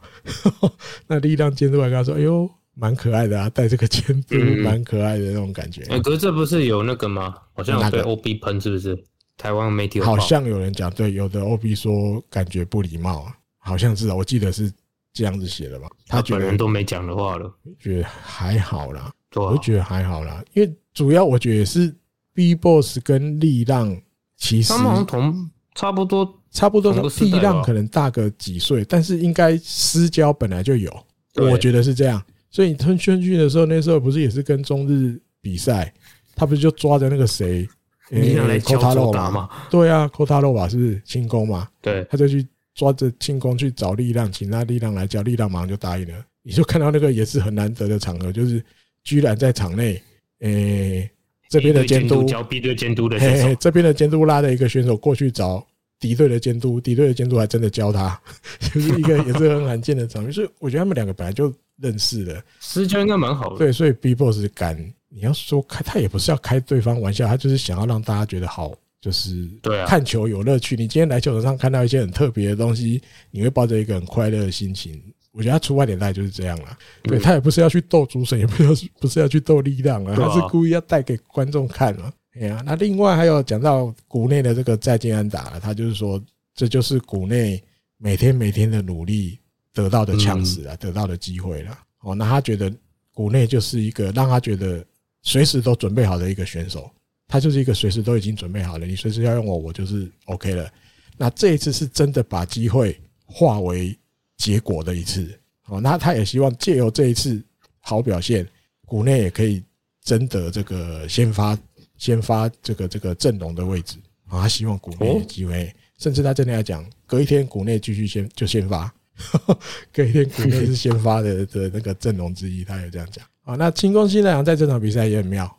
[1.06, 5.82] 那力量监督还跟他说：“哎呦。”蛮可爱的啊，带这个肩背蛮可爱的那种感觉。
[5.90, 7.34] 哎，可是这不是有那个吗？
[7.52, 8.98] 好像有对 OB 喷，是不是？
[9.36, 14.72] 台湾媒体好像有人讲，对，有的 OB 说感觉不礼貌，好像是，我记得是
[15.12, 15.86] 这样子写的吧。
[16.06, 21.94] 他本人都没讲的话了，觉得还好啦，我觉得还好啦，因为主要我觉得是
[22.34, 24.00] BIGBOSS 跟力浪
[24.36, 30.90] 其实他们同差不多，差不多，力浪可能大个几岁，但是应该私交本来就有，
[31.36, 32.22] 我觉得是这样。
[32.50, 35.92] 所以你吞圈去的时候，那时候不是也是跟中日比赛，
[36.34, 37.66] 他不是就抓着那个谁，
[38.10, 39.48] 你想来敲左打吗？
[39.70, 41.66] 对啊，Kotaro 吧，是不是庆功嘛？
[41.80, 46.14] 对，他就去抓着轻功去找力浪，请他力浪来教，力浪马上就答应了。
[46.42, 48.62] 你就看到那个也是很难得的场合，就是
[49.02, 50.02] 居然在场内，
[50.40, 51.10] 诶，
[51.52, 53.18] 这边的监督教 B 队监督的，
[53.56, 55.64] 这边的监督拉着一个选手过去找
[56.00, 58.20] 敌队的监督，敌队的监督还真的教他，
[58.72, 60.32] 就是一个也是很罕见的场面。
[60.32, 61.52] 所以我觉得他们两个本来就。
[61.80, 70.76] 认识的私交应该蛮好的，对，所以 BIGBOSS 敢你要说开，他也不是要开对方玩笑，他就是想要让大家觉得好，就是对啊，看球有乐趣。
[70.76, 73.02] 你今天来球场上看到一些很特别的东西，
[73.32, 75.02] 你会抱着一个很快乐的心情。
[75.32, 82.12] 我觉得他出发点大概就是这样了，对，他也不是要去斗主审， 也不是不是要去斗力量啊，他是故意要带给观众看嘛。
[82.34, 86.22] 哎呀，那另外还有讲到谷内的这个再见安打，他就是说
[86.54, 87.62] 这就是谷内
[87.98, 89.38] 每天每天的努力。
[89.74, 91.78] 得到的枪子啊，得到的机会了。
[92.00, 92.70] 哦，那他觉得
[93.14, 94.84] 谷内就是一个让他觉得
[95.22, 96.90] 随时都准备好的一个选手，
[97.26, 100.70] 他就是一个随时都已经准备好了，你随时要用我，我就是 OK 了。
[101.16, 103.98] 那这一次是真的把机会化为
[104.42, 105.32] 结果的一次。
[105.68, 107.40] 哦，那他也希望借由这一次
[107.78, 108.44] 好表现，
[108.84, 109.62] 谷内也可以
[110.02, 111.56] 争得这个先发
[111.96, 113.96] 先发这个这个阵容的位置
[114.26, 114.42] 啊。
[114.42, 118.92] 他希望谷内有机会，甚至他真的要讲，隔一天谷内继续先就先发。
[119.94, 123.54] 隔一天，谷内是先发的 的那个阵容之一，他有这样讲啊。
[123.54, 125.56] 那清宫新太郎在这场比赛也很妙，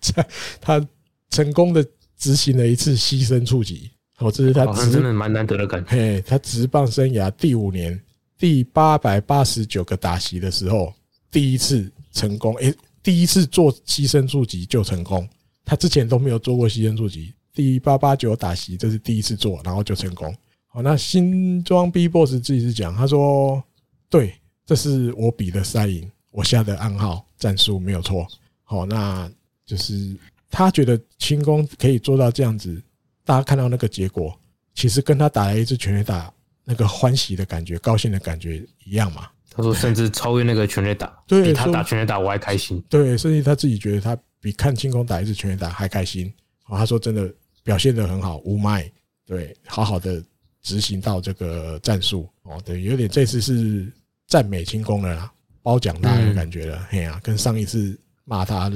[0.00, 0.24] 在
[0.60, 0.86] 他
[1.30, 1.84] 成功的
[2.16, 5.90] 执行了一次牺牲触及，哦，这是他真的蛮难得的感觉。
[5.90, 8.00] 嘿，他职棒生涯第五年
[8.44, 10.92] 第八百八十九个打席的时候，
[11.30, 15.26] 第一次成功，诶，第一次做牺牲触击就成功。
[15.64, 20.30] 他之前都没有做过牺牲触击，第八八九打席这是第一次做，然后就成功。
[20.66, 23.64] 好，那新装 B Boss 自己是讲，他说
[24.10, 24.34] ：“对，
[24.66, 28.26] 这是我比的赛赢，我下的暗号战术没有错。
[28.62, 29.26] 好，那
[29.64, 30.14] 就是
[30.50, 32.78] 他觉得轻功可以做到这样子，
[33.24, 34.38] 大家看到那个结果，
[34.74, 36.30] 其实跟他打了一次全垒打
[36.64, 39.28] 那个欢喜的感觉、高兴的感觉一样嘛。
[39.50, 42.82] 他说，甚至超越那个全垒打，比他打全垒打我还开心。
[42.88, 46.26] 对，甚至他自己觉得他比看清宫打一次全垒打还开心。
[46.66, 47.32] 哦，他说真的
[47.62, 48.90] 表现的很好，无麦，
[49.24, 50.20] 对，好好的
[50.60, 53.92] 执行到这个战术哦，对，有点这次是
[54.26, 55.32] 赞美清宫了啦，
[55.62, 58.68] 褒奖他的感觉了，嘿呀，跟上一次骂他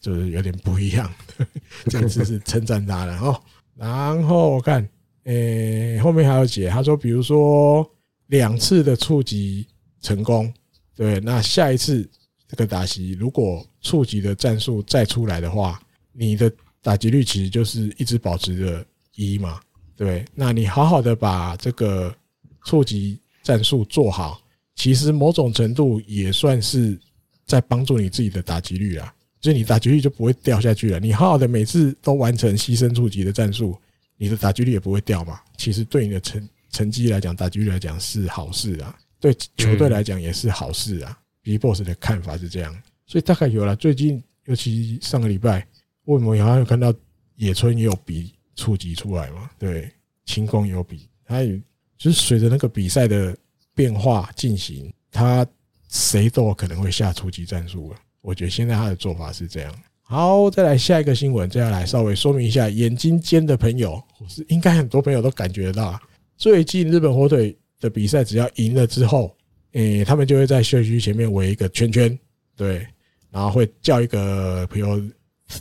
[0.00, 1.10] 就是有点不一样，
[1.88, 3.40] 这次是称赞他了哦。
[3.74, 4.86] 然后我看，
[5.26, 7.88] 诶，后面还有解，他说，比如说
[8.26, 9.64] 两次的触及
[10.00, 10.52] 成功，
[10.96, 12.08] 对，那下一次
[12.48, 15.80] 这个打击如果触及的战术再出来的话，
[16.12, 16.50] 你的。
[16.82, 18.86] 打击率其实就是一直保持着
[19.16, 19.60] 一嘛，
[19.96, 20.24] 对。
[20.36, 22.14] 那你好好的把这个
[22.64, 24.40] 触及战术做好，
[24.76, 26.96] 其实某种程度也算是
[27.44, 31.00] 在帮助你自己的打击率啊，就是你打击率就不会掉下去了。
[31.00, 33.76] 你好好的每次都完成牺牲触及的战术，
[34.16, 35.40] 你的打击率也不会掉嘛。
[35.56, 41.18] 其实对你的成成绩来讲，打击率来讲是好事啊，对球队来讲也是好事啊。
[41.42, 43.76] BBOSS 的看法是这样，所以大概有了。
[43.76, 45.66] 最近尤其上个礼拜。
[46.06, 46.94] 为什么好像有看到
[47.34, 49.50] 野村也有比触击出来嘛？
[49.58, 49.90] 对，
[50.24, 51.60] 轻功也有比，他也
[51.98, 53.36] 就是随着那个比赛的
[53.74, 55.44] 变化进行，他
[55.88, 57.98] 谁都有可能会下触击战术了。
[58.20, 59.82] 我觉得现在他的做法是这样。
[60.08, 66.00] 好，再来下一个新闻，接下来稍微说明一下，眼睛尖的朋友，是应该很多朋友都感觉得到，
[66.36, 69.36] 最近日本火腿的比赛只要赢了之后，
[69.72, 72.16] 诶，他们就会在休息区前面围一个圈圈，
[72.56, 72.86] 对，
[73.32, 75.02] 然后会叫一个朋友。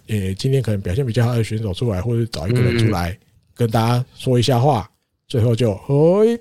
[0.08, 3.16] 呃，今天可能表现比较好的选手出来，或者找一个人出来
[3.54, 4.90] 跟大家说一下话，
[5.28, 6.40] 最后就嘿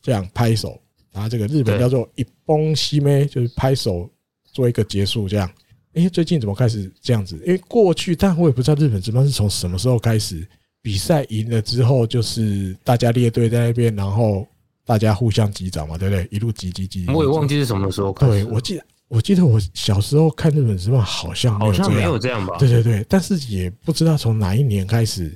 [0.00, 0.80] 这样拍手，
[1.12, 4.08] 然后这个日本叫做一崩西咩，就是拍手
[4.52, 5.50] 做一个结束这样。
[5.98, 7.36] 哎，最近怎么开始这样子？
[7.44, 10.46] 因为过去，但我也不知道日本职棒是从什么时候开始
[10.80, 14.46] 比赛赢了之后，就是大家列队在那边，然后
[14.84, 16.28] 大家互相击掌嘛，对不对？
[16.30, 17.06] 一路击击击。
[17.08, 18.44] 我也忘记是什么时候开始。
[18.44, 18.84] 对，我记得。
[19.08, 22.58] 我记得我小时候看日本职棒好像好像没有这样吧？
[22.58, 25.34] 对对对，但是也不知道从哪一年开始，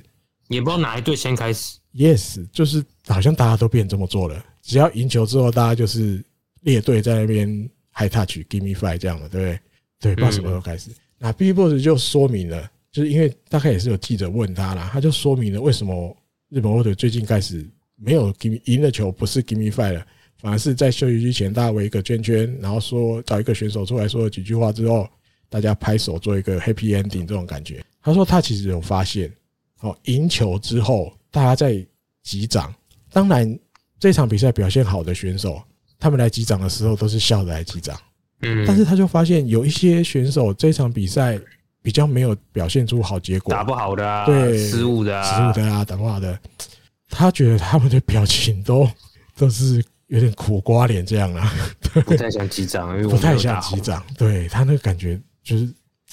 [0.49, 1.79] 也不知道哪一队先开始。
[1.95, 4.45] Yes，就是好像大家都变这么做了。
[4.61, 6.23] 只要赢球之后，大家就是
[6.61, 9.59] 列队在那边 high touch，give me five 这样的，对不对？
[10.03, 10.91] 对，不知道什么时候开始。
[11.17, 16.15] 那 BBOSS 就说明了，就是因为大概也是有记者问他啦，他就说明了为什么
[16.49, 17.65] 日本火腿最近开始
[17.95, 20.05] 没有 give 赢的球不是 give me five 了。
[20.35, 25.07] 反而是在休息区前，大家围一个圈圈，然后说找一个选手出来说了几句话之后，
[25.47, 27.81] 大家拍手做一个 happy ending 这种感觉。
[28.01, 29.31] 他说他其实有发现，
[29.79, 31.85] 哦，赢球之后大家在
[32.23, 32.75] 击掌。
[33.09, 33.57] 当然，
[33.97, 35.63] 这场比赛表现好的选手，
[35.97, 37.97] 他们来击掌的时候都是笑着来击掌。
[38.41, 41.39] 嗯，但是他就发现有一些选手这场比赛
[41.81, 46.37] 比较没有表现出好结果，打不好的啊，对，失误的啊，失误的啊，打不好的，
[47.09, 48.89] 他觉得他们的表情都
[49.37, 49.83] 都是。
[50.07, 51.51] 有点苦瓜脸这样啊，
[52.05, 54.03] 不太想击掌，不太想击掌。
[54.15, 55.67] 对他那个感觉就是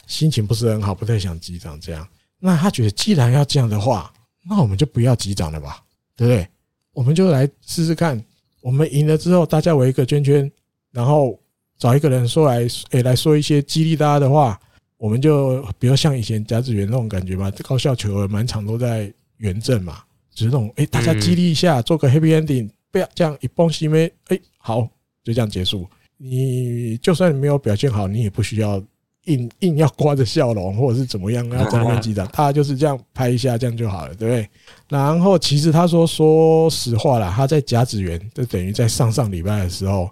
[0.06, 2.06] 心情不是很好，不太想击掌这样。
[2.38, 4.10] 那他觉得既然要这样的话，
[4.48, 5.82] 那我们就不要击掌了吧，
[6.16, 6.48] 对不对？
[6.92, 8.18] 我们就来试试看，
[8.62, 10.50] 我们赢了之后，大家围一个圈圈，
[10.92, 11.38] 然后
[11.80, 14.56] 找一个人说来，诶，来说一些激励大家的话。
[14.98, 20.00] 我们就比如像以前甲子园那种感觉嘛，高校球员满场都在圆阵嘛，
[20.30, 22.68] 就是那种诶，大家激励一下，做个 happy ending。
[22.92, 24.82] 不要这样一崩西咩，哎，好，
[25.24, 25.88] 就这样结束。
[26.18, 28.82] 你就算你没有表现好，你也不需要
[29.24, 32.28] 硬硬要挂着笑容，或者是怎么样要在那边击掌。
[32.34, 34.46] 他就是这样拍一下，这样就好了，对不对？
[34.90, 40.10] 然后其实他说，说实话啦，他在甲子园，就等于在上上礼拜的时候，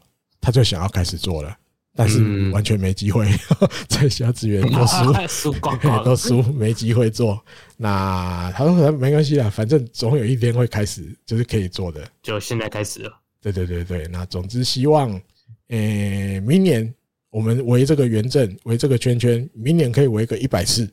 [0.49, 1.55] 他就想要开始做了。
[1.95, 3.27] 但是完全没机会，
[3.87, 5.53] 在甲子园都输，
[6.05, 7.39] 都输，没机会做。
[7.77, 12.09] 那他说没关系啦，反正总有一天会开始，就是可以做的。
[12.23, 13.13] 就现在开始了。
[13.43, 15.21] 对对对对，那总之希望，
[15.69, 16.95] 诶，明年
[17.31, 20.89] 我们围这个圆阵，围这个圈圈，明年可以围个一百次，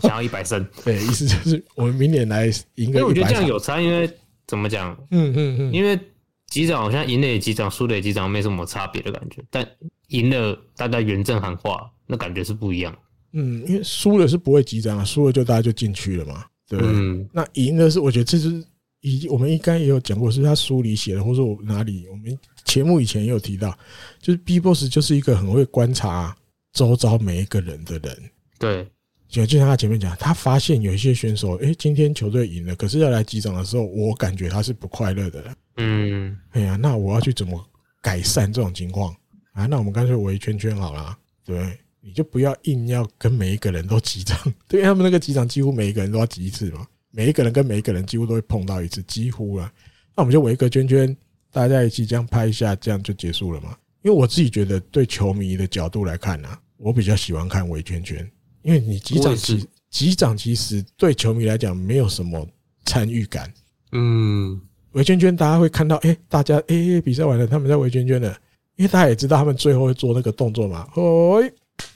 [0.00, 0.66] 想要一百胜。
[0.82, 2.46] 对，意思就是我们明年来
[2.76, 3.08] 赢个一百。
[3.08, 4.10] 我觉得这样有差，因为
[4.46, 4.96] 怎么讲？
[5.10, 5.98] 嗯嗯嗯，因为
[6.52, 9.66] 击掌好像赢了也击掌，输了也击掌，没什么差别的感觉，但。
[10.08, 12.94] 赢了，大家原正喊话，那感觉是不一样。
[13.32, 16.94] 嗯，因为输了是不会击掌啊，输了就大家就进去了嘛，对不对？
[16.94, 18.62] 嗯，那赢的是，我觉得这是
[19.00, 23.74] 以我们应该也有讲过，是他书里写的，或者我哪里我们节目以前也有提到，
[24.20, 26.36] 就是 BBOSS 就是一个很会观察
[26.74, 28.30] 周遭每一个人的人。
[28.58, 28.86] 对，
[29.30, 35.42] 就就像他前面讲，他发现有一些选手，诶，今天球队赢了，可是要来击掌的时候，我感觉他是不快乐的。
[35.76, 37.62] 嗯，哎呀，那我要去怎么
[38.00, 39.14] 改善这种情况？
[39.52, 44.36] 啊，那我们干脆围圈圈好了，对，你就不要硬要跟每一个人都击掌，
[44.66, 49.72] 对他们那个击掌几乎每一个人都要击一次嘛，每一个人跟每一个人几乎都会碰到一次，几乎啊，
[50.16, 51.16] 那我们就围一个圈圈，
[51.50, 53.76] 大家一起这样拍一下，这样就结束了嘛？
[54.02, 58.28] 因为我自己觉得，对球迷的角度来看呢、啊，我比较喜欢看围圈圈，
[58.62, 62.44] 因为你击掌其击掌其实对球迷来讲没有什么
[62.84, 63.52] 参与感。
[63.92, 64.60] 嗯，
[64.92, 68.36] 围圈圈大家会看到，哎，大家哎比赛完了，他们在围圈圈了，
[68.76, 71.42] 因为大家也知道他们最后会做那个动作嘛，哦，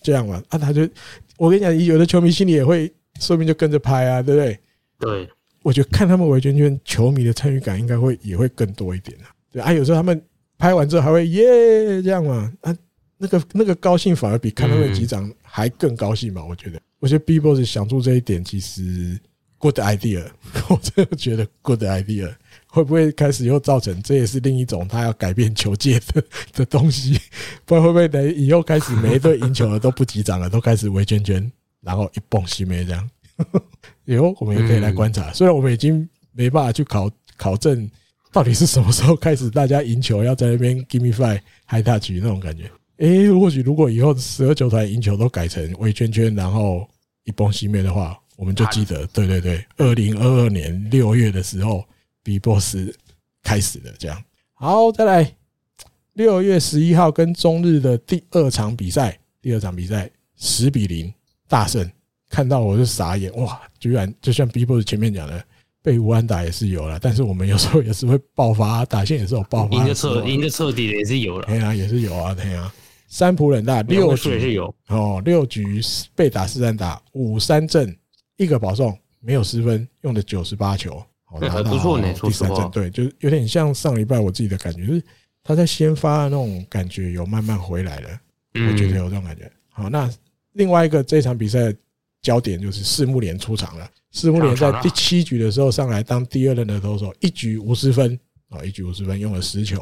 [0.02, 0.89] 这样嘛，啊，他就
[1.36, 4.59] 我跟你讲，有的球迷心里也会，说不定就跟着拍啊，对不对？
[4.98, 5.28] 对。
[5.62, 9.27] 我觉得看他们围圈圈，球迷的参与感应该会也会更多一点啊。
[9.51, 10.23] 对啊，有时候他们
[10.56, 12.73] 拍完之后还会耶这样嘛啊，
[13.18, 16.44] 那个那个高兴反而比看他们击掌还更高兴嘛。
[16.44, 19.18] 我觉得，我觉得 B-Boss 想出这一点其实
[19.59, 20.24] good idea，
[20.70, 22.32] 我真的觉得 good idea。
[22.77, 26.23] 会不会开始又造成这也是另一种他要改变球界的
[26.53, 27.19] 的东西？
[27.65, 31.51] 不然会不会等以后开始每一队赢球了都不击掌了，都开始围圈圈，
[31.81, 33.11] 然后一蹦西梅这样？
[34.05, 37.90] 以后我们也可以来观察，虽然我们已经没办法去考考证
[38.31, 42.70] 到底是什么时候开始，大家赢球要在那边 give me five high touch 那种感觉。
[42.98, 46.86] 诶，或许如果以后十二球团赢球都改成围圈圈，然后
[47.24, 51.82] 一崩熄灭的话，我们就记得，对对对，二零二二年六月的时候
[52.27, 52.77] ，B-Boss
[53.40, 54.20] 开始的这样。
[54.55, 55.32] 好，再来
[56.15, 61.12] 六月十一号跟中日的第二场比赛，第二场比赛十比零
[61.47, 61.89] 大胜。
[62.28, 63.61] 看到我就傻眼哇！
[63.78, 65.44] 居然就像 B-Boss 前面讲的，
[65.81, 72.74] 被无安打也是有了，但是我们有时候也是会爆发，打线也是有爆发，赢的彻赢的彻底的也是有了，对啊，也是有啊，对啊。
[73.07, 75.81] 三浦冷大六局也是有哦，六局
[76.16, 77.97] 被打四三打五三阵
[78.36, 81.01] 一个保送，没有失分，用的九十八球，
[81.40, 82.12] 对，还不错呢。
[82.23, 85.03] 第三振对，就是有点像上礼拜我自己的感觉，就是
[85.43, 88.11] 他在先发的那种感觉有慢慢回来了，
[88.55, 89.51] 我觉得有这种感觉。
[89.70, 90.11] 好，那
[90.53, 91.74] 另外一个这场比赛。
[92.23, 93.89] 焦点就是四木连出场了。
[94.11, 99.81] 四木连在第七局的时候上来当第二任的投手，一局无失分啊，一局五十分，用了十球。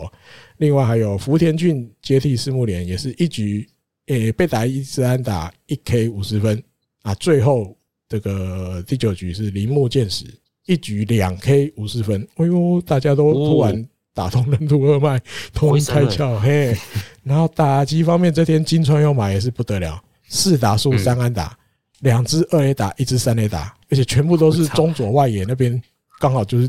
[0.59, 3.67] 另外还有福田俊接替四木连，也是一局
[4.09, 6.63] 诶被打一支安打，一 K 五十分
[7.01, 7.15] 啊。
[7.15, 7.75] 最后
[8.11, 10.27] 这个第九局是铃木健矢，
[10.67, 12.27] 一局两 K 五十分。
[12.37, 15.21] 哎呦，大家都突然打通任督二脉，
[15.53, 16.77] 通开窍嘿。
[17.23, 21.57] 然后打击方面，这天金川优马也是不得了，四打数三安打。
[22.01, 25.81] 两支二 A 打，一支三 A 打，而且全部都是中左外野那边，
[26.21, 26.69] 刚好就是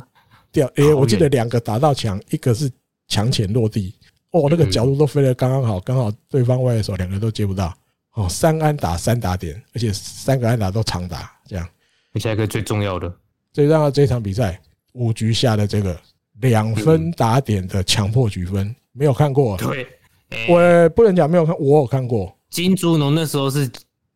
[0.50, 0.66] 掉。
[0.76, 2.72] 哎，我记得两个打到墙，一个是
[3.10, 3.94] 墙前落地，
[4.32, 7.74] 哦，那个角度都飞得刚刚好，刚好对方外野手两个都接不到。
[8.14, 11.68] 哦，三安打三打点，而且三个安打都长打，这样。
[12.16, 13.14] 下一个最重要的，
[13.56, 14.60] 最重要的这场比赛
[14.92, 15.98] 五局下的这个
[16.42, 19.56] 两分打点的强迫局分，没有看过。
[19.56, 19.88] 对，
[20.50, 22.38] 我不能讲没有看，我有看过。
[22.50, 23.66] 金猪龙那时候是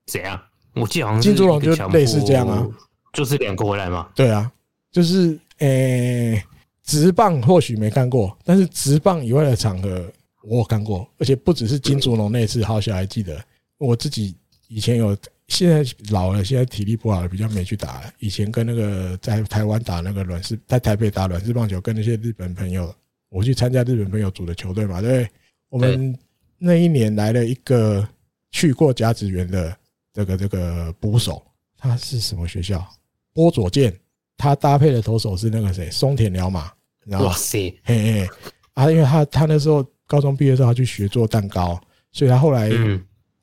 [0.07, 0.37] 怎样？
[0.73, 2.67] 我记得好像金猪龙就类似这样啊，
[3.13, 4.09] 就是两个回来嘛。
[4.13, 4.51] 对啊，
[4.91, 6.43] 就是诶，
[6.83, 10.05] 直棒或许没看过，但是直棒以外的场合
[10.43, 13.41] 我有看过，而且不只是金猪龙那次，好像还记得
[13.77, 14.35] 我自己
[14.67, 15.15] 以前有，
[15.49, 18.13] 现在老了，现在体力不好了，比较没去打了。
[18.19, 22.95] 以前跟那个在台湾打那个软式，在台北打软式棒球，跟那些日本朋友，
[23.29, 25.27] 我去参加日本朋友组的球队嘛，对？
[25.69, 26.17] 我们
[26.57, 28.07] 那一年来了一个
[28.51, 29.75] 去过甲子园的。
[30.11, 31.41] 这个这个捕手
[31.77, 32.85] 他是什么学校？
[33.31, 33.95] 波佐见，
[34.35, 35.89] 他搭配的投手是那个谁？
[35.91, 36.69] 松田辽马。
[37.11, 38.29] 哇塞，嘿嘿
[38.73, 38.91] 啊！
[38.91, 41.79] 因为他他那时候高中毕业之后，他去学做蛋糕，
[42.11, 42.69] 所以他后来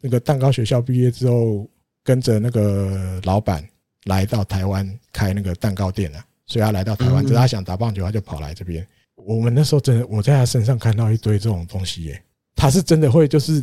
[0.00, 1.70] 那个蛋糕学校毕业之后，
[2.06, 3.62] 跟着那个老板
[4.04, 6.24] 来到台湾开那个蛋糕店了。
[6.46, 8.86] 所以他来到台湾，只是他想打棒球，他就跑来这边。
[9.16, 12.22] 我们那时候真的，我在他身上看到一堆这种东西耶。
[12.54, 13.60] 他是真的会，就是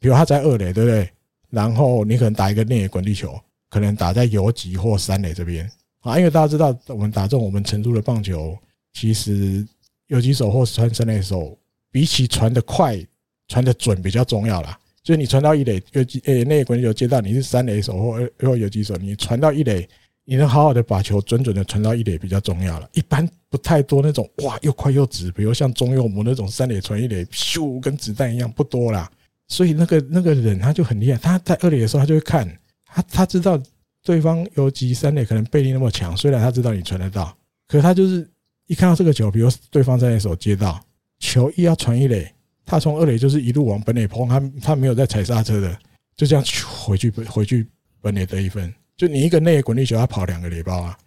[0.00, 1.08] 比如他在二垒，对不对？
[1.50, 3.40] 然后你可能打一个内野滚地球，
[3.70, 8.58] 可能打在游击或三垒这边啊，因为大家知道我们打这种我们成都的棒球，
[8.92, 9.64] 其实
[10.08, 11.56] 游击手或传三垒手，
[11.92, 12.98] 比起传的快、
[13.46, 14.76] 传的准比较重要啦。
[15.04, 19.86] 就是你传到一垒，游击诶那一滚有接到你是三垒手或或游击手，你传到一垒，
[20.24, 22.88] 你能好好的把球准准的传到一垒比较重要了。
[22.94, 29.10] 一般不太多那种哇又快又直，比如像中右母那种三垒传一垒，咻跟子弹一样不多啦。
[29.46, 32.50] 所以那个那个人他就很厉害，他在二垒的时候他就会看，
[32.86, 33.62] 他他知道
[34.02, 37.36] 对方游击三垒可能背力那么强，虽然他知道你传得到，
[37.68, 38.26] 可是他就是
[38.68, 40.82] 一看到这个球，比如对方三垒手接到
[41.18, 42.32] 球一要传一垒，
[42.64, 45.78] 他从二垒就是一路往本垒冲，他他没有在踩刹车的，
[46.16, 47.66] 就这样回去回去
[48.00, 50.98] 本垒得一分，就你一个内滚地球，他跑两个垒包啊，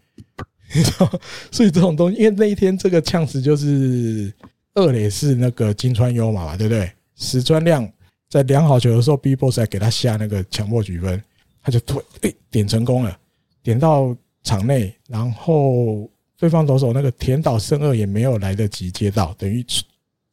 [0.74, 1.12] 你知道？
[1.52, 4.34] 所以这种东西，因为那一天这个呛死就是
[4.74, 6.92] 二垒是那个金川优马嘛，对不对？
[7.16, 7.90] 石川亮。
[8.30, 11.24] 在量好球的时候，B-Boss 还给他下那个强迫举分，
[11.62, 13.18] 他就突诶点成功了，
[13.64, 14.14] 点到
[14.44, 19.66] 场内，然后对方投手那个田岛胜二也没有来得及接到，等于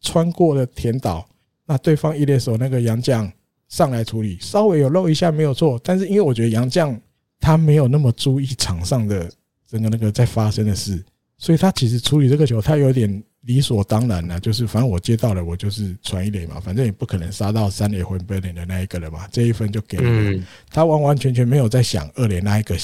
[0.05, 1.27] 穿过了田岛，
[1.65, 3.33] 那对方一垒手那个杨将
[3.69, 6.97] 上来处理，稍微有漏一下没有错，但是因为我觉得杨将
[7.41, 9.29] 他没有那么注意场上的
[9.67, 11.03] 整个那个在发生的事，
[11.39, 20.45] 所以他其实处理这个球他有点理所当然了， 就是反正我接到了，我就是传一垒嘛，反正也不可能杀到三垒回本垒的那一个了嘛，这一分就给了。
[20.71, 22.77] 他完完全全没有在想二垒那一个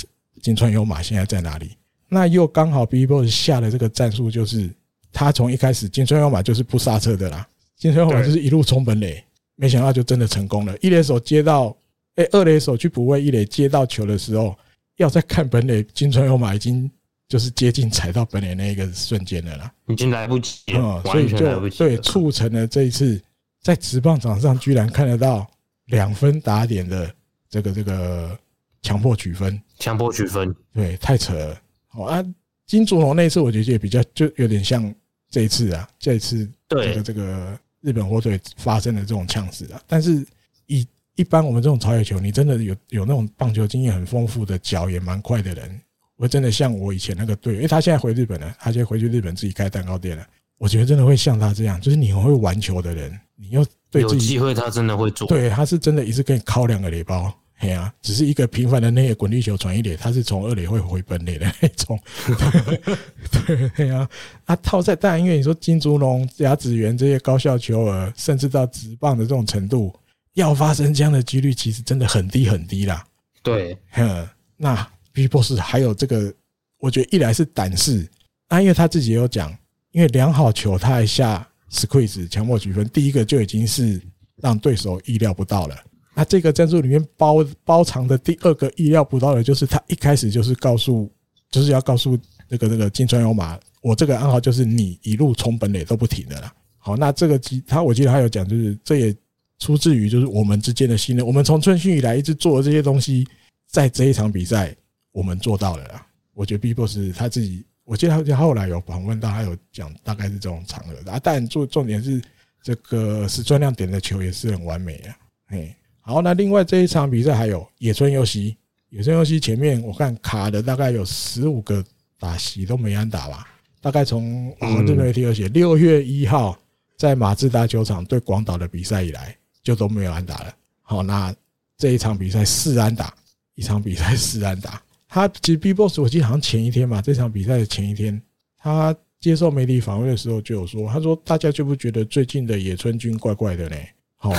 [0.43, 1.73] 金川优马现在在哪里，
[2.09, 4.71] 那又刚好 BBOSS 下的这个战术就是。
[5.13, 7.47] 他从一开始金川优马就是不刹车的啦，
[7.77, 9.23] 金川优马就是一路冲本垒，
[9.57, 10.77] 没想到就真的成功了。
[10.81, 11.77] 一垒手接到，
[12.15, 14.57] 哎，二垒手去补位，一垒接到球的时候，
[14.97, 16.91] 要再看本垒，金川优马已经
[17.29, 23.21] 就是接近踩到本垒那一个瞬间了啦，已经来不及了，所以就对促成了这一次
[23.61, 25.51] 在直棒场上居然看得到
[25.87, 27.13] 两分打点的
[27.49, 28.39] 这个这个
[28.83, 31.61] 强迫取分，强迫取分，对，太扯了。
[31.89, 32.25] 好啊，
[32.67, 34.95] 金竹龙那次我觉得也比较就有点像。
[35.31, 40.27] 这一次啊，这一次这个这个日本火腿发生的这种呛死啊，但是
[40.67, 45.81] 以一般我们这种草野球，你真的有有那种棒球经验很丰富的脚也蛮快的人，
[46.17, 50.27] 我真的像我以前那个队友，因为他现在回日本了，他现在回去日本自己开蛋糕店了，
[50.59, 57.33] 我觉得真的会像他这样，就是你很会玩球的人，你又对自己有机会，他真的会做，对，他是真的一次给你敲两个雷包。
[57.61, 62.01] 哎呀，只是一个平凡的那个滚地球转一垒，他是从二垒会回本垒的 那种。
[63.47, 64.09] 对对呀，
[64.47, 69.95] 啊套在当然，因为你说金竹龙、甲子园这些高校球儿，甚至到直棒的这种程度，
[70.35, 73.05] 要发生这样的几率，其实真的很低很低啦。
[73.43, 74.27] 对，嗯，
[74.57, 76.33] 那 BBOSS 还有这个，
[76.79, 78.09] 我觉得一来是胆识，
[78.49, 79.55] 啊，因为他自己也有讲，
[79.93, 84.01] 因为量好球他还下 squeeze 强迫取分，第一个就已经是
[84.37, 85.77] 让对手意料不到了。
[86.15, 91.11] 那这个战术里面包包藏的第二个意料不到的，就是他一开始就是告诉，
[91.51, 92.19] 就是要告诉
[92.49, 96.53] 那个那个金川有马，我这个暗号就是你一路冲本垒都不停的啦。
[96.79, 99.17] 好，那这个他我记得他有讲，就是这也
[99.59, 101.25] 出自于就是我们之间的信任。
[101.25, 103.27] 我们从春训以来一直做的这些东西，
[103.69, 104.75] 在这一场比赛
[105.13, 106.07] 我们做到了啦。
[106.35, 111.21] 我觉得 BBOSS 他自己，我记得他后来有访问到，他有讲大概是这种场合的啊。
[111.23, 112.21] 但重重点是
[112.63, 115.17] 这个石川亮点的球也是很完美啊，
[115.49, 115.75] 嘿。
[116.11, 118.57] 好，那另外这一场比赛还有野村佑希，
[118.89, 121.85] 野村佑希前面我看卡的大概有十五个
[122.19, 123.47] 打席都没安打吧，
[123.81, 126.59] 大概从我们这边媒体有写，六月一号
[126.97, 129.33] 在马自达球场对广岛的比赛以来
[129.63, 130.53] 就都没有安打了。
[130.83, 131.33] 好，那
[131.79, 133.15] 这一场比赛四安打，
[133.55, 134.83] 一场比赛四安打。
[135.09, 138.21] 他其实 BBOSS 我记得好像前一天嘛，这场比赛的前一天，
[138.59, 143.77] 他接受媒体访问的时候就有说，他说大家就不觉得最近的野村君怪怪的呢？
[144.23, 144.35] 好，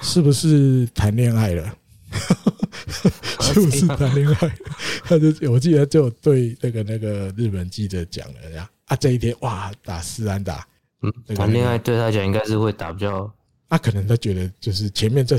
[0.00, 1.76] 是不是谈恋爱了？
[3.40, 4.56] 是不是谈恋爱？
[5.04, 8.68] 他就我记得就对那个那个日本记者讲了呀。
[8.86, 10.66] 啊，这一天哇，打四安打，
[11.02, 13.30] 嗯，谈恋爱对他讲应该是会打比较。
[13.68, 15.36] 啊，可能他觉得就是前面这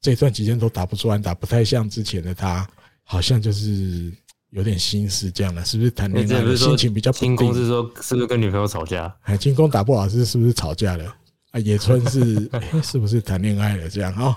[0.00, 2.68] 这段期间都打不出安打，不太像之前的他，
[3.04, 4.12] 好像就是
[4.50, 7.36] 有点心思这样了，是不是谈恋爱心情比较不定？
[7.36, 9.14] 进攻是说是不是跟女朋友吵架？
[9.22, 11.14] 哎，进攻打不好是是不是吵架了？
[11.54, 12.50] 啊，野村是
[12.82, 14.36] 是不是谈恋爱了这样啊？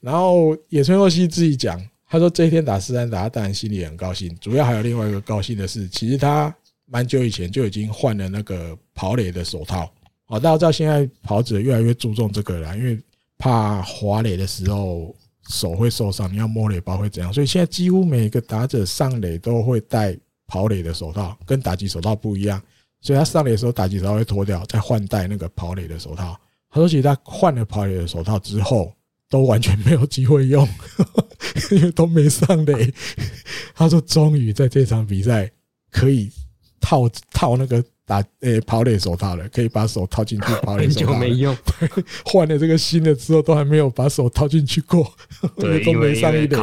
[0.00, 4.32] 然后野村佑希自己讲，他说这一天打四三打，他当然心里很高兴。
[4.40, 6.54] 主要还有另外一个高兴的是，其实他
[6.86, 9.92] 蛮久以前就已经换了那个跑垒的手套。
[10.26, 12.96] 好，大家知道现在跑者越来越注重这个了，因为
[13.36, 15.12] 怕滑垒的时候
[15.48, 17.32] 手会受伤，你要摸垒包会怎样？
[17.32, 20.16] 所以现在几乎每个打者上垒都会戴
[20.46, 22.62] 跑垒的手套，跟打击手套不一样。
[23.04, 26.34] 所以他上垒的时候打击手套会脱掉，再换戴那个跑垒的手套。
[26.70, 28.90] 他说：“其实他换了跑垒的手套之后，
[29.28, 30.66] 都完全没有机会用，
[31.70, 32.92] 因为都没上垒。”
[33.76, 35.50] 他说：“终于在这场比赛
[35.90, 36.30] 可以
[36.80, 41.54] 套套那个打诶跑垒手套了，可以把手套进去跑垒手套。”很久没用，
[42.24, 45.12] 换了这个新的之后，都还没有把手套进去过，
[45.58, 46.56] 都没上一垒，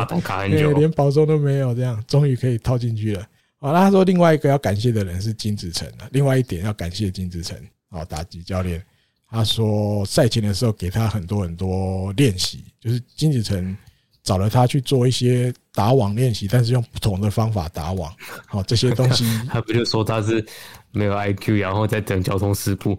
[0.73, 3.23] 连保送都没有，这样终于可以套进去了。
[3.61, 7.55] 好，那他说另外一个要感谢的人是金子诚了，另外一点要感谢金子成
[7.91, 8.83] 哦，打击教练。
[9.29, 13.77] 他说赛前的时候给他很多很多练习，就是金子成
[14.23, 18.11] 找了他去做一些打网练习，但是用不同的方法打网。
[18.47, 20.43] 好，这些东西 他不就说他是
[20.91, 22.97] 没有 IQ，然后在等交通事故？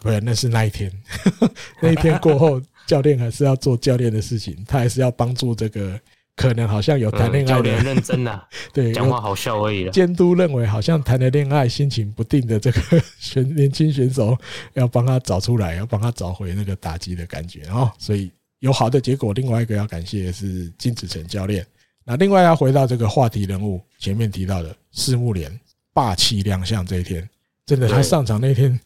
[0.00, 0.90] 不是，那是那一天，
[1.82, 6.00] 那一天过后，教练还是要做教练的事情，他还是要帮助这个。
[6.38, 8.40] 可能好像有谈恋爱的，教练认真呐，
[8.72, 9.90] 对，讲话好笑而已了。
[9.90, 12.80] 监督认为好像谈了恋爱，心情不定的这个
[13.18, 14.38] 选年轻选手，
[14.74, 17.90] 要帮他找出来，要帮他找回那个打击的感觉哦。
[17.98, 19.32] 所以有好的结果。
[19.32, 21.66] 另外一个要感谢的是金子成教练。
[22.04, 25.50] 那另外要回到这个话题人物，前面提到的四木连
[25.92, 27.28] 霸气亮相这一天，
[27.66, 28.78] 真的他上场那天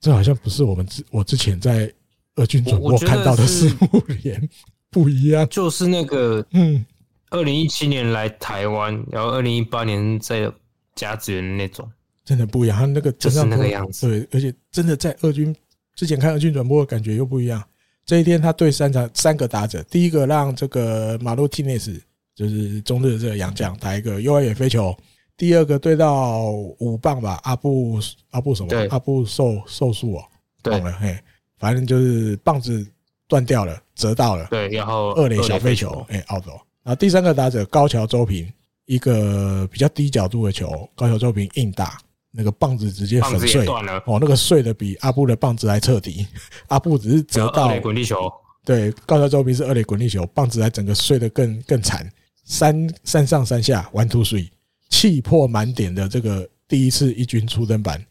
[0.00, 1.92] 这好像不是我们之我之前在
[2.36, 4.48] 二军转播看到的四目连
[4.90, 6.84] 不一样，就是那个嗯，
[7.30, 10.50] 二零一七年来台湾，然后二零一八年在
[10.94, 11.88] 甲子园那种，
[12.24, 12.78] 真的不一样。
[12.78, 15.54] 他那个就是那个样子，对，而且真的在二军
[15.94, 17.62] 之前看二军转播的感觉又不一样。
[18.04, 22.00] 这一天他对三场三个打者，第一个让这个马路蒂内斯
[22.34, 24.96] 就是中日的这个洋将打一个右外野飞球。
[25.36, 26.50] 第二个对到
[26.80, 27.98] 五棒吧，阿布
[28.30, 28.68] 阿布什么？
[28.90, 30.24] 阿布瘦瘦素哦，
[30.62, 31.16] 懂了嘿，
[31.58, 32.86] 反正就是棒子
[33.28, 34.48] 断掉了，折到了。
[34.50, 36.60] 对，然后二垒小飞球，哎，奥走。
[36.90, 38.52] 然后第三个打者高桥周平，
[38.86, 42.00] 一个比较低角度的球，高桥周平硬打，
[42.32, 44.02] 那个棒子直接粉碎了。
[44.06, 46.26] 哦，那个碎的比阿布的棒子还彻底。
[46.66, 48.28] 阿布只是折到滚地球，
[48.64, 52.04] 对，高桥周平是二垒滚地球，棒子还整个碎的更更惨，
[52.44, 54.48] 三三上三下，one two three。
[54.88, 58.04] 气魄满点的这个第一次一军出登板，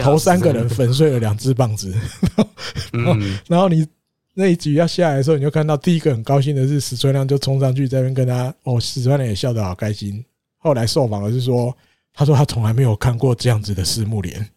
[0.00, 1.92] 头三个人粉碎了两只棒子，
[2.92, 3.16] 然 后，
[3.48, 3.84] 然后你
[4.34, 10.24] 那一局要下来的时候，你就看到第一个很高兴的是石川亮就冲上去在那边跟他哦，石川亮也笑得好开心。
[10.58, 11.76] 后来受访的是说，
[12.14, 14.48] 他说他从来没有看过这样子的狮木莲，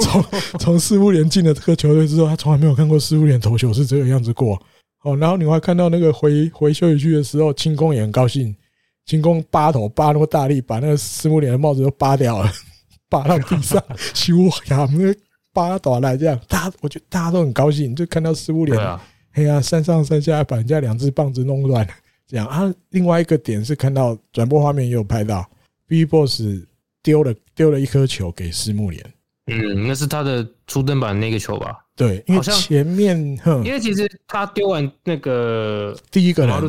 [0.00, 0.24] 从
[0.58, 4.60] 从狮木莲进了这个球队之后，他从来没有看过狮木莲投球是这个样子过。
[5.02, 8.54] 哦，然后你还看到那个回回休息区的时候，清宫也很高兴。
[9.06, 12.52] 清宫扒头扒那么大力，把那个狮木莲的帽子都扒掉了，
[13.08, 13.82] 扒到地上，
[14.14, 14.36] 修
[14.68, 15.12] 呀，那
[15.52, 18.78] 扒倒来这样，大家我觉得大家都很高兴，就看到狮木莲，
[19.32, 21.92] 哎呀，山上山下把人家两只棒子弄乱了，
[22.26, 22.72] 这样啊。
[22.90, 25.44] 另外一个点是看到转播画面也有拍到
[25.88, 26.64] ，BIGBOSS
[27.02, 29.04] 丢了丢了一颗球给狮木莲，
[29.46, 31.76] 嗯，那是他的初登板那个球吧？
[31.96, 33.16] 对，因为前面，
[33.64, 36.60] 因为其实他丢完那个第一个人，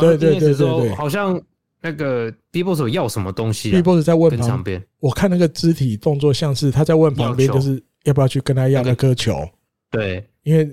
[0.00, 1.40] 对对对对对，好像。
[1.82, 9.48] 那个 BIGBOSS 要什么东西？BIGBOSS 在问旁边，我看那个肢体动作像是他在问旁边，就是要不要去跟他要那颗球。
[9.90, 10.70] 对，因为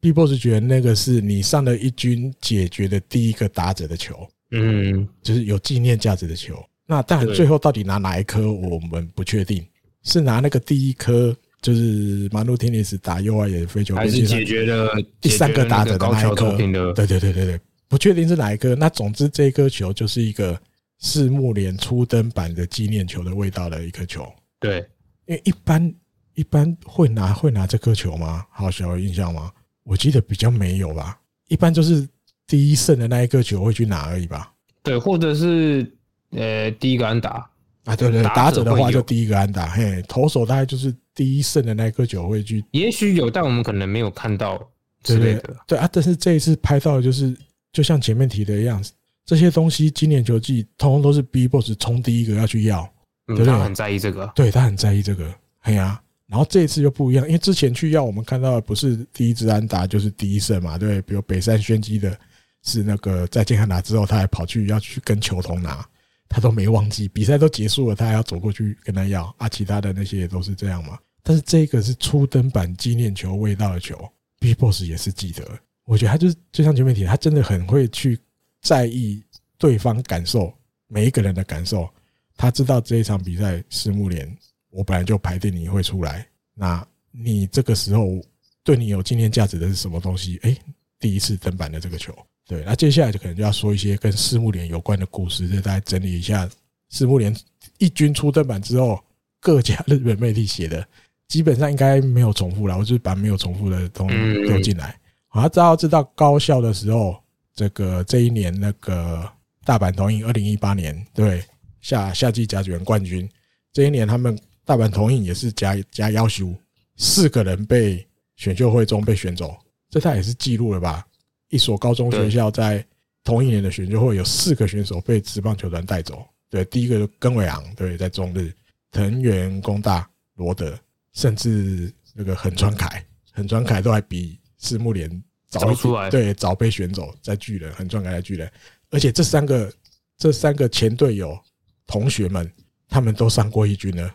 [0.00, 6.62] BIGBOSS 觉得那个是你上了一军解决的第一个打者的球，嗯，就是有纪念价值的球。
[6.86, 9.66] 那但最后到底拿哪一颗，我们不确定，
[10.02, 14.90] 是拿那个第一颗，就是马路天尼斯打右外野飞球，还是解决了
[15.20, 16.56] 第三个打者的那一颗？
[16.92, 17.60] 对对对对对。
[17.90, 20.60] 不确定是哪一颗，那总之这一颗球就是一个
[20.98, 24.30] 四木联初登版的纪念球的味道的一颗球。
[24.60, 24.84] 对，
[25.24, 25.90] 因为一般
[26.38, 28.46] 一般会拿会拿这颗球吗？
[28.50, 29.50] 好小有印象吗？
[29.82, 31.18] 我记得比较没有吧。
[31.48, 32.08] 一般就是
[32.46, 34.52] 第一胜的那一颗球会去拿而已吧。
[34.84, 35.92] 对，或者是
[36.30, 37.50] 呃第一个安打
[37.86, 39.68] 啊，对对，打者的话就第一个安打。
[39.70, 42.64] 嘿，投手大概就是第一胜的那一颗球会去。
[42.70, 44.56] 也许有，但我们可能没有看到
[45.02, 45.40] 之类的。
[45.40, 47.36] 对对，对啊，但是这一次拍到的就是。
[47.70, 48.82] 就像前面提的一样，
[49.26, 52.82] 这些东西今年球季通通都是 BIGBOSS 冲第一个要去要，
[53.26, 53.46] 对不对？
[53.46, 62.16] 他很在意这个，对他很在意这个，哎呀，然后这一次就不一样，因为之前去要我们看到的不是第一支安打就是第一胜嘛，对，比如北山宣基的
[62.62, 65.82] 是那个在健康拿之后，他还跑去要去跟球童拿，
[66.28, 70.98] 他都没忘记，比赛都结束了，他还要走过去跟他要啊，其他的那些也都是这样嘛。
[71.22, 73.96] 但是这个是初登板纪念球味道的球
[74.38, 75.42] ，B Boss 也是记得。
[75.84, 78.18] 我觉得他就是就像前面提，他真的很会去
[78.60, 79.22] 在意
[79.56, 80.52] 对方感受，
[80.88, 81.88] 每一个人的感受。
[82.36, 84.30] 他知道这一场比赛，是木联，
[84.70, 86.26] 我本来就排定你会出来。
[86.54, 88.20] 那你这个时候
[88.62, 90.38] 对你有纪念价值的是什么东西？
[90.42, 90.56] 哎，
[90.98, 92.14] 第一次登板的这个球，
[92.46, 92.62] 对。
[92.64, 96.48] 那接下来就可能就要说一些跟四木联有关的故事，就大家整理一下
[96.90, 97.34] 四木联
[97.78, 99.02] 一军出登板之后，
[99.40, 100.86] 各家日本媒体写的，
[101.28, 102.76] 基本上应该没有重复了。
[102.76, 104.16] 我就是把没有重复的东西
[104.46, 104.98] 丢进来。
[105.30, 107.16] 他知道知道高校的时候，
[107.54, 109.30] 这个这一年那个
[109.64, 111.42] 大阪桐荫二零一八年对
[111.80, 113.28] 夏夏季甲子园冠军，
[113.72, 114.36] 这一年他们
[114.68, 116.54] 大阪桐荫也是加加要求
[116.98, 119.56] 四个人被选秀会中被选走，
[119.88, 121.06] 这他也是记录了吧？
[121.48, 122.84] 一所高中学校在
[123.24, 128.52] 同一年的选秀会有四个选手被职棒球团带走，对，第一个就根尾昂对，在中日
[128.90, 130.78] 藤原工大罗德，
[131.14, 135.10] 甚至那个横川凯横川凯都还比赤木联。
[135.48, 138.52] 早出来，对，早被选走，在巨人，横川凯在巨人，
[138.90, 139.72] 而且这三个
[140.18, 141.40] 这三个前队友
[141.86, 142.52] 同学们，
[142.86, 144.14] 他们都上过一军了，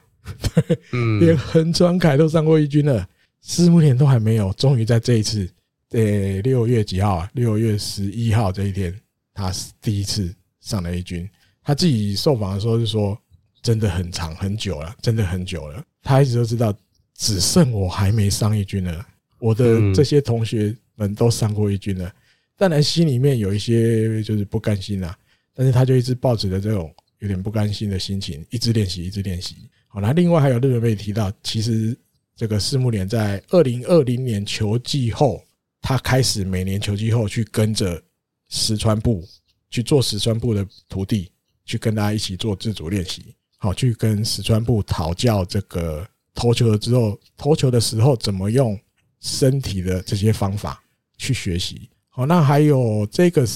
[0.55, 3.07] 对，连横川凯都上过一军了，
[3.41, 5.49] 狮木田都还没有，终于在这一次，
[5.89, 7.29] 呃，六月几号啊？
[7.33, 8.93] 六月十一号这一天，
[9.33, 11.29] 他是第一次上了一军。
[11.61, 13.17] 他自己受访的时候就说，
[13.61, 15.83] 真的很长很久了，真的很久了。
[16.01, 16.73] 他一直都知道，
[17.17, 19.05] 只剩我还没上一军了，
[19.39, 20.75] 我的这些同学。
[20.95, 22.13] 们都上过一军了，
[22.55, 25.17] 当然心里面有一些就是不甘心啦，
[25.55, 29.55] 但是他就一直抱持着这种有点不甘心的心情，一直练习，一直练习。
[29.93, 31.95] 好，那另外还有日本媒体提到，其实
[32.35, 35.39] 这个四木连在二零二零年球季后，
[35.83, 38.01] 他开始每年球季后去跟着
[38.49, 39.23] 石川部
[39.69, 41.31] 去做石川部的徒弟，
[41.63, 46.03] 去跟大家一起做自主练习，好，去跟石川部讨教这个
[46.33, 48.75] 投球了之后，投球的时候怎么用
[49.19, 50.83] 身体的这些方法
[51.19, 51.87] 去学习。
[52.09, 53.47] 好，那还有这个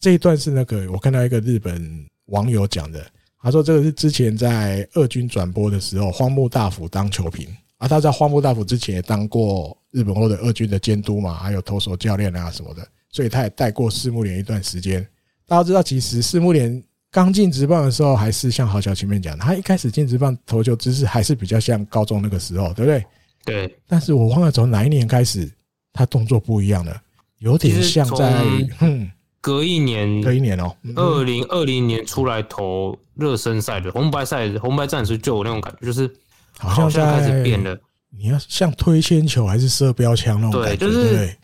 [0.00, 3.06] 这一段是那个我看到一个日本网友讲的，
[3.42, 7.48] 他说这个是之前在二军转播的时候，荒木大辅当球评。
[7.78, 15.04] 啊，他在荒木大辅之前也当过日本或者二军的监督嘛，还有投手教练啊什么的，所以他也带过四木连一段时间。
[15.48, 23.04] 大家知道，其实四木连刚进职棒的时候，还是像豪小前面讲的，他一开始进职棒投球姿势还是比较像高中那个时候，对不对？
[23.44, 23.76] 对。
[23.88, 25.50] 但是我忘了从哪一年开始，
[25.92, 27.02] 他动作不一样了，
[27.38, 28.44] 有点像在
[28.78, 29.10] 嗯，
[29.42, 36.10] 隔一年，隔一年哦，二零二零年出来投热身赛的红白赛，红白战时就有那种感觉，就是。
[36.58, 37.76] 好像开始变了，
[38.10, 40.76] 你要像推铅球还是射标枪那种感觉？
[40.76, 41.36] 对，就是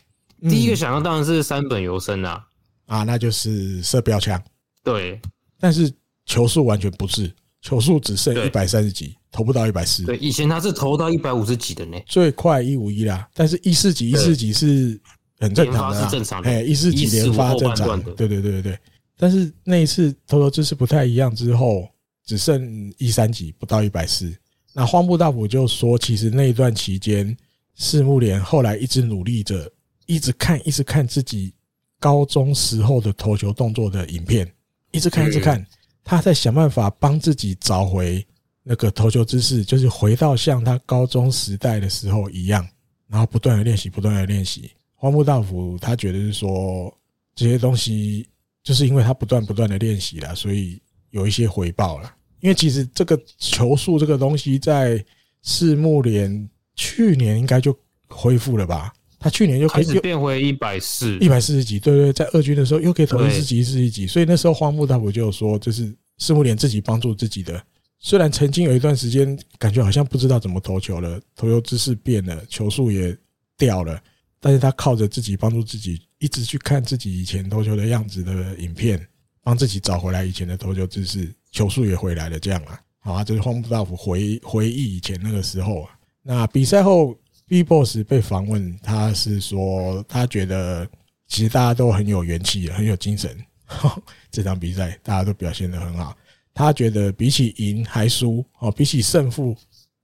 [0.49, 2.45] 第一个想到当然是三本游伸啊，
[2.87, 4.41] 啊，那就是射标枪。
[4.85, 5.19] 对，
[5.59, 5.91] 但是
[6.27, 10.05] 球速完全不是，球速只剩一百三十几，投不到一百四。
[10.05, 13.27] 对，以前他是投到一百五十几的呢，最快一五一啦。
[13.35, 15.01] 但是一四几一四几是
[15.39, 16.49] 很正常的，是正常的。
[16.49, 18.79] 哎，一四几连发正常的，对对对对对。
[19.17, 21.89] 但是那一次投球姿势不太一样之后，
[22.25, 24.33] 只剩一三几，不到一百四。
[24.75, 27.37] 那荒木大辅就说，其实那一段期间，
[27.75, 29.69] 四木连后来一直努力着，
[30.07, 31.53] 一直看，一直看自己
[31.99, 34.49] 高中时候的投球动作的影片，
[34.93, 35.67] 一直看，一直看，
[36.05, 38.25] 他在想办法帮自己找回
[38.63, 42.65] 那个投球姿势，就是回到像他高中时代的时候一样，
[43.09, 44.71] 然后不断的练习，不断的练习。
[45.01, 46.93] 荒木大辅他觉得是说，
[47.37, 48.29] 这些东西
[48.65, 52.13] 就是因为他不断不断的练习了，所以有一些回报了。
[52.41, 55.03] 因为其实这个球速这个东西，在
[55.43, 57.77] 四木连去年应该就
[58.09, 58.93] 恢复了吧？
[59.21, 67.61] 他去年就可以变回一百四，一百四十几，对对，在二军的时候又可以投一十几、十几，所以那时候荒木大辅就有说，这是四木连自己帮助自己的。
[68.01, 73.17] 虽然曾经有一段时间感觉好像不知道怎么投球了，投球姿势变了，球速也
[73.57, 74.01] 掉了，
[74.41, 79.05] 但是他靠着自己帮助自己，一直去看自己以前投球的样子的影片，
[79.43, 81.33] 帮自己找回来以前的投球姿势。
[81.51, 85.99] 球速也回来了，这样啊，好啊，就是荒木大辅回回忆以前那个时候啊。
[86.23, 90.87] 那比赛后，BIGBOSS 被访问，他是说他觉得
[91.27, 93.35] 其实大家都很有元气，很有精神。
[94.31, 96.15] 这场比赛大家都表现得很好。
[96.53, 99.57] 他觉得比起赢还输哦，比起胜负，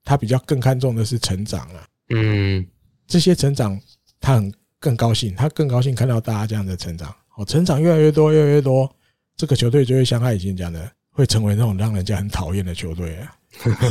[0.03, 1.87] 他比较更看重的是成长啊。
[2.09, 2.67] 嗯，
[3.07, 3.79] 这些成长
[4.25, 7.15] 他很更高兴，他更高兴看到大家这样的成长。
[7.37, 8.91] 哦，成长越来越多，越来越多，
[9.37, 10.91] 这个球队就会像他以前讲的。
[11.17, 13.37] 会成为那种让人家很讨厌的球队啊，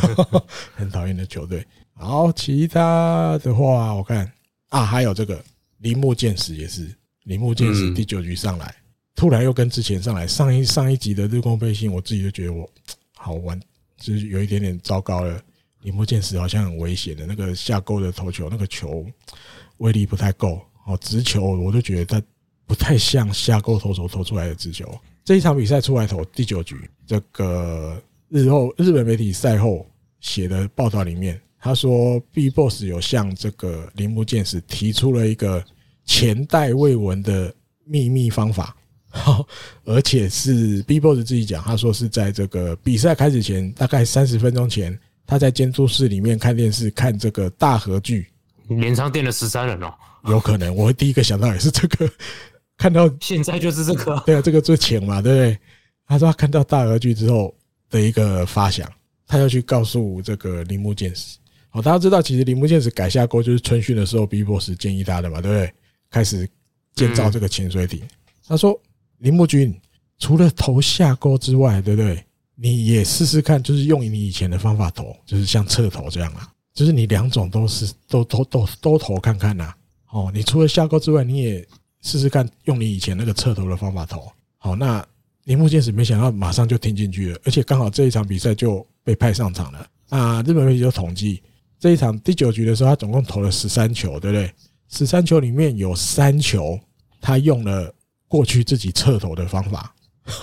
[0.76, 1.66] 很讨厌的球队。
[1.94, 4.30] 好，其他的话我看
[4.68, 5.42] 啊，还有这个
[5.78, 6.94] 铃木健史也是，
[7.24, 8.76] 铃木健史第九局上来，
[9.16, 12.70] 突然又跟之前上来上一上一集的日光背心，我自己就觉得我
[13.16, 13.58] 好玩，
[13.96, 15.42] 就是有一点点糟糕了。
[15.84, 19.06] 铃木健史好像很危险的那个下钩的投球，那个球
[19.84, 22.28] 威力不太够哦，直球我就觉得他
[22.66, 24.90] 不太像下钩投手投出来的直球。
[25.26, 29.86] 这一场比赛出来投第九局，这个日后日本媒体赛后
[30.22, 35.64] 写的报道里面，他说 B Boss 有向这个铃木健史提出了一个
[36.06, 37.54] 前代未闻的
[37.86, 38.76] 秘密方法，
[39.86, 48.28] 而且是 B Boss 自己讲，他说是在这个比赛开始前大概三十分钟前，他在监督室里面看电视看这个大河剧，
[48.80, 49.94] 连昌电了十三人哦，
[50.30, 52.10] 有可能，我会第一个想到也是这个。
[52.78, 55.60] 看到现在就是这个，对啊，这个最浅嘛，对不对？
[56.08, 57.54] 他说他看到大河剧之后
[57.90, 58.92] 的一个发想，
[59.28, 61.38] 他要去告诉这个铃木健史。
[61.72, 65.74] 哦，大家知道，其实铃木健史改下钩就是春训的时候，BIGBOSS 建议他的嘛，对不对？
[66.10, 66.48] 开始
[66.94, 68.02] 建造这个潜水艇。
[68.48, 68.80] 他说
[69.20, 69.74] ：“铃木君，
[70.20, 72.24] 除了投下钩之外，对不对？
[72.56, 79.74] 你也试试看，就是用你以前的方法投，就是像侧投这样啊，就是你两种都是都都都都投看看呐。
[80.10, 81.68] 哦，你除了下钩之外，你也。”
[82.06, 84.30] 试试看，用你以前那个侧投的方法投。
[84.58, 85.02] 好，那
[85.46, 89.88] 铃木健史没想到马上就听进去了，而且刚好这一场比赛就被派上场了。
[90.10, 91.42] 啊，日本媒体就统计
[91.80, 94.54] 这一场第九局的时候，他总共投了十三球，对不对？
[94.90, 96.78] 十三球里面有三球
[97.22, 97.90] 他用了
[98.28, 99.96] 过去自己侧投的方法，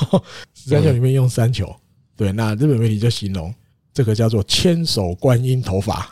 [0.57, 1.77] 十三球里面用三球。
[2.17, 3.55] 对，那日本媒体就形容。
[3.93, 6.11] 这个叫做千手观音头法，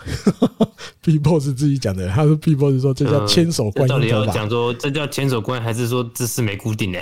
[1.04, 2.08] BIGBOSS 自己讲的。
[2.08, 4.00] 他说，BIGBOSS 说这叫千手观音头法。
[4.00, 6.98] 到底要讲说这叫千手观音，还是说姿势没固定呢？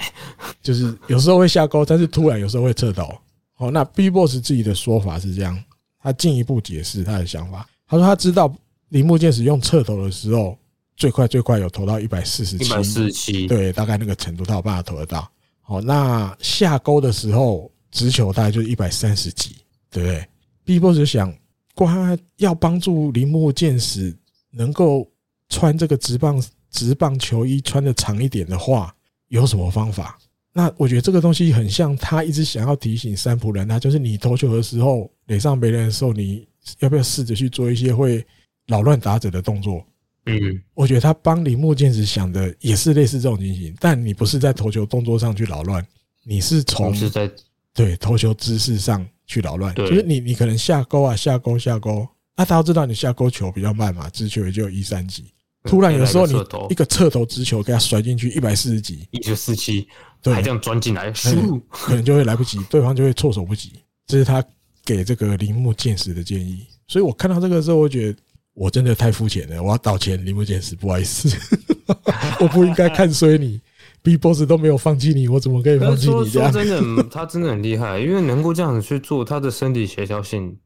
[0.62, 3.10] 就是有时候会下钩，但是突然有时候会侧头。
[3.56, 5.58] 哦，那 BIGBOSS 自己的说法是这样，
[6.02, 7.66] 他进一步解释他的想法。
[7.88, 8.54] 他说他知道
[8.90, 10.58] 铃木健使用侧头的时候，
[10.94, 15.26] 最快最快有投到一百四十七，一百四十七，对，大概那个程度他有办法投得到。
[15.62, 19.56] 好，那下钩的时候，直球大概就是一百三十几，
[19.90, 20.26] 对不对
[20.66, 21.32] ？B-Boss 就想，
[21.74, 24.14] 瓜要帮助铃木健史
[24.50, 25.10] 能够
[25.48, 28.94] 穿这个直棒直棒球衣穿的长一点的话，
[29.28, 30.18] 有什么方法？
[30.52, 36.46] 那我觉得这个东西很像他一直想要提醒三浦人，他就是你投球的时候垒上别人的时候，你
[36.80, 38.24] 要不要试着去做一些会
[38.66, 39.84] 扰乱打者的动作？
[40.24, 45.86] 嗯，我觉得他帮铃木健史想的也是类似这种情形，但你不是在投球动作上去扰乱，
[46.24, 47.30] 你是从是在
[47.72, 55.24] 对投球姿势上去扰乱，就是你你可能下钩啊下钩下钩，那大家都知道你下钩球比较慢嘛，直球也就一三级，
[55.64, 56.34] 突然有时候你
[56.70, 59.86] 一个侧头直球给他甩进去一百四十级，一九四七。
[60.22, 61.12] 对，还这样钻进来，
[61.70, 63.72] 可能就会来不及，对方就会措手不及。
[64.06, 64.42] 这是他
[64.84, 66.66] 给这个铃木健史的建议。
[66.88, 68.18] 所以我看到这个时候，我觉得
[68.54, 71.28] 我真的太肤浅了，我要道歉，铃木健史，不好意思，
[72.40, 73.60] 我不应该看衰你。
[74.06, 76.30] B-Boss 都没有放弃你，我怎么可以放弃你？
[76.30, 80.56] 这样真的，他真的很厉害，因为能够这样子去做，他的身体协调性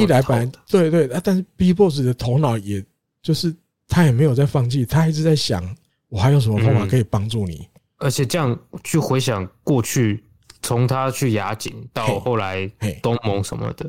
[0.00, 2.84] 一来百，对对啊，但是 B-Boss 的头脑也
[3.22, 3.54] 就是
[3.86, 5.62] 他也没有在放弃，他一直在想，
[6.08, 7.68] 我还有什么方法可以帮助你。
[7.98, 10.24] 而且这样去回想过去，
[10.62, 12.68] 从他去亚锦到后来
[13.00, 13.88] 东盟什么的，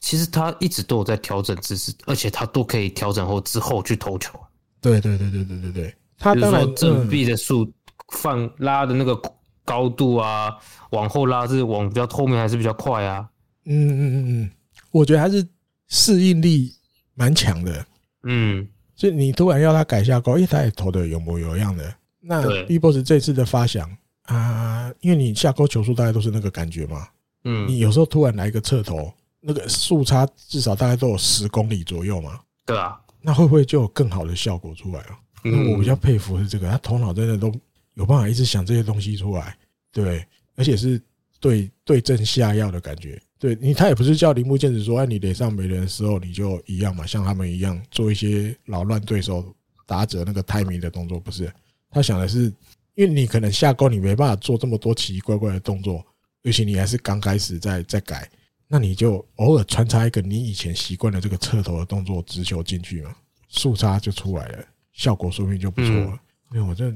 [0.00, 4.36] 其实他一直都有在调整姿势，而且他都可以调整后之后去投球。
[4.80, 7.64] 对对对对对对对，他当然正臂的速
[8.08, 9.20] 放拉的那个
[9.64, 10.56] 高度啊，
[10.90, 13.28] 往后拉是往比较后面还是比较快啊？
[13.64, 14.50] 嗯嗯嗯嗯，
[14.90, 15.46] 我觉得还是
[15.88, 16.74] 适应力
[17.14, 17.86] 蛮强的。
[18.22, 18.66] 嗯，
[18.96, 21.94] 所以你突然要他改下钩，因为他也投的有模有样的。
[22.20, 23.88] 那 B-Boss 这次的发想
[24.22, 27.06] 啊，因为你下钩球速大概都是那个感觉嘛，
[27.44, 35.18] 嗯，你有时候突然来一个侧投，那个速差至少大概都有十公里左右嘛，对啊，那会不会就有更好的效果出来啊？
[35.44, 37.52] 那我比较佩服是这个，他头脑真的都
[37.98, 39.58] 有办法一直想这些东西出来，
[39.92, 41.00] 对，而且是
[41.40, 43.20] 对对症下药的感觉。
[43.40, 49.44] 对你，他也不是叫铃木健子说，哎，你脸上没人的时候，你就一样嘛，像他们一样做一些扰乱对手
[49.84, 51.52] 打者那个 timing 的动作，不是？
[51.90, 52.52] 他想的是，
[52.94, 56.04] 因为你可能下钩，你没办法做这么多奇奇怪怪的动作，
[56.42, 58.30] 尤其你还是刚开始在在改，
[58.68, 63.14] 那你就偶尔穿插一个你以前习惯的这个侧头的动作，直球进去嘛，
[63.48, 66.20] 速差就出来了，效果说不定就不错了。
[66.52, 66.92] 因为我这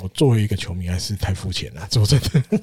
[0.00, 2.58] 我作为一个球迷还是太肤浅了， 说真的，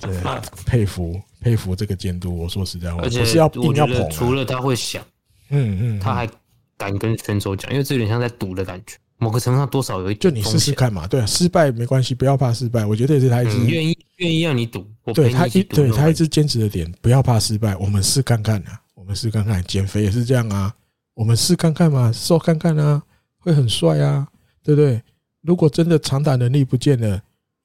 [0.00, 0.20] 对，
[0.64, 2.36] 佩服佩服这个监督。
[2.36, 5.02] 我说实在话，而且是要硬要捧，除了他会想，
[5.48, 6.28] 嗯嗯，他还
[6.76, 8.96] 敢跟选手讲，因为这有点像在赌的感觉。
[9.18, 12.86] 某个程度上多少有一点，就你试试看嘛，对啊，失败没关系，不要怕失败。
[12.86, 20.74] 我觉得也是他一直愿意愿意让你赌，对他一对他一直坚持的点，不要怕失败，我们试看看啊，我们试看看，减肥也是这样啊，
[21.12, 23.02] 我们试看看嘛，瘦看看啊，
[23.40, 24.26] 会很帅啊，
[24.64, 25.02] 对不对？
[25.42, 27.20] 如果真的长打能力不见了，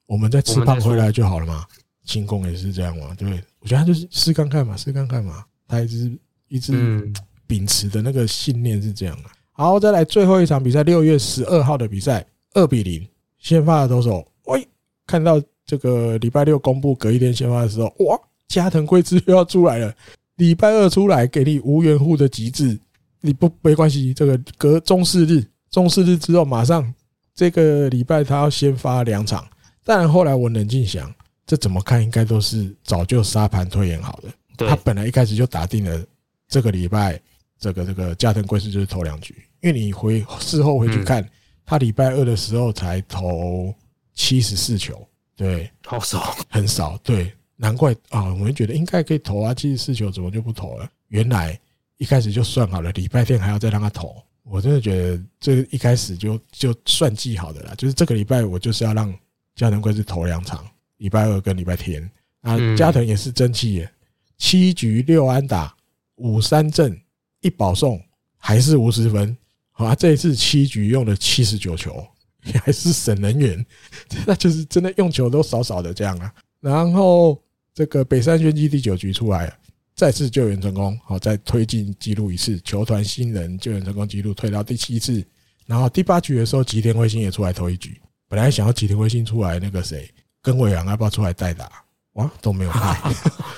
[0.05, 1.65] 我们再吃胖回来就好了嘛。
[2.05, 3.43] 轻功也是这样嘛，对不对？
[3.61, 7.11] 我觉得他就是试看看嘛，试看看嘛，他一直一直
[7.47, 9.29] 秉持的那个信念是这样的。
[9.51, 12.23] 好，再来最后一场比赛，六月十二号的比赛，
[12.53, 13.07] 二比零，
[13.39, 14.67] 先发的投手，喂，
[15.07, 19.91] 看到这个礼拜六公布隔一天先发的时候，哇，加藤贵之又要出来了，
[20.35, 22.79] 礼拜二出来给你无缘户的极致，
[23.21, 26.93] 你不没关系，这个隔中四日，中四日之后马上
[27.35, 29.47] 这个礼拜他要先发两场，
[29.83, 31.13] 但后来我冷静想，
[31.45, 36.03] 这怎么看应该都是早就沙盘推演好的，他本来一开始就打定了
[36.47, 37.21] 这个礼拜。
[37.57, 41.27] 这个这个加藤贵司就是投两局，因为你回事后回去看，
[41.65, 43.73] 他礼拜二的时候才投
[44.13, 45.07] 七十四球，
[45.37, 50.87] 对，好少，很少，对，难怪啊，我们觉得应该可以投啊，七十四球怎么就不投了？
[51.07, 51.57] 原来
[51.97, 59.13] 一开始就算好了，礼拜天还要再让他投，我真的觉得这一开始就就算计好的啦，就是这个礼拜我就是要让
[59.55, 60.65] 加藤贵是投两场，
[60.97, 62.09] 礼拜二跟礼拜天，
[62.41, 63.91] 啊，加藤也是争气耶，
[64.37, 65.75] 七局六安打
[66.15, 66.97] 五三振。
[67.41, 68.01] 一保送
[68.37, 69.37] 还是五十分，
[69.69, 69.93] 好啊！
[69.93, 72.03] 这一次七局用了七十九球，
[72.43, 73.63] 也还是省能源，
[74.25, 76.33] 那就是真的用球都少少的这样啊。
[76.59, 77.39] 然后
[77.71, 79.53] 这个北山玄基第九局出来了，
[79.95, 85.25] 再次救援成功，好，再推进记录一次，球团新人救援成功记录推到第七次。
[85.65, 90.07] 然后第八局的时候，吉田辉星也出来投一局，本来想要吉田辉星出来，那个谁，
[90.41, 91.71] 根尾洋要不要出来代打？
[92.13, 93.01] 哇，都没有派，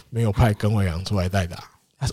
[0.09, 1.64] 没有派根尾洋出来代打。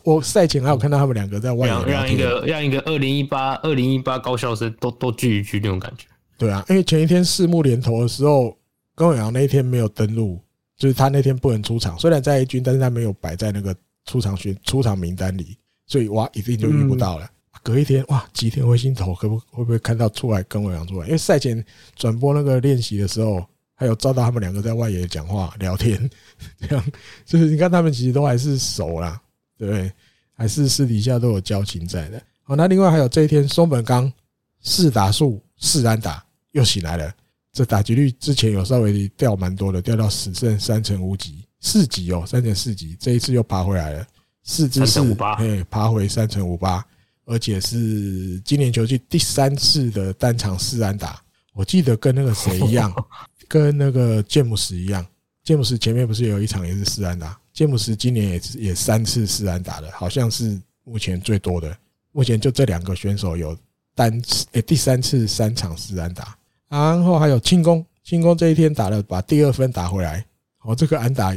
[0.03, 6.07] 我赛前还有看到他们两个在外面让一个让一个二零一八二零一八高校生都都聚一聚那种感觉。
[6.39, 8.57] 对啊，因为前一天四木连投的时候，
[8.95, 10.41] 根尾阳那一天没有登录，
[10.79, 11.99] 就是他那天不能出场。
[11.99, 15.57] 虽然在 A 军，但是他没有摆在那个出场选出场名单里，
[15.87, 17.31] 所以哇，一定就遇不到了。
[17.63, 21.07] 隔一天哇，吉田辉心头可不会不会看到出来跟我讲出来？
[21.07, 21.65] 因为赛前
[21.97, 23.43] 转播那个练习的时候，
[23.75, 26.11] 还有照到他们两个在外野讲话聊天，
[26.69, 26.85] 这样
[27.25, 29.19] 就是你看他们其实都还是熟啦，
[29.57, 29.91] 对不对？
[30.35, 32.23] 还是私底下都有交情在的。
[32.43, 34.13] 好，那另外还有这一天松本刚
[34.61, 37.15] 四打数四安打又醒来了，
[37.53, 44.07] 这打击率之前有稍微掉蛮多的，掉到只剩三成五几四级哦，三点四级，这一次又爬回来了，
[44.43, 45.01] 四支四，
[45.39, 46.85] 哎，爬回三乘五八。
[47.27, 51.19] 而且是今年球季第三次的单场四安打，
[51.55, 52.93] 我记得跟那个谁一样，
[53.49, 55.05] 跟那个詹姆斯一样。
[55.43, 61.75] 詹姆斯前面不是有一场也是四安打，詹姆斯今年也是也三次四安打的，好像是目前最多的。
[62.13, 63.57] 目前就这两个选手有
[63.95, 66.37] 单次哎，第三次三场四安打。
[66.69, 70.23] 然后还有庆功，庆功这一天打了把第二分打回来。
[70.61, 71.35] 哦，这个安打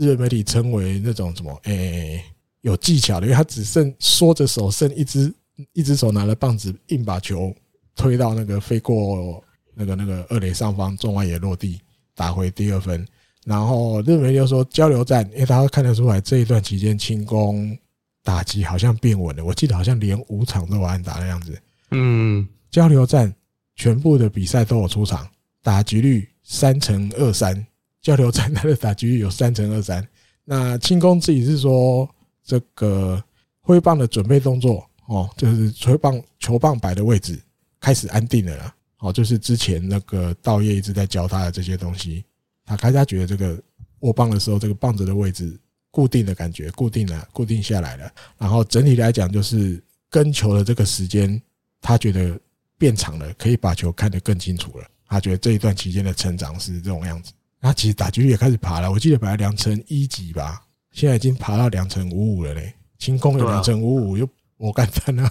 [0.00, 2.24] 日本媒体称为那种什么诶。
[2.62, 5.32] 有技巧的，因为他只剩缩着手，剩一只
[5.72, 7.54] 一只手拿了棒子，硬把球
[7.96, 9.42] 推到那个飞过
[9.74, 11.80] 那个那个二垒上方，中外野落地，
[12.14, 13.02] 打回第二分。
[13.46, 17.74] 然后日本又说交流战，因为大家看得出来这一段期间轻功
[18.22, 21.58] 打击好像变稳了，我记得好像连五场都有安打的样子。
[21.92, 23.34] 嗯，交流战
[23.74, 25.26] 全部的比赛都有出场，
[25.62, 27.66] 打击率三成二三，
[28.02, 30.06] 交流战他的打击率有三乘二三。
[30.44, 32.08] 那清宫自己是说。
[32.42, 33.22] 这个
[33.60, 37.38] 挥棒的准备动作哦，就是挥棒球棒摆的位置
[37.78, 38.74] 开始安定了啦。
[38.98, 42.24] 哦，就是之前那个道业一直在教他的这些东西，
[42.64, 43.56] 他开始觉得这个
[44.00, 45.56] 握棒的时候，这个棒子的位置
[45.92, 48.10] 固定的感觉，固定了，固定下来了。
[48.36, 51.40] 然后整体来讲，就是跟球的这个时间，
[51.80, 52.36] 他觉得
[52.78, 54.84] 变长了，可以把球看得更清楚了。
[55.06, 57.32] 他觉得这一段期间的成长是这种样子。
[57.60, 60.62] 他其实打击率也开始爬了，我记得本来两成一级吧。
[60.92, 65.30] 现在已经爬到两成五五了嘞，清宫有两成五五，又我干翻了，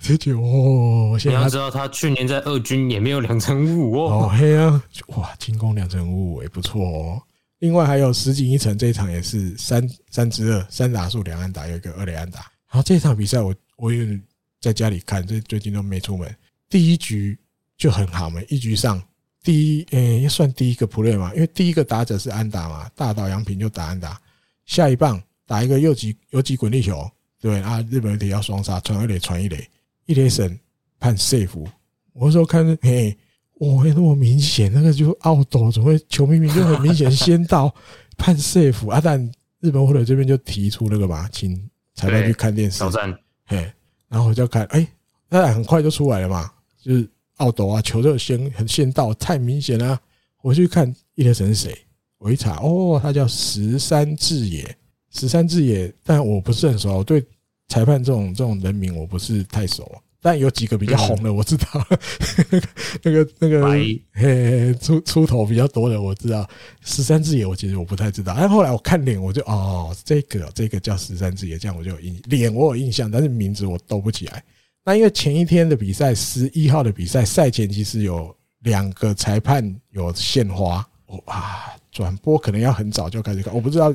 [0.00, 7.22] 直接哦，现在你要知道他去年在二军也没有两成五五哦， 哦嘿啊，哇，清宫两成五五也不错哦。
[7.58, 12.40] 另外还有石井一成这一场也是三三支二三打数两安打，有一个二垒安打。
[12.70, 14.22] 然后这场比赛我我有点
[14.60, 16.34] 在家里看，这最近都没出门。
[16.68, 17.38] 第一局
[17.76, 19.02] 就很好嘛，一局上
[19.46, 24.20] 第一诶，算第一个 play 嘛，因为第一个打者是安打嘛，大岛洋平就打安打。
[24.64, 27.08] 下一棒打一个右击右击滚地球，
[27.40, 29.64] 对啊，日本队要双杀，传一垒传一垒，
[30.06, 30.58] 一垒神
[30.98, 31.64] 判 safe。
[32.12, 33.16] 我说看，嘿，
[33.60, 37.72] 哇，那么明显，那个就奥斗，怎么会球明明就很明显先到
[38.18, 39.00] 判 safe 啊？
[39.00, 39.24] 但
[39.60, 41.54] 日本或者这边就提出那个嘛，请
[41.94, 43.72] 裁判去看电视，挑战，嘿，
[44.08, 44.84] 然后我就看，哎，
[45.28, 46.50] 那很快就出来了嘛，
[46.82, 50.00] 就是奥斗啊，球就先很先到，太明显了。
[50.42, 51.76] 我去看一垒审是谁？
[52.18, 54.76] 我一查，哦，他叫十三智也，
[55.10, 57.22] 十三智也，但我不是很熟，我对
[57.68, 59.86] 裁判这种这种人名我不是太熟，
[60.22, 61.66] 但有几个比较红的我知道，
[63.02, 66.48] 那个那个嘿嘿出出头比较多的我知道，
[66.80, 74.42] 十三字也我其实我不太知道，但后来我看脸我就哦，这个这个叫十三字也，这样我就有印脸我有印象，但是名字我兜不起来。
[74.86, 80.86] 那因为前一天的比赛，十一号的比赛赛前其实有两个裁判有献花，
[81.26, 81.60] 哇。
[81.90, 83.92] 转播可能要很早就开始看，我不知道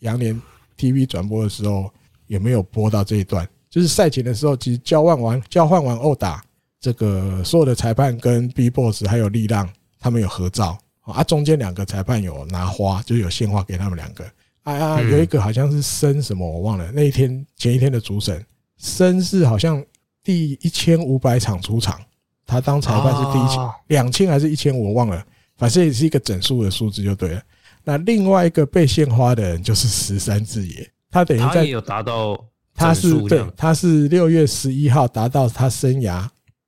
[0.00, 0.38] 洋联
[0.76, 1.88] TV 转播的时候
[2.26, 3.48] 有没有播到这一段。
[3.70, 6.44] 就是赛前的时候，其实交换完交换完殴打，
[6.80, 9.66] 这个所有的裁判跟 BBOSS 还有力浪
[10.00, 14.24] 他们有合照啊，中间两个裁判有拿花，就是有献花给他们两个。
[14.64, 18.44] 啊啊，有一个好像是申什么我忘了，那一天前一天的主审
[18.78, 19.80] 申是好像
[20.24, 22.00] 第一千五百场出场，
[22.44, 25.24] 他当裁判是第一千两千还是一千五我忘了。
[25.56, 27.40] 反正也是一个整数的数字就对了。
[27.84, 32.36] 那另外一个被献花的人就是十三智也，他等于在有达到，
[32.74, 36.26] 他是对，他是六月十一号达到他生涯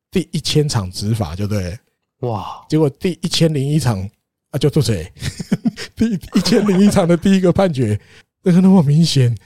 [0.08, 1.76] 第一千场执法就对。
[2.20, 2.64] 哇！
[2.68, 3.98] 结果第一千零一场
[4.50, 5.12] 啊，就做谁？
[5.96, 7.98] 第一千零一场的第一个判决，
[8.44, 9.36] 那个那么明显，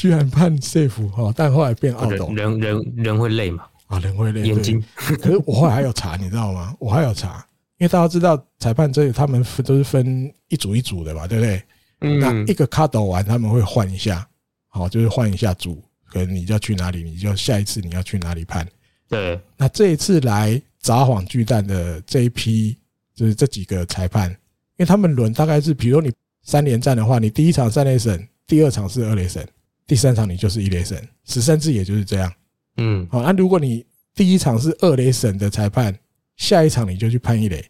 [0.00, 2.32] 居然判 safe 哈，但后来变澳斗。
[2.32, 3.66] 人人人会累嘛？
[3.86, 4.40] 啊，人会累。
[4.48, 4.82] 眼睛。
[4.94, 6.74] 可是我后来还有查，你知道吗？
[6.80, 7.46] 我还有查。
[7.76, 11.62] 因为大家知道裁判这里他们都是分一组一组的嘛，对不对？
[12.00, 14.26] 嗯那一个卡斗完他们会换一下，
[14.68, 18.66] 好，就是换一下组，可能你就要去哪里，你就下一次你要去哪里判。
[19.06, 19.38] 对。
[19.58, 22.74] 那这一次来札幌巨蛋的这一批，
[23.14, 24.36] 就是这几个裁判，因
[24.78, 26.10] 为他们轮大概是，比如说你
[26.42, 29.46] 三连战的话，你第一场三连审，第二场是二连审，
[29.90, 32.32] 第三场你就是一雷神，十三次也就是这样。
[32.76, 33.06] 嗯。
[33.10, 33.84] 好，那如果你
[34.14, 35.92] 第一场是二雷神的裁判。
[36.36, 37.62] 下一场你就去判一雷，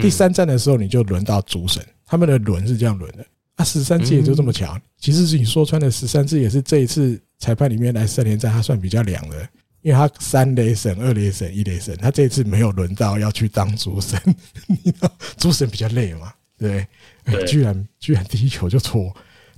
[0.00, 3.26] 第三站的时候你就轮到主审，他们的轮是这样轮的。
[3.56, 4.80] 啊，十三次也就这么巧。
[4.96, 9.46] 其实是你说穿的，十三次也是这一次裁判里面来三连战，他算比较凉的，
[9.82, 14.18] 因为他三雷神、二雷神、一雷神，他这一次没有轮到要去当主审，
[14.66, 16.32] 你知道主审比较累嘛？
[16.56, 16.86] 对，
[17.26, 19.14] 对， 居然居然第一球就错，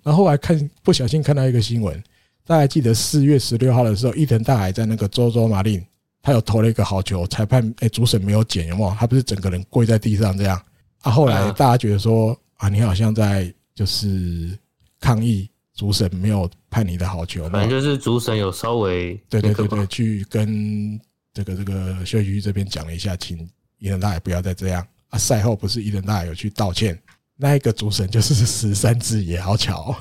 [0.06, 2.00] 然后后来看不小心看到一个新闻，
[2.46, 5.84] 大家还记得四月十六号的时候，伊藤大海在那个周周马林，
[6.22, 8.94] 他有投了一个好球，裁判哎主审没有捡，有没有？
[8.96, 10.62] 他不是整个人跪在地上这样
[11.00, 11.10] 啊？
[11.10, 14.56] 后来大家觉得说啊，你好像在就是
[15.00, 15.50] 抗议。
[15.76, 20.98] 主审没有判你的好球，反正就是主审有稍微对对对对，去跟
[21.34, 23.46] 这个这个休息区这边讲了一下，请
[23.76, 25.18] 伊藤大海不要再这样啊。
[25.18, 26.98] 赛后不是伊藤大海有去道歉，
[27.36, 29.94] 那一个主审就是十三支也好巧，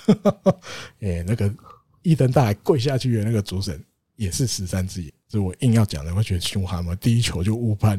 [1.01, 1.53] 哎，那个
[2.01, 3.83] 伊登大海跪下去的那个主审
[4.15, 7.97] 也是十三只野，是我硬要讲的，我觉得凶悍嘛，第一球就误判，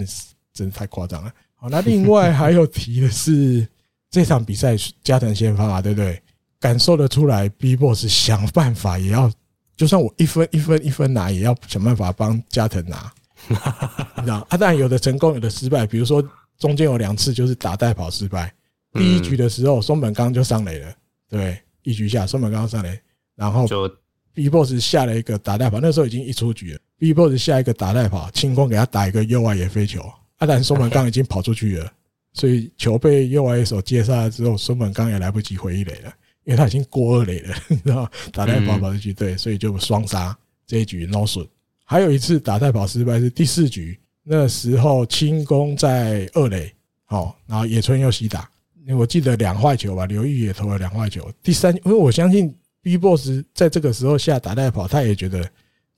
[0.54, 1.32] 真的太夸张了。
[1.54, 3.66] 好，那另外还有提的是
[4.10, 6.22] 这场比赛加藤先发嘛，对不对？
[6.58, 9.30] 感受得出来，BBOSS 想办法也要，
[9.76, 13.12] 就算我一分一分一分拿，也要想办法帮加藤拿，
[14.16, 14.46] 你知道？
[14.48, 15.86] 啊，当然有的成功，有的失败。
[15.86, 16.26] 比如说
[16.58, 18.50] 中间有两次就是打带跑失败。
[18.96, 20.94] 第一局的时候，松本刚就上垒了，
[21.28, 22.98] 对，一局下松本刚上垒，
[23.34, 23.88] 然后就
[24.34, 26.80] BBOSS 下了一个打带跑，那时候已经一出局了。
[26.98, 30.00] BBOSS 下一个打带跑，清宫给他打一个右外野飞球，
[30.36, 31.92] 啊，但松本刚已经跑出去了，
[32.34, 36.12] 所以球被右外野手接杀了之后，松本刚也来不及回一垒了。
[36.44, 41.44] 因为他已经过二垒了， 你知道打带跑跑出去，对，所以就双杀这一局 no 损。
[41.84, 46.72] 还有一次打带跑失败是第四局，那时候清宫在二垒，
[47.04, 48.48] 好，然后野村佑希打，
[48.86, 51.28] 因为我记得两坏球吧，刘玉也投了两坏球。
[51.42, 52.54] 第三，因为我相信
[52.84, 55.44] BBOSS 在这个时候下打带跑，他也觉得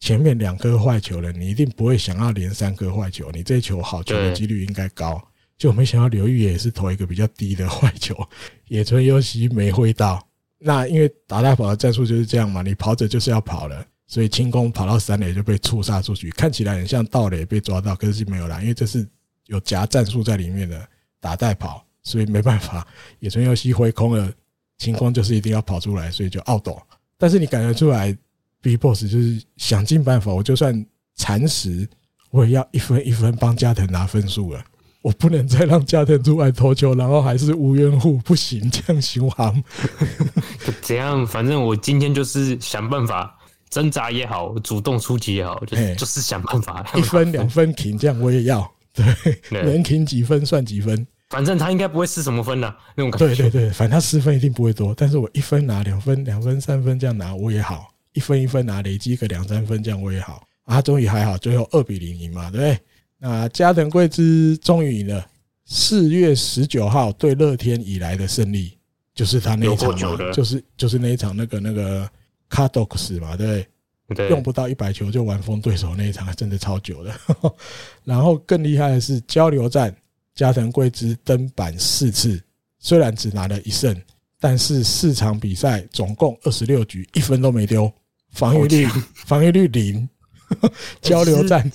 [0.00, 5.22] 前面两颗坏球了，你一定不会想要连三颗坏球，你这球好球的几率应该高。
[5.58, 8.16] 就没想到刘玉也是投一个比较低的坏球，
[8.68, 10.26] 野村优希没挥到。
[10.58, 19.06] 那因为打带跑的战术就是这样嘛，你跑者就是要跑了，所以清宫跑到三垒就被触杀出去，看起来很像盗垒被抓到，可是没有啦，因为这是
[19.46, 20.88] 有夹战术在里面的
[21.20, 22.86] 打带跑，所以没办法，
[23.20, 24.32] 野村佑希挥空了，
[24.78, 26.68] 情况就是一定要跑出来，所以就 out。
[27.16, 28.16] 但是你感觉出来
[28.62, 31.88] ，BBOSS 就是想尽办法，我就算蚕食，
[32.30, 34.64] 我也要一分一分帮加藤拿分数了。
[35.00, 39.64] 我不能再让加藤出来投球，然后还是无缘户，不行，这样行行。
[40.82, 41.26] 怎样？
[41.26, 43.36] 反正我今天就是想办法
[43.70, 46.84] 挣扎也好，主动出击也好，就就是想办法。
[46.96, 48.68] 一分两分停，这样我也要。
[48.92, 49.06] 对，
[49.62, 51.06] 能停几分算几分。
[51.28, 53.26] 反正他应该不会失什么分的那种感觉。
[53.26, 60.42] 对对对，反正他失分一定不会多，但是我一分拿两分，两分三分这样拿我也好，一分一分拿累积个两三分这样我也好。
[60.64, 62.78] 啊，终于还好，最后二比零赢嘛，对不对？
[63.18, 65.26] 那加藤贵之终于赢了。
[65.64, 68.78] 四月十九号对乐天以来的胜利，
[69.14, 72.08] 就是他那一场嘛，就是就是那一场那个那个
[72.48, 73.66] 卡多克斯嘛，对
[74.06, 74.30] 不对？
[74.30, 77.12] 用不到一百球就完封对手那一场，真的超久的。
[78.04, 79.94] 然后更厉害的是交流战，
[80.38, 82.40] 加藤贵之登板四次，
[82.78, 84.00] 虽然只拿了一胜，
[84.38, 87.92] 但是四场比赛总共二十六局，一分都没丢，
[88.30, 88.86] 防御率
[89.26, 90.08] 防御率零。
[91.02, 91.68] 交流战，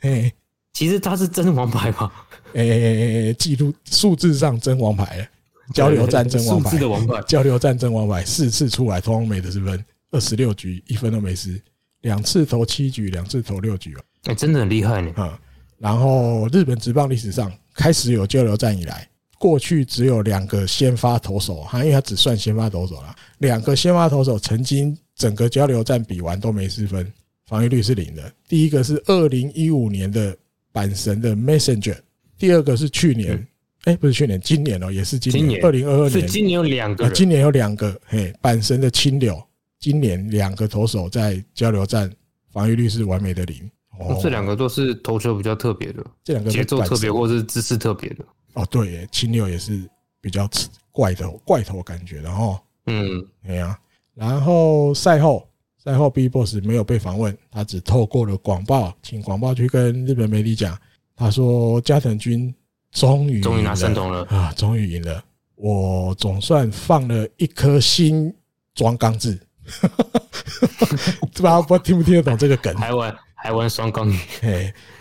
[0.00, 0.30] 哎。
[0.74, 2.12] 其实他是真王牌嘛？
[2.52, 5.26] 诶，记录数字上真王牌了，
[5.72, 6.78] 交流战真王牌，
[7.26, 11.58] 交流战真王牌，四次出来通通没得失分，二十六局一分都没失，
[12.02, 15.10] 两次投七局，两次投六局哦，哎，真的很厉害呢。
[15.16, 15.40] 啊，
[15.78, 27.12] 然后日本职棒历史上开始有交流战以来，过去只有两个先发投手，哈，因为他只算先发投手了，两个先发投手曾经整个交流战比完都没失分，
[27.46, 28.32] 防御率是零的。
[28.48, 30.36] 第一个是二零一五年的。
[30.72, 31.96] 阪神的 Messenger，
[32.38, 33.44] 第二个是去年，
[33.86, 39.42] 哎，不是去年，今年哦，也是今年，二零二二年，今年有两个，今年有两个，嘿，阪神的青柳，
[39.80, 42.08] 今年两个投手在交流战
[42.52, 43.68] 防御率是完美的零，
[44.00, 48.24] 哦，这两个都是投球比较特别的，这两个节奏特别或是姿势特别的，
[48.54, 49.88] 哦，对，青柳也是
[50.20, 50.48] 比较
[50.90, 53.78] 怪的怪头感觉然后，嗯，对呀，
[54.14, 55.46] 然后赛后。
[55.82, 60.78] 赛后，BBOSS 没有被访问，他只透过了广报，请广报去跟日本媒体讲，
[61.16, 62.54] 他说加藤君
[62.92, 65.24] 终于终于拿胜投了啊，终于赢了，
[65.54, 68.30] 我总算放了一颗心
[68.74, 69.40] 装钢制，
[71.18, 72.74] 不知道不听不听得懂这个梗？
[72.74, 73.10] 台湾
[73.42, 74.18] 台湾双钢语，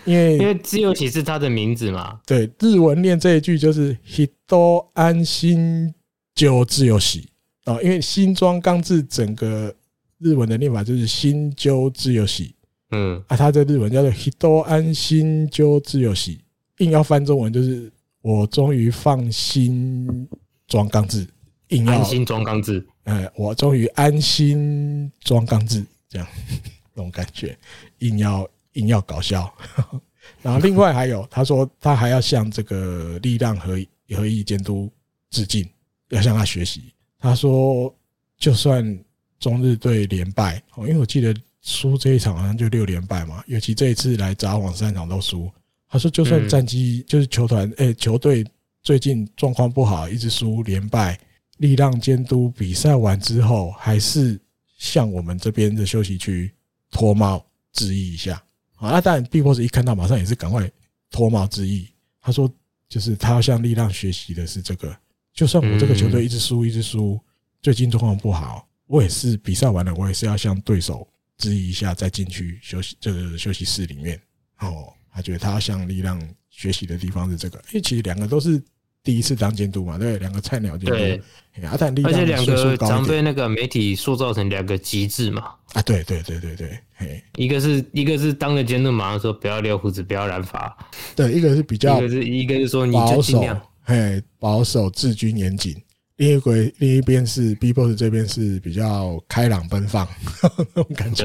[0.06, 5.94] 因为因为自由骑士他的名字嘛，对，日文念这一句就是 “hito 安心
[6.34, 7.30] 就自由喜”
[7.66, 9.76] 啊，因为新装钢制整个。
[10.22, 12.54] 日文的念法就是新就自由喜，
[12.92, 13.24] 嗯。
[13.30, 16.42] 啊，它在日文叫做 Hito 安心就自由喜，
[16.80, 17.90] 硬要翻中文就是
[18.22, 20.28] 我终于放心
[20.68, 21.26] 装钢制，
[21.70, 26.28] 硬要安心装钢制，嗯，我终于安心装钢制，这样
[26.94, 27.58] 这种感觉，
[28.00, 29.52] 硬要硬要搞笑。
[30.42, 33.80] 然后另外还有，他说他还要向这个力量合
[34.16, 34.92] 合一监督
[35.30, 35.68] 致敬，
[36.10, 36.94] 要向他学习。
[37.18, 37.94] 他说，
[38.38, 38.98] 就算
[39.40, 45.52] 中日队连败，哦，因为我记得输这一场好像就六连败嘛，尤其这一次来札幌三场都输。
[45.90, 48.46] 他说，就算战绩就是球团诶，球队
[48.84, 51.20] 最近状况不好，一直输连败，
[51.58, 54.40] 力量监督比赛完之后，还是
[54.78, 56.54] 向我们这边的休息区
[56.92, 58.36] 脱帽致意一下。
[58.76, 60.70] 啊，那当然，BIGBOSS 一看到，马上也是赶快
[61.10, 61.88] 脱帽致意。
[62.22, 62.50] 他说，
[62.88, 64.96] 就是他要向力量学习的是这个，
[65.34, 67.20] 就算我这个球队一直输，一直输，
[67.62, 74.22] 最近状况不好，我也是比赛完了，我也是要向对手致意一下，再进去休息这个休息室里面。
[74.60, 78.62] 哦，他觉得他要向力量学习的地方是这个，因为其实两个都是。
[79.04, 81.22] 第一次当监督嘛，对，两个菜鸟监督，对，
[81.64, 85.44] 阿坦力，而且两个常被那个媒体塑造成两个极致嘛，
[85.74, 90.78] 啊，对对对对对，嘿，一个是一个是当了监督，马上说不要留胡子，不要染发，
[91.16, 95.76] 对，一个是比较，一个是一个是说你就保守，嘿，保守治军严谨，
[96.18, 100.08] 另一个另一边是 BIGBOSS 这边是比较开朗奔放
[100.76, 101.24] 那种感觉，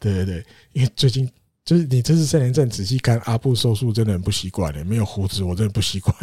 [0.00, 1.28] 对对对，因为最近。
[1.64, 6.14] 就是你这次三连战仔细看阿布收束真的很不习惯的，没有胡子我真的不习惯。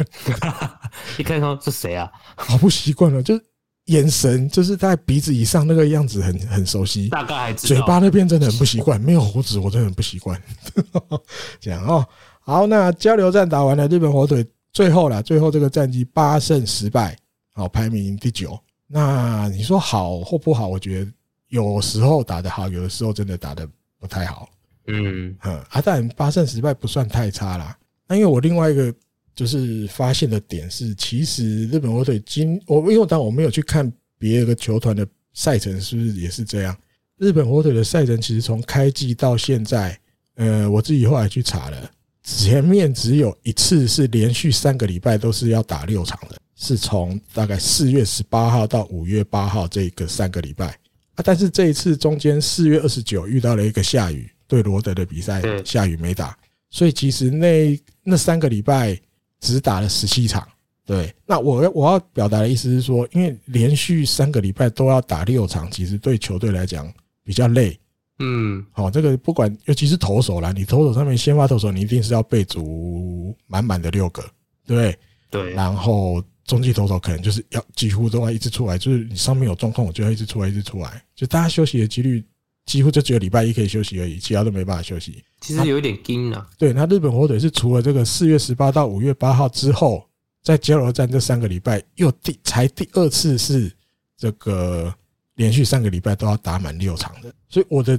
[1.18, 2.10] 一看说是谁啊？
[2.36, 3.44] 好不习惯了，就是
[3.86, 10.40] 眼神就是在鼻子以上那个样子很很熟悉，大概还嘴巴那边真的很不习惯，没有胡子我真的很不习惯。
[11.58, 12.06] 这样哦，
[12.40, 17.16] 好，那交流战打完了，日本火腿最后了，最后这个战绩八胜十败，
[17.54, 18.58] 好排名第九。
[18.86, 20.68] 那你说好或不好？
[20.68, 21.10] 我觉得
[21.48, 23.66] 有时候打得好，有的时候真的打得
[23.98, 24.46] 不太好。
[24.92, 25.36] 嗯，
[25.68, 27.76] 啊，但八胜十败不算太差啦。
[28.08, 28.92] 那因为我另外一个
[29.34, 36.76] 就是发现的点是，其实日本火腿今我因为当我没有去看别的球团的赛程，是不是也是这样？
[37.18, 39.98] 日本火腿的赛程其实从开季到现在，
[40.34, 41.90] 呃，我自己后来去查了，
[42.22, 50.68] 前面只有一次是连续三个礼拜都是要打六场的，是从大概四月十八号到五月八号这个三个礼拜
[51.14, 51.22] 啊。
[51.22, 54.28] 但是这一次中间四月二十九遇到了一个下雨。
[54.50, 56.36] 对罗德的比赛下雨没打，
[56.70, 59.00] 所以其实那那三个礼拜
[59.38, 60.46] 只打了十七场。
[60.84, 67.78] 对，那我要我要表达的意思是说，因为连续三个礼拜都要打六场，其实对球队来讲比较累。
[68.18, 74.28] 嗯，好，这个不管尤其是投手啦，你投手上面先发投手，你一定是要备足满满的六个，
[74.66, 74.98] 对
[75.30, 75.52] 对。
[75.52, 82.24] 然后中继投手可能就是要几乎都要一直出来，就是你上面有状况，我就要一直出来，一直出来，就大家休息的几率。
[82.70, 85.24] 几乎就只有礼拜一可以休息而已，其他都没办法休息。
[85.40, 86.48] 其实有一点惊啊。
[86.56, 90.08] 对，那日本火腿是除了这个四月十八到五月八号之后，
[90.40, 93.72] 在交流战这三个礼拜，又第才第二次是
[94.16, 94.94] 这个
[95.34, 97.34] 连续三个礼拜都要打满六场的。
[97.48, 97.98] 所以我的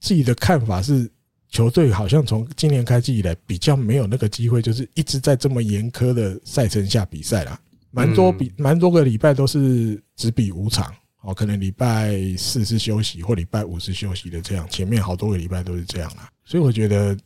[0.00, 1.10] 自己的看法是，
[1.48, 7.58] 球队好像从今年开季以来比较没有那个机会，就是一直在这么严苛的赛程下比赛啦。
[7.90, 10.94] 蛮多比蛮多个礼拜都是只比五场。
[11.22, 16.30] 哦，可能礼拜四是休息，或礼拜五是休息的，这样前面好多个礼拜都是这样啦。
[16.44, 17.16] 所以我觉得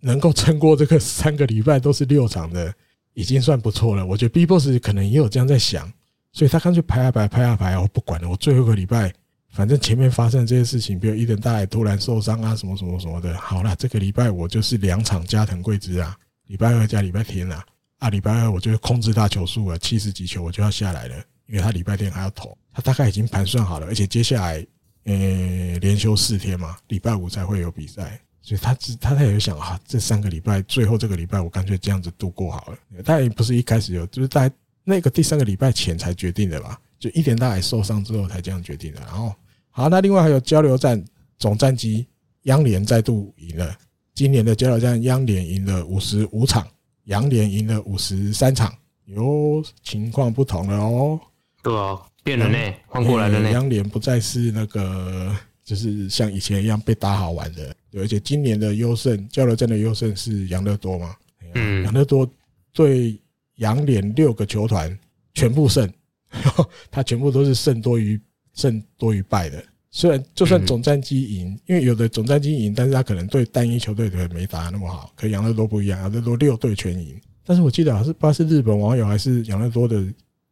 [0.00, 2.72] 能够撑过这个 三个礼拜都是六场的，
[3.14, 4.06] 已经算不错了。
[4.06, 5.92] 我觉得 B Boss 可能也有这样在想，
[6.32, 9.12] 所以他干脆排啊排，排啊排，我不管了，我最后一个礼拜，
[9.50, 16.16] 反正前面发生这些事情，比如伊藤大海突然受伤啊，什么什么什么的，好了，这个礼拜我就是两场加藤贵之啊，
[16.46, 17.64] 礼拜二加礼拜天啊，
[17.98, 21.16] 啊，礼拜二我就控制大球数了，七十几球我就要下来了。
[21.46, 24.66] 因为他礼拜天还要投，他大概已经盘算好了，而且接下来
[25.04, 33.02] 呃连休四天嘛，礼拜五才会有比赛，所以他只他他也想啊，这三个礼拜最后这个礼拜我干脆这样子度过好了。
[33.02, 34.50] 他也不是一开始有，就是在
[34.82, 36.80] 那个第三个礼拜前才决定的吧？
[36.98, 39.00] 就一点大海受伤之后才这样决定的。
[39.00, 39.34] 然后
[39.70, 41.04] 好，那另外还有交流战
[41.38, 42.06] 总战绩，
[42.42, 43.76] 央联再度赢了。
[44.14, 46.66] 今年的交流战，央联赢了五十五场，
[47.04, 48.72] 洋联赢了五十三场，
[49.04, 51.20] 有情况不同了哦。
[51.64, 53.50] 对啊，变了呢，换过来了呢。
[53.50, 55.34] 央联不再是那个，
[55.64, 57.74] 就是像以前一样被打好玩的。
[57.90, 61.16] 对，而且今年的优胜，交流战的优胜是养乐多嘛？
[61.54, 62.30] 嗯，养乐多
[62.74, 63.18] 对
[63.56, 64.96] 杨联六个球团
[65.32, 65.90] 全部胜，
[66.92, 68.20] 他全部都是胜多于
[68.52, 69.64] 胜多于败的。
[69.90, 75.10] 虽然就算总战绩赢，因为有的总战绩赢，但是他可能对单一球队的没打那么好。
[75.16, 77.18] 可养乐多不一样，养乐多六队全赢。
[77.42, 80.04] 但是我记得好像是不知道是日本网友还是养乐多的。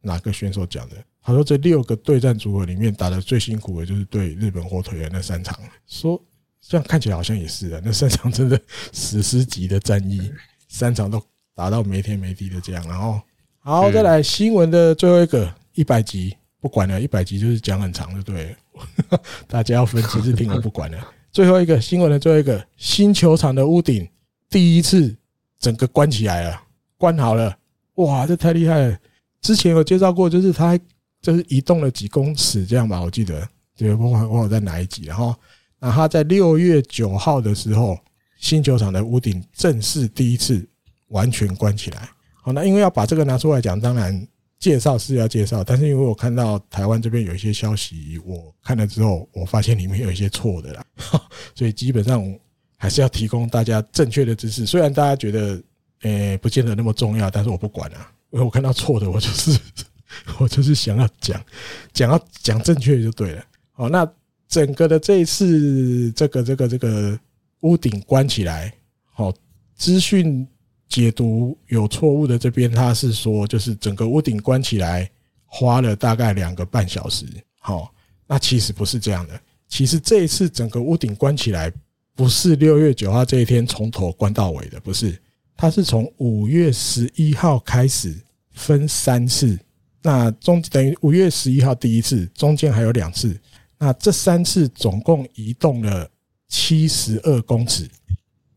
[0.03, 0.95] 哪个选手讲的？
[1.21, 5.57] 他说这六个对战组合里面打得最辛苦的就是对日本火腿的那三场。
[5.87, 6.21] 说
[6.61, 8.59] 这样看起来好像也是啊，那三场真的
[8.91, 10.31] 史诗级的战役，
[10.67, 11.23] 三场都
[11.55, 12.85] 打到没天没地的这样。
[12.87, 13.21] 然后
[13.59, 18.55] 好，再来新闻的最后一个一百集，不管了，一百集就是讲很长的，对，
[19.47, 21.07] 大家要分期日听我不管了。
[21.31, 24.07] 最后一个新闻的最后一个，新球场的屋顶
[24.49, 25.15] 第一次
[25.57, 26.61] 整个关起来了，
[26.97, 27.57] 关好了，
[27.95, 28.99] 哇，这太厉害了！
[29.43, 30.79] 之前有介绍过，就是它
[31.21, 33.47] 就是移动了几公尺这样吧，我记得，
[33.77, 35.35] 对，我忘了在哪一集，然后，
[35.79, 37.99] 那它在六月九号的时候，
[38.39, 40.67] 新球场的屋顶正式第一次
[41.09, 42.09] 完全关起来。
[42.41, 44.27] 好，那因为要把这个拿出来讲，当然
[44.59, 50.85] 介绍是要介绍，但是因为我看到台湾这边有一些消息，我看了之后，我发现里面有一些错的啦，
[51.53, 52.23] 所以基本上
[52.77, 54.65] 还是要提供大家正确的知识。
[54.65, 55.61] 虽然大家觉得，
[56.03, 59.59] 诶，不见得那么重要，但是我不管啊，因为我看到错的，我就是
[60.39, 61.43] 我就是想要讲，
[61.91, 63.43] 讲要讲正确就对了。
[63.73, 64.09] 好，那
[64.47, 67.19] 整个的这一次，这个这个这个
[67.61, 68.73] 屋顶关起来，
[69.11, 69.33] 好，
[69.75, 70.47] 资讯。
[70.89, 75.09] 解读有错误的这边，他是说就是整个屋顶关起来
[75.43, 77.25] 花了大概两个半小时。
[77.57, 77.91] 好，
[78.27, 79.33] 那其实不是这样的。
[79.67, 81.73] 其实这一次整个屋顶关起来，
[82.13, 85.19] 不是六月九号这一天从头关到尾的，不是。
[85.55, 88.15] 它是从五月十一号开始
[88.51, 89.57] 分三次，
[90.01, 93.39] 那中等于五月十一号第一次，中间还有两次。
[93.77, 96.09] 那这三次总共移动了
[96.47, 97.89] 七十二公尺。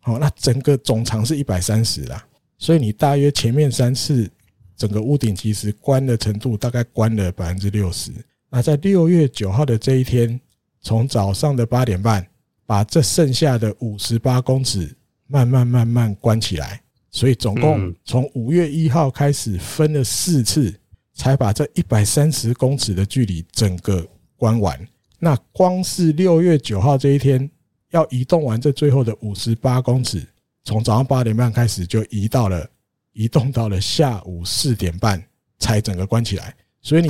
[0.01, 2.25] 好，那整个总长是一百三十啦，
[2.59, 4.31] 所以你大约前面三次
[4.77, 8.13] 整个屋顶其实关的程度大概关了百分之六十。
[8.49, 10.41] 那在六月九号的这一天，
[10.81, 12.25] 从早上的八点半
[12.65, 14.97] 把这剩下的五十八公尺
[15.27, 16.81] 慢慢慢慢关起来，
[17.17, 20.75] 所以总共从五月一号开始分了四次，
[21.15, 24.07] 才把这一百三十公尺的距离整个
[24.37, 24.79] 关完。
[25.19, 27.51] 那光是六月九号这一天。
[27.91, 30.21] 要移动完这最后的五十八公尺，
[30.65, 32.69] 从早上八点半开始就移到了，
[33.13, 35.23] 移动到了下午四点半
[35.61, 36.55] 才整个关起来。
[36.83, 37.09] 所以你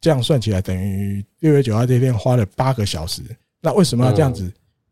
[0.00, 3.22] 这样算起来，等于六月九号这天花了八个小时。
[3.60, 4.42] 那为什么要这样子？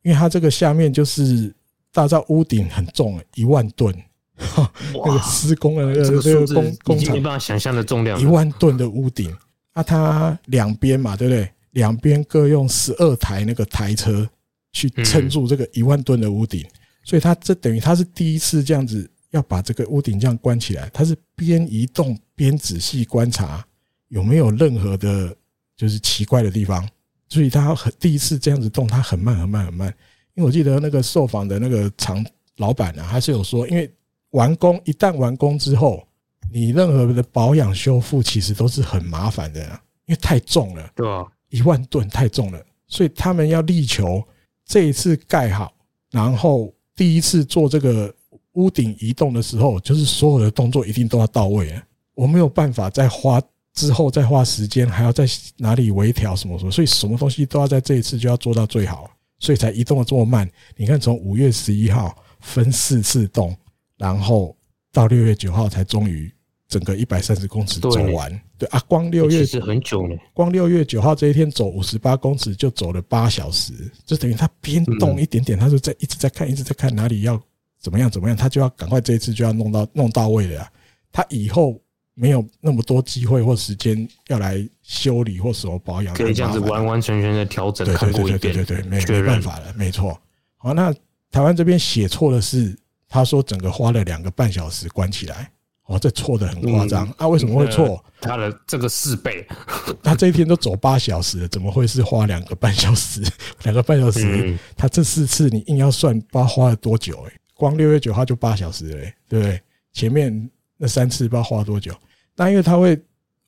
[0.02, 1.52] 因为它这个下面就是
[1.92, 3.92] 大到屋顶很重，一万吨，
[4.94, 9.34] 那个施工的那个这个工工厂没办法想象的重量，一万吨的屋顶。
[9.74, 11.50] 那它两边嘛，对不对？
[11.72, 14.28] 两边各用十二台那个台车。
[14.72, 16.64] 去撑住这个一万吨的屋顶，
[17.02, 23.66] 所以它这等于它是第一次这样子要把这个屋顶这样关起来，它是边移动边仔细观察
[24.10, 25.34] 有没有任何的，
[25.76, 26.88] 就是奇怪的地方，
[27.28, 29.92] 所以它很第一次这样子动，它很慢很慢很慢。
[30.34, 32.24] 因为我记得那个受访的那个厂
[32.58, 33.92] 老板啊，他是有说，因为
[34.30, 36.06] 完工一旦完工之后，
[36.52, 39.60] 你任何的保养修复其实都是很麻烦的，
[40.06, 44.22] 因为太重了，对啊，一万吨太重了，所以他们要力求。
[44.64, 45.72] 这一次盖好，
[46.12, 48.14] 然后第一次做这个
[48.52, 51.74] 屋顶移动的时候，就是所有的动作一定都要到位。
[52.14, 53.42] 我没有办法再花
[53.74, 55.26] 之后再花时间，还要在
[55.56, 60.48] 哪里微调什么什么，所以什么东西都要在这一次就要做到最好，所以才移动的这么慢。
[60.76, 63.56] 你看，从五月十一号分四次动，
[64.00, 64.56] 然后
[64.90, 66.28] 到六月九号才终于。
[66.70, 70.16] 整个一百三十公尺走完，对啊，光六月是很久了。
[70.32, 73.72] 光六月九号这一天走五十八公尺就走了八小时，
[74.06, 77.42] 就等于他边动一点点，他就在一直在看，一直在看哪里要
[77.80, 80.64] 怎么样怎么样，他就要赶快这一次就要弄到弄到位了。
[81.10, 81.76] 他以后
[82.14, 90.16] 没有那么多机会或时间要来修理或什么保养，可以这样子完完全全的调整，看过一遍，对对对对对，没没办法了，没错。
[90.56, 90.94] 好，那
[91.32, 92.78] 台湾这边写错的是，
[93.10, 95.50] 他说整个花了两个半小时关起来。
[95.86, 97.26] 哦，这错的很夸张啊！
[97.26, 98.00] 为什么会错？
[98.22, 99.44] 他的这个四倍，
[100.04, 103.20] 他这一天都走八小时了，怎么会是花两个半小时？
[103.64, 107.26] 两个半小时，他这四次你硬要算，不知道花了多久？
[107.28, 109.60] 哎，光六月九号就八小时了，对不对？
[109.92, 111.92] 前面那三次不知道花多久？
[112.36, 112.96] 那因为他会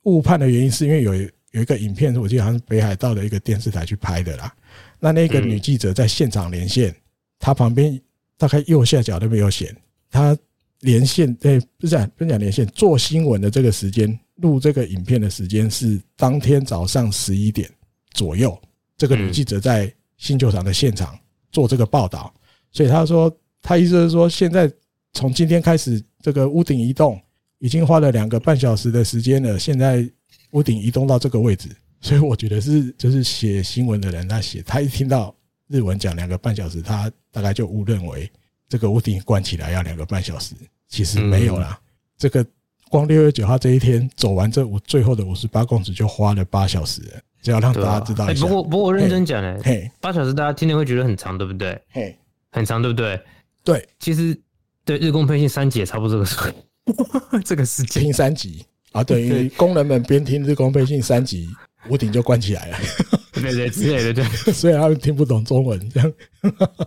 [0.01, 1.15] 误判的原因，是因为有
[1.51, 4.53] 有一个影片，我记得好像是北海道的一个电视台去拍的啦。
[4.99, 6.93] 那那个女记者在现场连线，
[7.39, 7.97] 她旁边
[8.43, 9.75] 大概右下角都没有显，
[10.11, 10.37] 他。
[10.83, 17.69] 连线对，不是不是讲连线，做新闻的这个时间，录这个影片的时间是当天早上十一点
[18.11, 18.53] 左右。
[18.97, 21.17] 这个女记者在新球场的现场
[21.53, 22.33] 做这个报道，
[22.73, 24.69] 所以他说，他意思是说，现在
[25.13, 27.17] 从今天开始，这个屋顶移动
[27.59, 29.57] 已经花了两个半小时的时间了。
[29.57, 30.05] 现在
[30.51, 31.69] 屋顶移动到这个位置，
[32.01, 35.33] 所以我觉得是就是写新闻的人他写，他一听到
[35.73, 38.31] 日文讲两个半小时，他大概就误认为
[38.69, 40.53] 这个屋顶关起来要两个半小时。
[40.87, 41.79] 其实没有啦，
[42.15, 42.45] 这个
[42.89, 47.01] 光六月九号这一天走完这五最后的五十八公尺就花了八小时，
[47.41, 48.45] 只要让大家知道一下。
[48.45, 51.81] 不过不过我认真讲呢，嘿，八小时大家听了会觉得很长，对不对？
[51.89, 52.15] 嘿，
[52.51, 53.19] 很长，对不对？
[53.63, 54.39] 对，其实
[54.85, 61.49] 对日工配信三集也差不多这个时间， 这个时间听三集啊，等于工人们边听日工配信三集
[61.89, 62.77] 屋顶就关起来了，
[63.33, 64.25] 对对之类的，对。
[64.53, 66.13] 虽然他们听不懂中文，这样。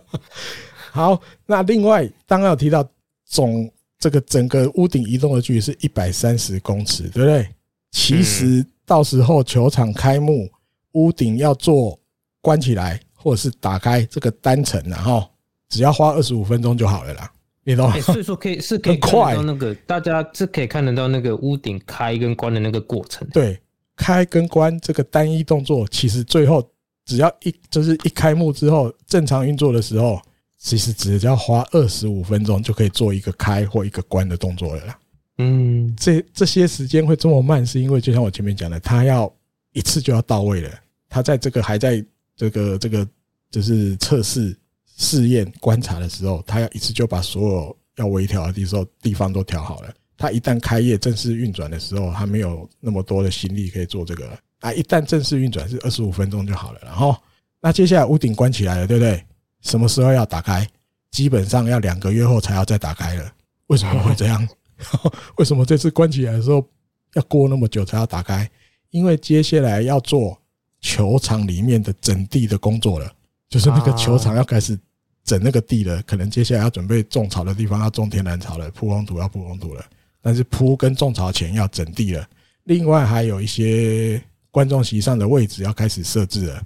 [0.91, 2.87] 好，那另外刚刚有提到
[3.25, 7.47] 总这个整个屋顶移动的距离是一百三十公尺，对不对？
[7.91, 10.49] 其实到时候球场开幕，
[10.93, 11.99] 屋顶要做
[12.41, 15.27] 关起来或者是打开这个单层，然后
[15.69, 17.31] 只要花二十五分钟就好了啦。
[17.63, 17.95] 你懂吗？
[17.95, 23.27] 欸、所以说可以是可以看得到那个大家是可以看得到那个屋顶开跟关的那个过程。
[23.33, 23.59] 对，
[23.97, 26.65] 开跟关这个单一动作，其实最后
[27.03, 30.21] 只要一就是一开幕之后正常运作的时候，
[30.57, 34.99] 其实只要花二十五分钟就可以做一个开或一个关的动作了啦。
[35.39, 39.29] 嗯，这这些时间会这么慢，是因为就像我前面讲的，他要
[39.73, 40.71] 一次就要到位了。
[41.09, 42.01] 他在这个还在
[42.37, 43.05] 这个这个
[43.51, 44.57] 就是测试。
[44.99, 49.93] 试验观察的时候，他要一次就把所有要微调的地时候地方都调好了。
[50.17, 54.39] 他一旦开业正式运转的时候，他没有那么多的心力可以做这个了。
[54.59, 56.79] 啊，一旦正式运转是二十五分钟就好了。
[56.83, 57.15] 然后，
[57.61, 59.23] 那接下来屋顶关起来了，对不对？
[59.61, 60.67] 什么时候要打开？
[61.11, 63.31] 基本上要两个月后才要再打开了。
[63.67, 64.47] 为什么会这样？
[65.37, 66.65] 为什么这次关起来的时候
[67.13, 68.49] 要过那么久才要打开？
[68.89, 70.37] 因为接下来要做
[70.81, 73.11] 球场里面的整地的工作了，
[73.49, 74.77] 就是那个球场要开始。
[75.23, 79.85] 整那个地了，可能接下来要准备种草的地方要种天然草了，铺红土要铺红土了。
[80.21, 82.27] 但是铺跟种草前要整地了。
[82.63, 84.21] 另外还有一些
[84.51, 86.61] 观众席上的位置要开始设置了，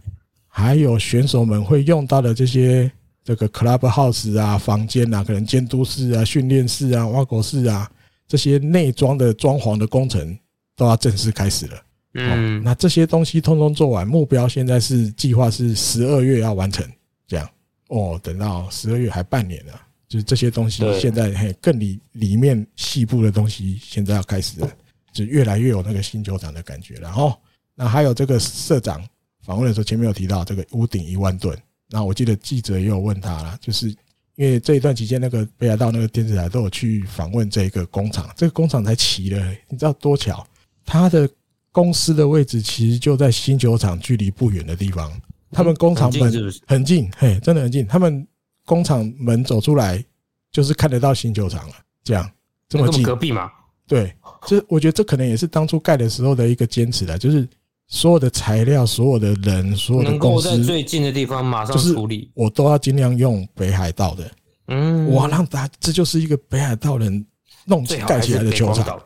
[0.47, 2.91] 还有选手们会用到的这些
[3.23, 7.89] 这个 club house 啊、房间啊、可能监督室啊、训练室啊、挖狗室啊
[8.27, 10.37] 这些内装的装潢的工程
[10.75, 11.81] 都要正式开始了。
[12.13, 16.85] 嗯，那这些东西通通做完，目标现在是计划是十二月要完成，
[17.27, 17.47] 这样。
[17.87, 19.81] 哦，等到十二月还半年了，
[20.11, 24.69] 就是这些东西现在嘿更里里面细部的东西现在要开始了，
[25.13, 27.03] 就越来越有那个新球场的感觉了。
[27.03, 27.33] 然后，
[27.75, 29.01] 那还有这个社长
[29.45, 31.57] 访问的时候，前面有提到这个屋顶一万吨，
[31.89, 33.87] 那我记得记者也有问他啦，就是
[34.35, 40.45] 因为这一段期间那个北海道那个电视台都有去访问这个工厂，这个工厂才起了，你知道多巧？
[40.85, 41.29] 他的
[41.71, 45.09] 公司的位置其实就在新球场距离不远的地方。
[45.53, 46.33] 他们工厂门
[46.67, 47.87] 很近，嘿，真的很近。
[47.87, 48.27] 他们
[48.71, 50.01] 工厂门走出来
[50.49, 51.75] 就是看得到新球场了，
[52.05, 52.31] 这样
[52.69, 53.51] 这么近，隔壁嘛？
[53.85, 54.15] 对，
[54.47, 57.45] 这我觉得这可能也是当初盖的时候的一个坚持的，就是
[57.87, 64.31] 所有的材料、所有的人、所有的公司，能够在最近的地方马上处理，我都要尽量用北海道的。
[64.67, 67.25] 嗯，我让大家这就是一个北海道人
[67.65, 69.01] 弄起盖起来的球场。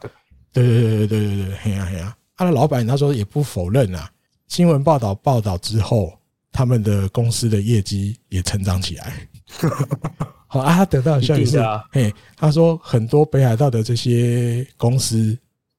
[0.53, 4.07] 对对对对对对对，嘿呀嘿呀，他的老板他说也不否认啊，
[4.47, 6.13] 新闻报道报道之后。
[6.57, 9.27] 他们的公司的业绩也成长起来，
[10.47, 11.59] 好啊，他得到的消息是，
[11.91, 15.37] 嘿，他说很多北海道的这些公司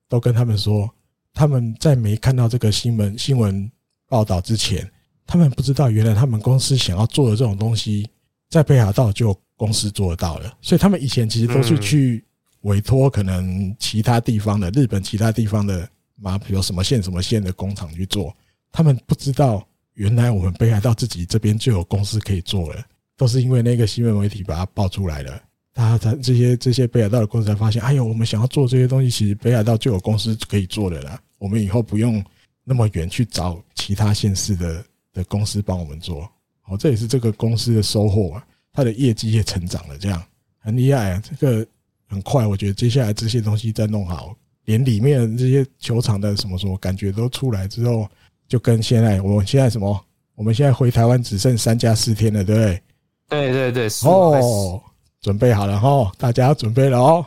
[0.08, 0.88] 都跟他们说，
[1.32, 3.70] 他们在没看到这个新闻新闻
[4.08, 4.88] 报道之前，
[5.26, 8.08] 他们不知道原来他们公司想要做的这种东西，
[8.50, 12.24] 在北海道就有公司做得到了，所以他们以前其实都是去
[12.62, 18.34] 委托可能其他地方的日本其他地方的嘛，比如什么县什么县的工厂去做，
[18.70, 19.66] 他们不知道。
[19.94, 22.84] 原来我们北海道自己这边就有公司可以做了，
[23.16, 31.20] 都是因为那个新闻媒体把它爆出来了，大家才这些这些北海道的公司才发现，哎呦，我们想要做这些东西，其实北海道就有公司可以做的啦。
[31.38, 32.22] 我们以后不用
[32.64, 36.28] 那么远去找其他县市的的公司帮我们做。
[36.62, 40.22] 好，这也是这个公司的收获啊，它的业绩也成长了，这样
[40.58, 41.22] 很厉害啊。
[41.22, 41.66] 这个
[42.06, 48.08] 很快，我觉得接下来这些东西再弄好，连里面这些球场的什么什么感觉都出来之后。
[48.48, 50.06] 就跟现在，我们现在什么？
[50.36, 52.80] 我们现在回台湾只剩三加四天了，对不对？
[53.29, 54.81] 对对对，哦，
[55.21, 57.25] 准备好了哈，大家要准备了哦。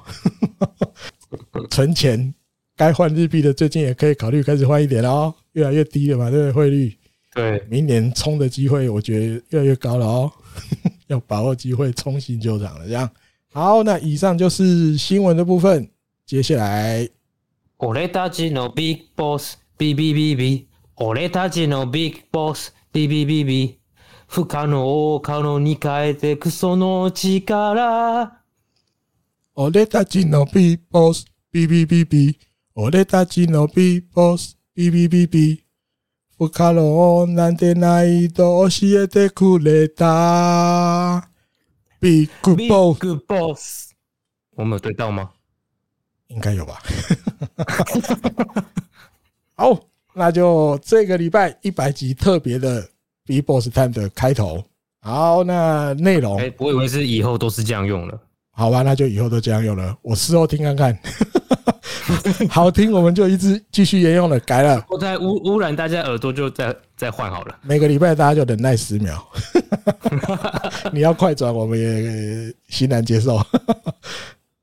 [1.70, 2.34] 存钱，
[2.76, 6.52] 该换日币的最近也可以考虑开始换一点了哦，越来越低了嘛，对不对？
[6.52, 6.96] 汇率，
[7.34, 10.32] 对，明年冲的机会我觉得越来越高了哦，
[11.08, 12.86] 要把握机会冲新球场了。
[12.86, 13.10] 这样，
[13.52, 15.88] 好，那以上就是新闻的部分，
[16.26, 17.08] 接下来，
[17.78, 20.68] 我来打击 No Big Boss B B B B。
[20.96, 23.77] 俺たちのビッグボス、ビビビビ。
[24.29, 28.43] 不可能を可能に変えてくその力。
[29.55, 32.39] 俺たちのビッグボス、ビビビビ。
[32.75, 35.65] 俺たちのビッグボス、ビビビビ。
[36.37, 41.27] 不可能なんてないと教えてくれた。
[41.99, 43.01] ビッグボス。
[43.01, 43.95] ビッグボス。
[44.55, 45.31] 我们有对到吗？
[46.27, 46.79] 应该有吧。
[49.57, 49.89] 好。
[50.13, 52.89] 那就这个礼拜一百集特别的
[53.29, 54.63] Big Boss Time 的开头。
[55.01, 58.19] 好，那内容，哎，我以为是以后都是这样用了。
[58.51, 59.95] 好吧，那就以后都这样用了。
[60.01, 60.99] 我事后听看看，
[62.49, 64.83] 好听我们就一直继续沿用了，改了。
[64.89, 67.55] 我在污污染大家耳朵，就再再换好了。
[67.61, 69.23] 每个礼拜大家就忍耐十秒，
[70.91, 73.39] 你要快转，我们也欣然接受。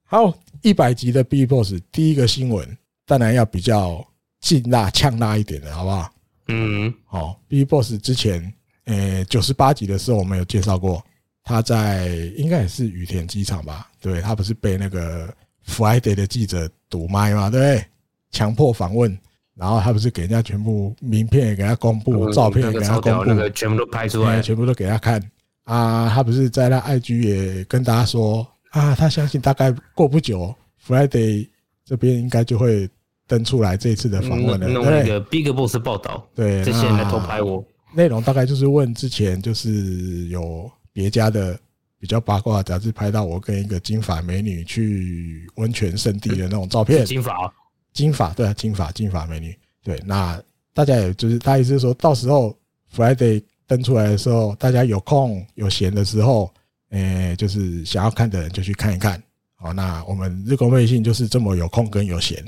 [0.04, 2.76] 好，一百集的 B Boss 第一个新闻，
[3.06, 4.04] 当然要比较
[4.40, 6.10] 劲辣、呛辣一点的，好不好？
[6.48, 7.40] 嗯，好。
[7.48, 8.52] B Boss 之前，
[8.84, 11.04] 呃，九十八集的时候，我们有介绍过，
[11.42, 13.90] 他在应该也是羽田机场吧？
[14.00, 15.32] 对，他不是被那个
[15.66, 17.50] Friday 的记者堵麦嘛？
[17.50, 17.84] 对不对？
[18.30, 19.16] 强迫访问，
[19.54, 25.22] 然后他不是给人家全部名片也给他公布，照片也给他公布，全部都拍出来，全部都给他看
[25.64, 26.08] 啊！
[26.08, 30.54] 他不是在那 IG 也跟大家说啊，他相信大概过不久
[30.86, 31.48] ，Friday
[31.84, 32.88] 这边应该就会
[33.26, 34.68] 登出来这一次的访问了。
[34.68, 37.64] 弄那个 Big Boss 报道，对，这些人来偷拍我。
[37.94, 41.58] 内容大概就是问之前就是有别家的
[41.98, 47.06] 比较八卦杂志拍到我跟一个金发美女去温泉圣地的那种照片。
[47.06, 47.54] 金发，
[47.92, 49.56] 金发，对，金发，金发美女。
[49.82, 50.40] 对，那
[50.74, 52.54] 大家也就是他意思是说到时候
[52.94, 56.52] Friday 登出来的时候，大家有空有闲的时候，
[56.90, 59.20] 诶，就是想要看的人就去看一看。
[59.54, 62.44] 好，那我们日工配信就是这么有空跟有闲。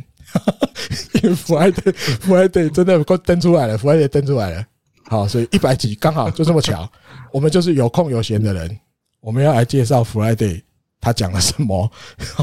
[1.14, 4.66] 因为 Friday Friday 真的登出来了，Friday 登出来了。
[5.04, 6.90] 好，所以一百集刚好就这么巧，
[7.32, 8.78] 我们就是有空有闲的人，
[9.20, 10.62] 我们要来介绍 Friday
[11.00, 11.90] 他讲了什么，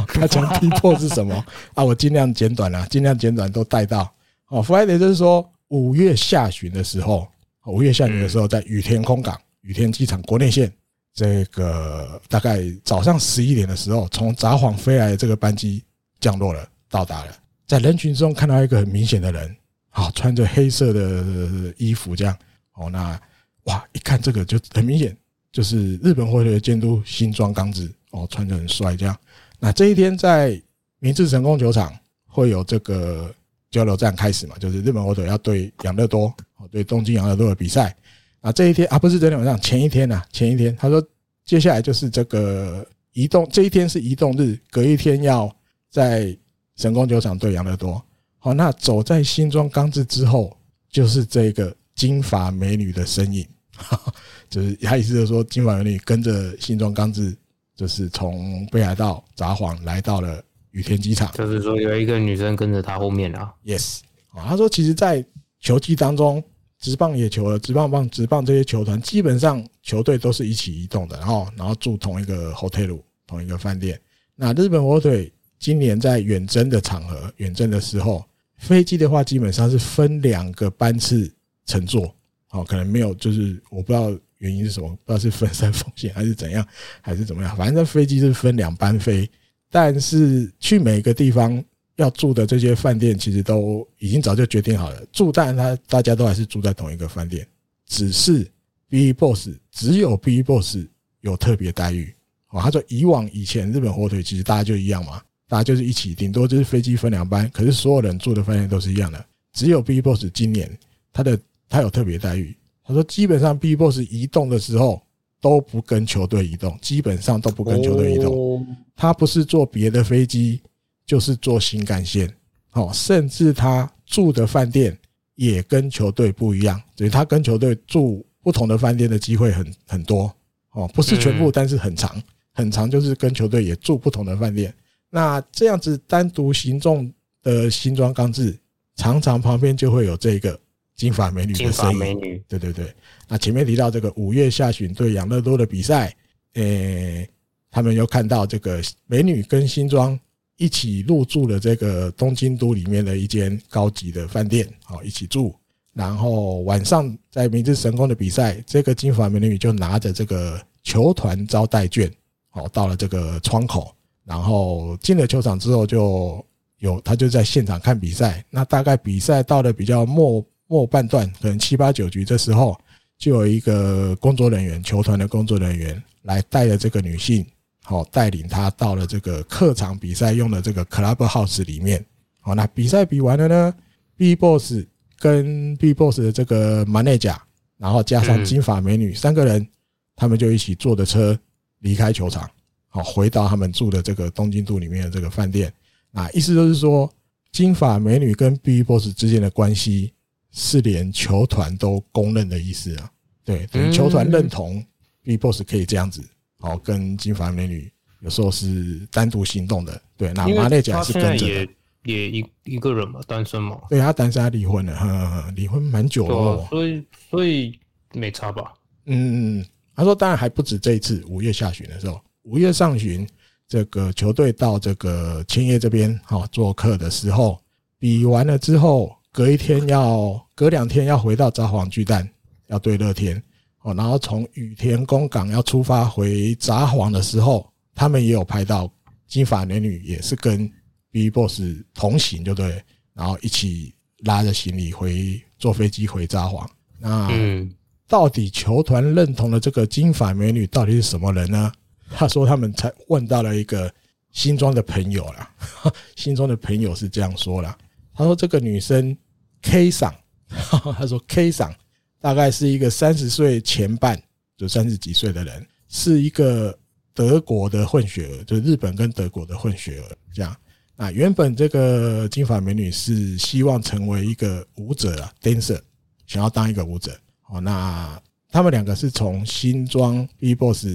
[0.07, 1.35] 他讲逼迫是什么
[1.73, 1.83] 啊？
[1.83, 4.11] 我尽量简短了，尽量简短都带到。
[4.47, 7.27] 哦，Friday 就是说五月下旬的时候，
[7.67, 10.71] 五月下旬的时候在羽田空港、羽田机场国内线，
[11.13, 15.83] 这个大概早上十一点的时候，从札幌飞来的这个班机
[16.19, 17.31] 降落了，到达了，
[17.67, 19.55] 在人群中看到一个很明显的人，
[19.89, 22.37] 好，穿着黑色的衣服这样。
[22.73, 23.19] 哦，那
[23.63, 25.15] 哇，一看这个就很明显，
[25.51, 29.17] 就是日本火腿的监督新庄刚子哦，穿着很帅这样。
[29.59, 30.61] 那这一天在
[30.99, 31.91] 明治神宫球场
[32.27, 33.33] 会有这个
[33.71, 34.57] 交流战开始嘛？
[34.59, 36.25] 就是日本火腿要对养乐多
[36.57, 37.95] 哦，对东京养乐多的比赛。
[38.41, 41.03] 啊，这一天啊，不是昨天晚上，前一天呐，前一天他说
[41.43, 45.49] 接下来就是这个移动，这一天是移动日，隔一天要
[45.89, 46.37] 在
[46.75, 48.03] 神宫球场对养乐多。
[48.37, 50.55] 好，那走在新庄刚志之后，
[50.89, 51.75] 就是这个。
[51.95, 53.47] 金发美女的身影，
[54.51, 57.33] 就是他意思就是说，金发美女跟着新庄刚志，
[57.73, 61.31] 就是从北海道札幌来到了羽田机场。
[61.31, 63.49] 就是说，有一个女生跟着他后面啊。
[63.63, 63.99] Yes，
[64.31, 65.25] 啊，他说，其实，在
[65.61, 66.43] 球季当中，
[66.79, 73.97] 职棒野球了职棒棒职棒这些球团，基本上球队都是一起移动的，然后，然后住同一个 hotel，同一个饭店。
[74.35, 78.23] 那日本火腿今年在远征的场合，远征的时候，
[78.57, 81.31] 飞机的话，基本上是分两个班次。
[81.67, 82.13] 乘坐，
[82.45, 86.63] 好，可能没有，就是我不知道原因是什么，不知道是分散风险还是怎样，
[87.01, 89.27] 还是怎么样，反正飞机是分两班飞，
[89.71, 91.59] 但是去每个地方
[91.95, 97.47] 要住的这些饭店，其实都已经早就决定好了，住，但他大家都还是住在同一个饭店，
[97.87, 98.47] 只是
[98.87, 100.77] B Boss 只有 B Boss
[101.21, 102.13] 有特别待遇，
[102.49, 110.69] 哦，他说以往以前日本火腿其实大家就一样嘛，大家就是一起，顶多就是飞机分两班，可是所有人住的饭店都是一样的，只有 B Boss 今年
[111.11, 111.39] 他的。
[111.67, 112.55] 他有特别待遇。
[112.83, 115.01] 他说，基本上 B Boss 移动的时候
[115.41, 118.63] 都不跟球队移动，基本上都不跟球队移动。
[118.95, 120.61] 他不是坐别的飞机，
[121.07, 122.31] 就是坐新干线。
[122.73, 124.95] 哦，甚至他住的饭店
[125.33, 130.31] 也跟球队不一样，所以他跟球队住不同的饭店的机会很很多。
[130.73, 132.21] 哦，不是全部，但是很长，
[132.53, 134.71] 很长，就是跟球队也住不同的饭店。
[135.15, 137.09] 那这样子单独行动
[137.41, 138.59] 的新装钢制，
[138.97, 140.59] 常常旁边就会有这个。
[140.97, 142.93] 金发美女的身影，对对对。
[143.27, 146.15] 那前面提到这个五月下旬对养乐多的比赛，
[146.53, 147.29] 诶，
[147.69, 150.17] 他们又看到这个美女跟新装
[150.55, 155.53] 一起入住了这个东京都里面的一间高级的饭店，好一起住。
[155.91, 162.09] 然后晚上在明治神宫的比赛，这个金发美女就拿着这个球团招待券，
[162.51, 163.93] 好到了这个窗口，
[164.25, 166.43] 然后进了球场之后就
[166.79, 168.43] 有他就在现场看比赛。
[168.49, 170.45] 那大概比赛到了比较末。
[170.67, 172.75] 末半段可能七八九局，这时候
[173.19, 177.45] 就有一个工作人员，球团的工作人员来带着这个女性，
[177.83, 182.03] 好带领她到了这个客场比赛用的这个 club house 里面。
[182.41, 183.75] 好，那比赛比完了呢
[184.17, 184.73] ，B boss
[185.19, 187.37] 跟 B boss 的这个 manager，
[187.77, 189.67] 然后加上金发美女三个人，
[190.15, 191.37] 他们就一起坐着车
[191.81, 192.49] 离开球场，
[192.95, 195.71] 好回到他们住的这个东京都里面的这个饭店。
[196.13, 197.11] 啊，意思就是说，
[197.51, 200.13] 金发美女跟 B boss 之间的关系。
[200.57, 203.11] 是连球团都公认的意思啊，
[203.43, 204.81] 对，等于球团认同
[205.21, 206.23] B Boss 可以这样子，
[206.61, 207.91] 好跟金发美女
[208.21, 211.71] 有时候是单独行动的，对，那马内甲是跟着的。
[212.03, 213.81] 也一一个人嘛，单身嘛。
[213.89, 217.77] 对，他单身，他离婚了，离婚蛮久了，啊，所以所以
[218.13, 218.73] 没差吧？
[219.07, 223.27] 嗯嗯嗯，他说当然还不止这一次，五月下旬的时候，五月上旬，
[223.67, 227.59] 这个球队到这个千叶这边哈做客的时候，
[227.97, 232.29] 比完了之后，隔一天要隔两天要回到札幌巨蛋，
[232.67, 233.41] 要对乐天
[233.81, 238.87] 哦，然后从羽田宫港要出发回札幌的时候，他们也有拍到
[239.27, 240.71] 金发美女也是跟
[241.11, 241.61] B Boss
[241.95, 242.79] 同行，就对，
[243.13, 246.63] 然后一起拉着行李回坐飞机回札幌。
[246.99, 247.67] 那。
[248.07, 251.71] 到底球团认同的这个金发美女到底是什么人呢？
[252.09, 253.93] 他说他们才问到了一个
[254.31, 255.53] 新庄的朋友啦，
[256.15, 257.77] 新庄的朋友是这样说啦。
[258.13, 259.15] 他说这个女生
[259.61, 260.13] K 桑，
[260.49, 261.73] 他说 K 赏
[262.19, 264.21] 大概是一个三十岁前半，
[264.57, 266.77] 就三十几岁的人，是一个
[267.13, 270.55] 德国的混血儿，就日本跟德国的混血儿这样。
[270.97, 275.79] 那原本这个金发美女是希望成为一个舞者啊，dancer，
[276.25, 277.17] 想要当一个舞者。
[277.49, 278.17] 哦，那
[278.49, 280.87] 他们两个是从新庄 B-boss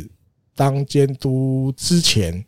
[0.61, 2.45] 当监督之前，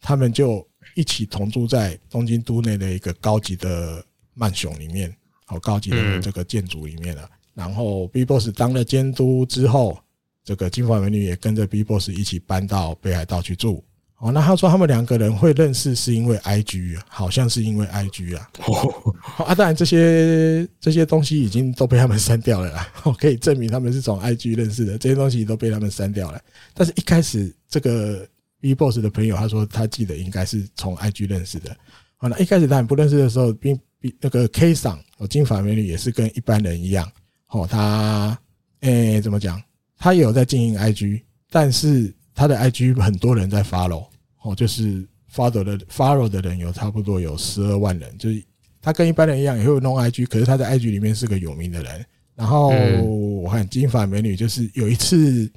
[0.00, 0.64] 他们就
[0.94, 4.00] 一起同住在东京都内的一个高级的
[4.34, 5.12] 曼雄里面，
[5.44, 7.28] 好高级的这个建筑里面了。
[7.54, 9.98] 然后 BIGBOSS 当了监督之后，
[10.44, 13.84] 这个金发美女也跟着 BIGBOSS 一起搬到北海道去住。
[14.20, 18.50] 哦，那他说他们两个人会认识是因为 IG，好像是因为 IG 啊。
[18.66, 19.14] 哦，
[19.46, 22.92] 啊，当然这些这些东西已经都被他们删掉了啦。
[23.04, 26.40] 我可以证明他们是从 IG 认识的，这些东西都被他们删掉了。
[26.74, 28.26] 但是一开始这个
[28.60, 31.76] BIGBOSS 的朋友他说他记得应该是从 IG 认识的。
[32.16, 37.08] 好，那一开始他们不认识的时候，并比那个 K 赏哦，金发美女也是跟一般人一样。
[37.50, 38.36] 哦，他
[38.80, 39.62] 诶怎么讲？
[39.96, 42.12] 他也有在经营 IG，但是。
[42.38, 44.06] 他的 IG 很多人在 follow，
[44.42, 48.40] 哦，就是 follow 的 follow 的人有差不多有十二万人，就是
[48.80, 52.06] 他跟一般人一样也会弄 IG，可是他在 IG 里面是个有名的人。
[52.36, 55.50] 然后我看金发美女就是有一次，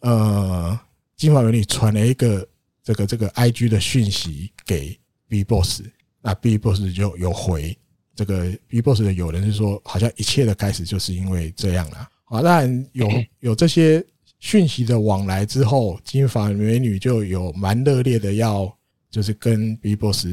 [0.00, 0.78] 呃，
[1.16, 2.46] 金发美女传了一个
[2.84, 4.94] 这个这个 IG 的讯息给
[5.30, 5.86] BIGBOSS，
[6.20, 7.74] 那 BIGBOSS 就有回
[8.14, 12.06] 这个 BIGBOSS 的友人是说，好像一切的开始就是因为这样了。
[12.26, 13.08] 啊，当然有
[13.40, 14.04] 有这些。
[14.40, 18.72] 讯息的往来之后，金发美女就有蛮热烈的要，
[19.10, 20.26] 就是跟 B Boss，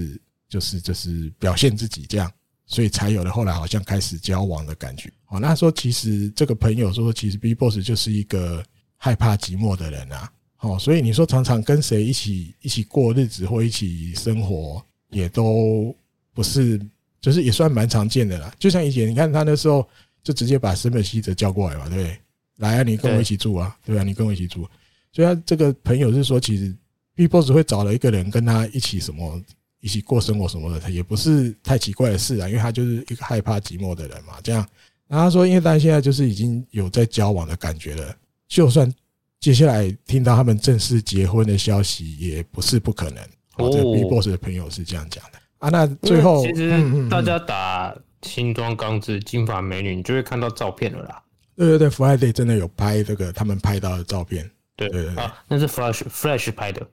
[0.47, 2.31] 就是就是表现自己这样，
[2.67, 5.11] 所以才有了后来好像开始交往的感觉。
[5.27, 8.63] 哦，那说其实这个朋友说，其实 B Boss 就是一个
[8.97, 10.31] 害怕寂寞的人啊。
[10.59, 15.95] 哦，所以你说常常跟谁一起一起过日子或一起生活，也都
[16.33, 16.79] 不是，
[17.21, 18.53] 就是也算蛮常见的啦。
[18.57, 19.87] 就像以前你看他那时候
[20.23, 22.19] 就直接把森本希哲叫过来嘛，对不对？
[22.57, 24.03] 来啊，你跟我一起住啊，对吧？
[24.03, 24.67] 你跟我一起住，
[25.11, 26.75] 所以他这个朋友是说，其实
[27.15, 29.41] BIGBOSS 会找了一个人跟他一起什么，
[29.81, 34.33] 一起过生活什么的，他也不是太奇怪的事啊，因为他就是一个害怕寂寞的人嘛。
[34.43, 34.67] 这样，
[35.07, 38.15] 然后他说，因为大家现在就是已经有在交往的感觉了，
[38.47, 38.91] 就算
[39.39, 43.23] 接下来听到他们正式结婚的消息，也不是不可能。
[43.57, 45.69] 哦，这 BIGBOSS 的朋友是这样讲的啊。
[45.69, 51.21] 那最后，其实大家打新装钢制金发美女，你就会看到照片了啦。
[51.55, 54.49] 对对对，Friday 真的有拍这个他们拍到的照片。
[54.75, 56.85] 对对对，啊，那是 Flash Flash 拍的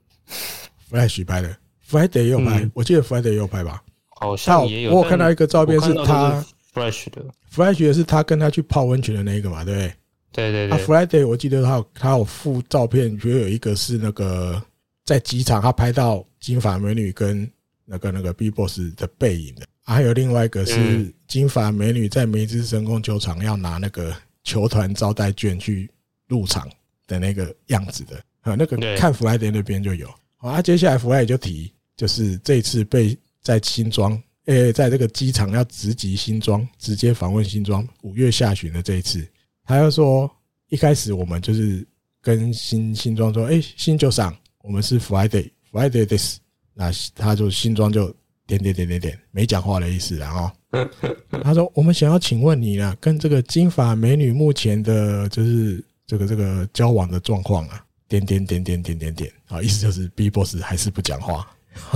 [0.89, 1.57] ，Flash 拍的
[1.91, 3.83] ，Friday 也有拍，我记得 Friday 也有拍吧？
[4.11, 4.95] 好像也有。
[4.95, 9.65] 我有看到一个照片是他 Flash 的，Flash 的是他跟他去泡温泉的那个嘛？
[9.65, 9.95] 对不对？
[10.31, 10.79] 对对对。
[10.79, 14.63] 啊，Friday 我记得他有他有附照片，觉得有一个是那个
[15.05, 17.51] 在机场他拍到金发美女跟
[17.85, 24.15] 那个那个 B Boss 的背影的，还有另外一个是金发美女在明治神宫球场要拿那个。
[24.45, 25.91] 球团招待券去
[26.27, 26.69] 入场
[27.07, 30.09] 的那个样子的啊，那个看弗莱德那边就有。
[30.37, 37.87] 好啊，接下来弗莱德就提，就是这次被在新庄，诶，在这个机场要直击新庄，直接访问新庄。
[38.03, 39.27] 五月下旬的这一次，
[39.65, 40.31] 他又说，
[40.69, 41.87] 一开始我们就是
[42.21, 46.39] 跟新新庄说，诶，新就上，我们是 Friday Friday this，。
[46.75, 48.09] 那他就新庄就
[48.47, 50.51] 点点点点点，没讲话的意思，然后。
[51.43, 61.47] 他说：“我们想要请问你啊，跟这个金发美女目前的，就是这个这个交往的状况啊，点点点点点点点啊，意思就是 BIGBOSS 还是不讲话。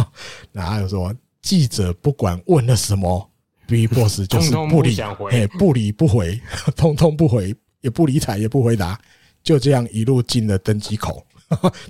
[0.53, 3.31] 那还有说，记者不管问了什么
[3.67, 4.95] ，BIGBOSS 就是不理，
[5.31, 6.39] 哎，不理不回，
[6.77, 9.01] 通通不回，也不理睬，也不回答，
[9.43, 11.25] 就这样一路进了登机口，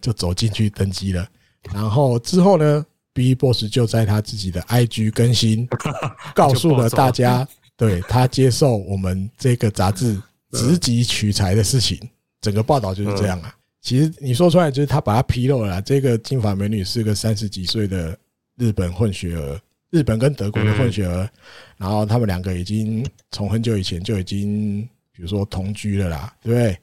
[0.01, 1.29] 就走进去登机了。
[1.73, 5.67] 然后之后呢？” BIGBOSS 就在他自己的 IG 更新，
[6.37, 10.21] 告诉了大家，对他接受我们这个杂志
[10.53, 11.99] 直击取材的事情，
[12.43, 13.55] 整个报道就是这样啊。
[13.81, 18.17] 其实你说出来，就是他把他披露了，这个金发美女是个三十几岁的
[18.57, 21.29] 日本混血儿，日本跟德国的混血儿，
[21.77, 26.79] 然后他们两个已经从很久以前就已经，比如说同居了啦，对不对？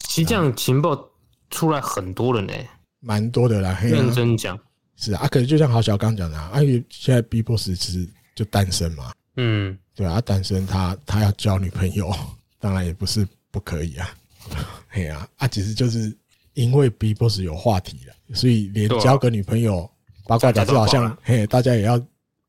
[0.00, 0.98] 其实这样情报
[1.50, 2.52] 出来很多了呢，
[3.00, 3.78] 蛮多的啦。
[3.82, 4.58] 认真讲，
[4.98, 12.12] 是啊，可是就像郝小刚讲的，啊，因为现在 B Boss 其实就单身嘛，嗯，对啊，单身他他要交女朋友，
[12.58, 14.10] 当然也不是不可以啊，
[14.88, 16.12] 嘿啊，啊，其实就是
[16.54, 19.88] 因为 B Boss 有话题了，所以连交个女朋友。
[20.26, 21.98] 八卦杂志好像，嘿，大家也要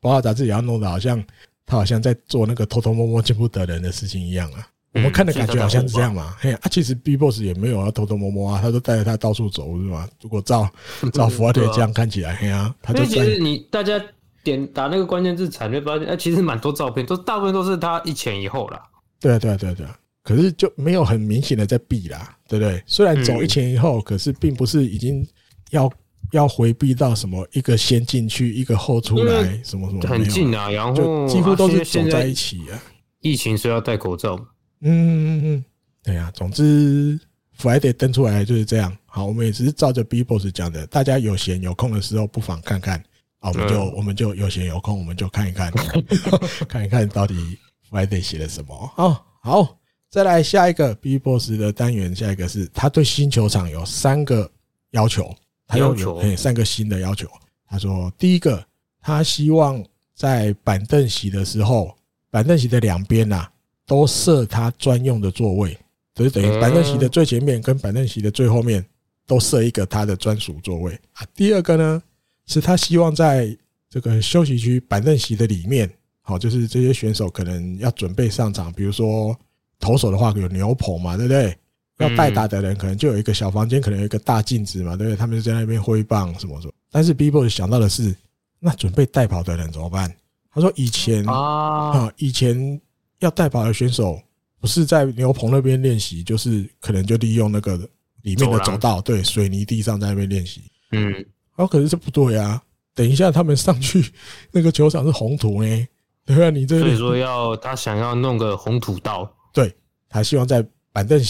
[0.01, 1.23] 八卦杂志也要弄得好像
[1.65, 4.67] 他好像在做那个偷偷摸摸见不得人的事情一样啊。
[4.99, 10.07] 我们看的感觉好像是这样嘛，嘿啊，其实 B Boss 也没有要偷偷摸摸啊，他都带着他到处走是吗？
[10.21, 10.69] 如果照
[11.13, 13.99] 照福华腿这样看起来，嘿啊，他就其实你大家
[14.43, 18.81] 点打那个关键字，才会发现，哎，其实蛮多照片，都大部分都是他一前一后啦。
[19.19, 19.97] 对啊，对啊，对啊，对啊。
[20.23, 22.83] 可是就没有很明显的在避啦，对不对？
[22.85, 25.27] 虽然走一前一后，可是并不是已经
[25.71, 25.89] 要。
[26.33, 27.47] 要回避到什么？
[27.53, 30.01] 一个先进去，一个后出来，什么什么？
[30.07, 32.77] 很近啊，然后几乎都是走在一起啊。
[33.21, 34.37] 疫情是要戴口罩。
[34.81, 35.65] 嗯嗯嗯，
[36.03, 36.31] 对啊。
[36.33, 37.19] 总之
[37.57, 38.95] ，Friday 登出来就是这样。
[39.05, 43.03] 好，我们也只是照着 B Boss 讲的，大家有闲有空的时候，不妨看看。
[43.39, 45.71] 啊，我们就我们就有闲有空，我们就看一看，
[46.67, 47.57] 看一看到底
[47.89, 48.75] Friday 写了什么。
[48.95, 49.77] 好，好，
[50.09, 54.49] 再来下一个 B Boss 的单元，下一个是他对新球场有三个
[54.91, 55.33] 要求。
[55.67, 57.29] 他有有三个新的要求。
[57.67, 58.65] 他说：“第一个，
[58.99, 59.85] 他希望
[60.15, 61.95] 在板凳席的时候，
[62.31, 63.47] 板凳席的两边呐，
[63.89, 65.75] 都设他专用的座位，
[66.13, 68.85] 就是等于板凳席的最前面跟板凳席的最后面
[69.25, 71.25] 都设一个他的专属座位啊。
[71.33, 72.03] 第二个呢，
[72.45, 73.57] 是他希望在
[73.89, 79.35] 这个休息区板凳席的里面，好，就是这些选手可能要准备上场，比如说
[79.79, 81.57] 投手的话有牛棚嘛，对不对？”
[81.97, 85.17] 要代打的人可能就有一个小房间，可能有一个大镜子嘛，对不对？
[85.17, 86.73] 他们就在那边挥棒什么什么。
[86.89, 88.15] 但是 B Boss 想到的是，
[88.59, 90.09] 那准备代跑的人怎么办？
[90.53, 92.79] 他说以前啊，以前
[93.19, 94.21] 要代跑的选手
[94.59, 97.77] 不是在牛棚那边练习，就是可能就利用那个
[98.21, 100.61] 里面的走道，对，水泥地上在那边练习。
[100.91, 101.25] 嗯，然
[101.57, 102.61] 后可是这不对啊！
[102.93, 104.11] 等一下他们上去
[104.51, 105.87] 那个球场是红土呢，
[106.25, 109.73] 对啊，你这所以说要他想要弄个红土道，对，
[110.09, 111.21] 他希望在板凳。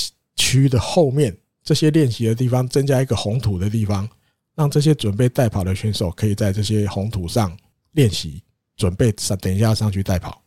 [0.41, 4.07] 区的后面这些练习的地方增加一个红土的地方，
[4.55, 7.55] 让这些准备代跑的选手可以在这些红土上
[7.91, 8.41] 练习，
[8.77, 10.41] 准备上等一下上去代跑。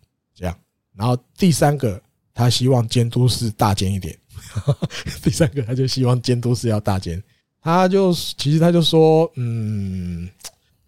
[0.96, 2.00] 然后第三个，
[2.34, 4.16] 他希望监督室大间一点。
[5.22, 7.22] 第三个，他就希望监督室要大间。
[7.60, 10.28] 他就其实他就说，嗯，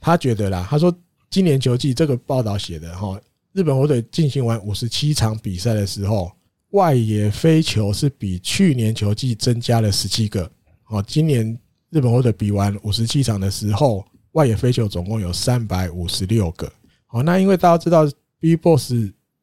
[0.01, 0.95] 他觉得啦，他说
[1.31, 3.21] 今年球季这个报道写的哈，
[3.53, 6.33] 日本火腿进行完五十七场比赛的时候。
[6.71, 10.51] 外野飞球是比去年球季增加了十七个。
[10.89, 11.57] 哦，今年
[11.91, 16.69] 日本火腿比完五十七场的时候，外野飞球总共有三百五十六个。
[17.07, 18.05] 好，那因为大家知道
[18.41, 18.93] B Boss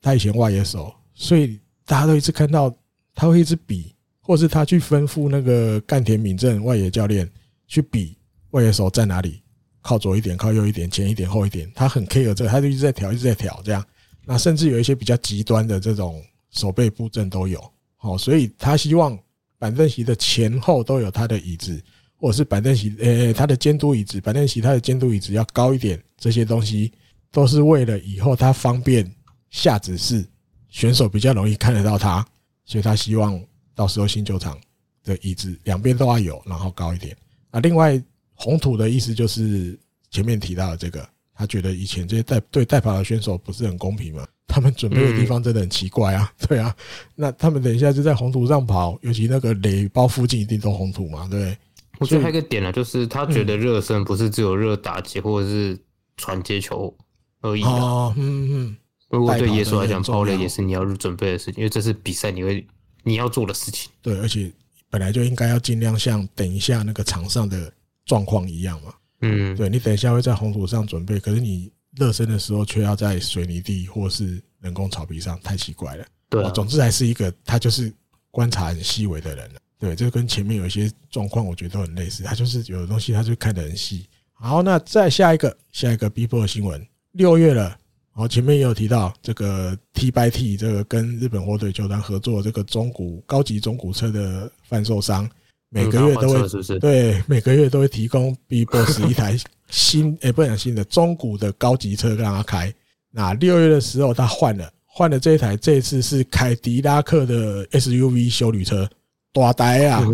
[0.02, 2.74] 他以前外野手，所以大家都一直看到
[3.14, 7.30] 他会一直比，或是他去吩咐那个干田敏正外野教练
[7.68, 8.18] 去比
[8.50, 9.42] 外野手在哪里，
[9.82, 13.86] 靠左一点，靠右一点，前一点，后一点，他很 care 这个，他就一直在调，一直在调这样。
[14.26, 16.22] 那甚至有一些比较极端的这种。
[16.54, 17.64] 守备布阵都有，
[17.96, 19.18] 好，所以他希望
[19.58, 21.82] 板凳席的前后都有他的椅子，
[22.18, 26.92] 或者是板凳席，呃，他的监督椅子，板凳席他的监督椅子要高一点，这些东西
[27.32, 29.10] 都是为了以后他方便
[29.52, 30.26] 下指示，
[30.70, 32.26] 选手比较容易看得到他，
[32.66, 33.40] 所以他希望
[33.76, 34.60] 到时候新球场
[35.04, 37.16] 的椅子两边都要有，然后高一点。
[37.52, 38.02] 啊，另外
[38.34, 39.78] 红土的意思就是
[40.10, 44.28] 前面提到的这个，他觉得以前这些代对代跑的选手不是很公平嘛。
[44.48, 46.76] 他们准备的地方真的很奇怪啊，对啊，
[47.16, 51.58] 那他们等一下就在红土上跑，尤其那个垒包附近一定都红土嘛，对不对？
[52.00, 55.80] 我觉得还有一个点呢，就是他觉得热身不是只有热打击或者是
[56.18, 56.94] 传接球
[57.40, 58.14] 而已哦。
[58.18, 58.78] 嗯嗯，
[59.12, 62.66] 如果对耶稣来讲，跑垒也是你要准备的事情，因为这是比赛你会
[63.04, 63.92] 你要做的事情。
[64.02, 64.52] 对，而且
[64.90, 67.72] 本来就应该要尽量像等一下那个场上的
[68.06, 68.94] 状况一样嘛。
[69.22, 71.72] 嗯，对，你等一下会在红土上准备，可是你。
[71.98, 76.06] 热身的时候却要在水泥地或是人工草皮上，太奇怪了。
[76.30, 77.92] 对，总之还是一个他就是
[78.30, 79.52] 观察很细微的人。
[79.78, 82.24] 对，这跟前面有一些状况，我觉得都很类似。
[82.24, 84.08] 他就是有的东西，他就看得很细。
[84.32, 87.78] 好，那再下一个，下一个 B Boss 的新闻，六月了。
[88.14, 95.30] 然后前面也有提到这个 T by T 这个跟日本火腿球团合作这个中古高级中古车的贩售商。
[95.70, 99.38] 每个月都会对，每个月都会提供 B Boss 一台
[99.72, 102.74] 新，诶，不讲新的中古的高级车让他开。
[103.10, 108.86] 那六月的时候他换了，换了这一台，这一次是凯迪拉克的 SUV 修旅车。
[109.34, 110.06] 大台啊！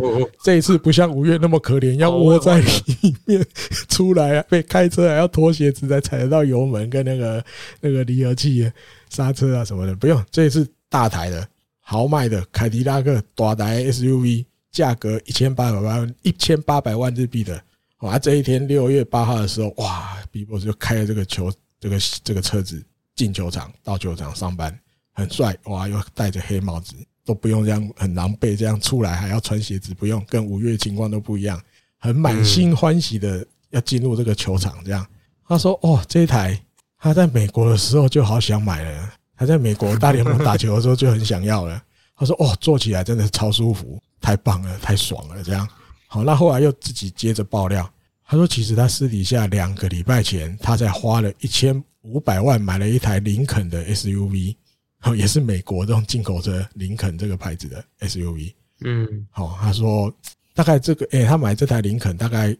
[0.43, 3.43] 这一次不像五月那么可怜，要窝在里面
[3.89, 7.43] 出来啊，被开车还要脱鞋子才踩得到油门跟那个
[7.81, 8.71] 那个离合器、
[9.09, 9.95] 刹车啊什么的。
[9.95, 11.47] 不用，这一次大台的
[11.79, 17.59] 豪迈的凯迪拉克大台 SUV，价格一千八百万，一千八百万日币的。
[18.01, 18.19] 哇！
[18.19, 22.79] 这一天六月八号的时候，哇，B-Boss 就开了这个球，这个这个车子
[23.15, 24.79] 进球场，到球场上班，
[25.13, 25.87] 很帅哇！
[25.87, 26.93] 又戴着黑帽子。
[27.27, 31.61] 都不用这样很狼狈，这样出来还要穿鞋子，不用，跟五月情况都不一样，
[31.97, 34.81] 很满心欢喜的要进入这个球场。
[34.85, 35.06] 这样，
[35.45, 36.57] 他说：“哦，这一台
[36.97, 41.83] 他在美国的时候就好想买了，他在美国大联盟打球的时候就很想要了。”
[42.15, 45.67] 他说：“哦，坐起来真的超舒服，太棒了，太爽了。”这样，
[46.07, 47.88] 好，那后来又自己接着爆料，
[48.25, 54.56] 他说：“其实他私底下两个礼拜前，他才花了一千五百万买了一台林肯的 SUV。”
[55.03, 58.53] 哦，也是美国这种进口车，林肯这个牌子的 SUV。
[58.82, 60.14] 嗯，好，他说
[60.53, 62.56] 大概这个，诶，他买这台林肯大概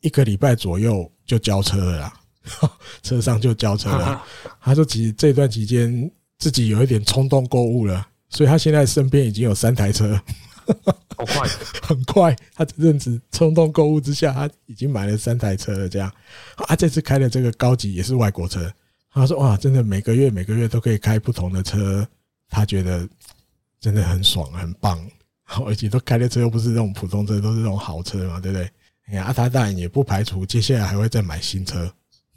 [0.00, 2.12] 一个礼拜左右就交车了啦，
[3.02, 4.22] 车上就交车了。
[4.60, 10.18] 他说其实这段期间自己有一点冲动购物了，所以他现在身边已经有三台车，
[11.16, 11.48] 好快，
[11.82, 12.36] 很快。
[12.54, 15.88] 他这阵子冲动购物之下，他已经买了三台车了。
[15.88, 16.10] 这样，
[16.66, 18.72] 啊，这次开的这个高级也是外国车。
[19.12, 22.06] 他说：“哇，真的每个月每个月都可以开不同的车，
[22.48, 23.08] 他觉得
[23.80, 25.04] 真的很爽很棒，
[25.66, 28.70] 而且都开的车又不是那种普通车，都是那种豪车嘛，对不对？
[29.08, 31.92] 你看，啊，他当然也不排除接下来还会再买新车，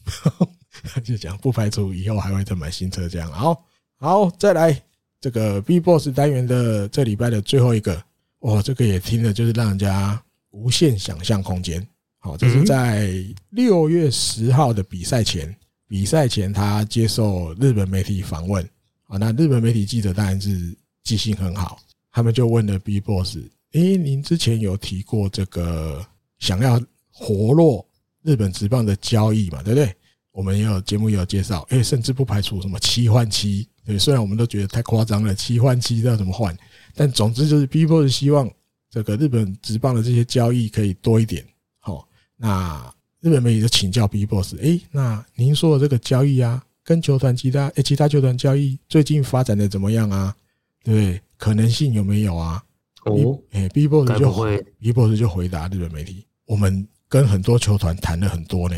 [0.84, 3.32] 他就讲不排除以后还会再买新车这样。
[3.32, 3.64] 好，
[4.00, 4.82] 好，再来
[5.22, 8.04] 这个 B-Boss 单元的这礼拜的最后一个，
[8.40, 10.20] 哇，这个也听了就是让人家
[10.50, 11.88] 无限想象空间。
[12.18, 13.14] 好，这是在
[13.52, 15.56] 六月十号的比赛前。”
[15.94, 18.68] 比赛前，他接受日本媒体访问
[19.06, 21.78] 啊，那日本媒体记者当然是记性很好，
[22.12, 23.38] 他们就问了 B-Boss：“
[23.74, 26.04] 诶，您之前有提过这个
[26.40, 26.82] 想要
[27.12, 27.88] 活络
[28.24, 29.62] 日本职棒的交易嘛？
[29.62, 29.96] 对不对？
[30.32, 33.70] 我们也有节目也有介绍，诶，甚至不排除什么七换七。
[33.86, 36.58] 对，虽然我们都觉得太夸张了，七换七要怎么换？
[36.96, 38.52] 但总之就是 B-Boss 希望
[38.90, 41.46] 这个日本职棒的这些交易可以多一点。
[41.78, 42.92] 好，那。
[43.24, 50.36] 日本媒体就请教 B-Boss，哎，那您说的这个交易啊，跟球团其他诶其他球团交易最近发展的怎么样啊？
[50.84, 51.22] 对不对？
[51.38, 52.62] 可能性有没有啊？
[53.06, 58.76] 哦，哎，B-Boss 就回 B-Boss 就回答日本媒体，我们跟很多球团谈了很多呢。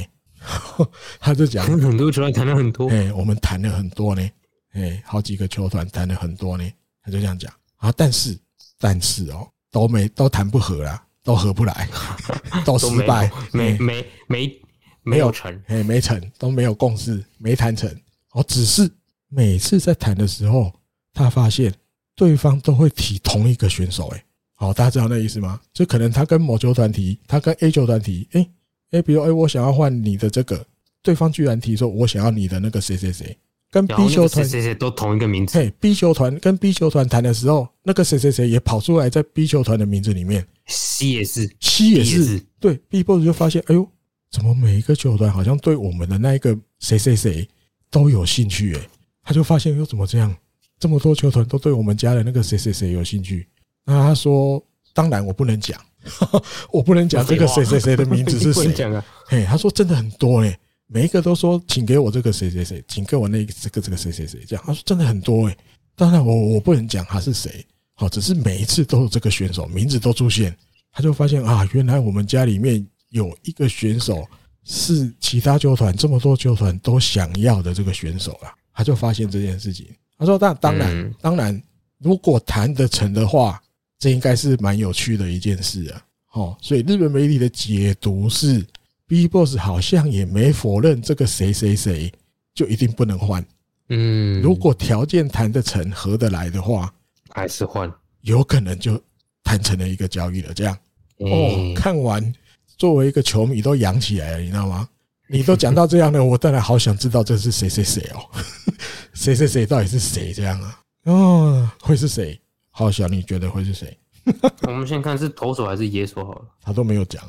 [1.20, 4.30] 他就讲跟很多球团谈了很多，哎，我们谈了很多呢，
[4.74, 6.64] 哎，好几个球团谈了很多呢。
[7.02, 8.38] 他就这样讲啊，但是
[8.78, 11.04] 但是哦，都没都谈不合啦。
[11.26, 11.90] 都合不来，
[12.64, 14.62] 都失败，没没没
[15.04, 17.90] 没有成，哎，没成，都没有共识，没谈成。
[18.34, 18.90] 哦，只是
[19.28, 20.72] 每次在谈的时候，
[21.14, 21.74] 他发现
[22.16, 24.08] 对方都会提同一个选手。
[24.10, 24.24] 哎，
[24.54, 25.60] 好，大家知道那意思吗？
[25.74, 28.48] 就可能他跟某球团提，他跟 A 球团提，哎
[28.92, 30.64] 哎，比如哎，我想要换你的这个，
[31.02, 33.36] 对方居然提说，我想要你的那个谁谁谁。
[33.76, 35.60] 跟 B 球团谁谁都同一个名字。
[35.60, 40.48] 嘿，B 球团跟 B 球团谈的时候，那个谁谁谁也跑出来在 B 球团的名字里面。
[40.68, 42.42] C 也是，C 也是。
[42.58, 43.86] 对，B-Boss 就发现，哎呦，
[44.32, 47.46] 怎么每一个球团好像对我们的那一个谁谁谁
[47.92, 48.74] 都有兴趣？
[48.78, 48.82] 哎，
[49.22, 50.34] 他就发现，又怎么这样？
[50.80, 53.46] 这么多球团都对我们家的那个谁谁谁有兴趣？
[53.84, 55.78] 那他说，当然我不能讲，
[56.72, 58.74] 我不能讲这个谁谁谁的名字是谁。
[59.28, 60.58] 嘿，他说真的很多哎。
[60.88, 65.58] 每一个都说，请给我这个谁谁谁，请给我那个这个这个谁谁谁，这样他说真的很多诶，
[65.96, 67.66] 当然我我不能讲他是谁，
[67.96, 70.56] 好，只是每一次都有这个选手名字都出现，
[70.92, 74.24] 他就发现啊，原来我们家里面有一个选手
[74.64, 79.88] 是其他球团这么多球团都想要的这个选手啊，他就发现这件事情。
[80.20, 81.60] 他说，那当然当然，
[81.98, 83.60] 如果谈得成的话，
[83.98, 86.06] 这应该是蛮有趣的一件事啊。
[86.34, 88.64] 哦，所以日本媒体的解读是。
[89.08, 92.12] B-Boss 好像也没否认这个谁谁谁
[92.54, 93.46] 就一定不能换，
[93.90, 96.92] 嗯，如果条件谈得成、合得来的话，
[97.30, 99.00] 还是换，有可能就
[99.44, 100.54] 谈成了一个交易了。
[100.54, 100.76] 这样
[101.18, 102.34] 哦，看完
[102.78, 104.90] 作为一个球迷都扬起来了，你知道吗？
[105.28, 108.26] 你都讲到这样了， 我当然好想知道这是谁谁谁哦，
[109.14, 110.32] 谁谁谁到底是谁？
[110.34, 110.80] 这样啊？
[111.06, 112.40] 哦，会是谁？
[112.72, 113.98] 好，小你觉得会是谁？
[114.68, 116.46] 我们先看是投手还是野手好了。
[116.62, 117.24] 他都没有讲。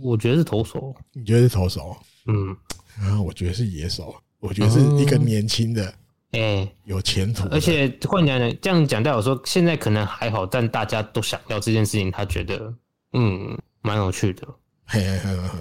[0.00, 1.96] 我觉得是投手，你觉得是投手？
[2.26, 2.56] 嗯，
[3.00, 5.94] 然后我觉得是野手，我觉得是一个年轻的，
[6.32, 7.48] 哎，有前途。
[7.48, 12.72] 而且换讲讲，这样讲代表说现在可能还好，但大家都想要这件事情，他觉得
[13.12, 14.46] 嗯蛮有趣的。
[14.84, 15.58] 嘿嘿嘿嘿，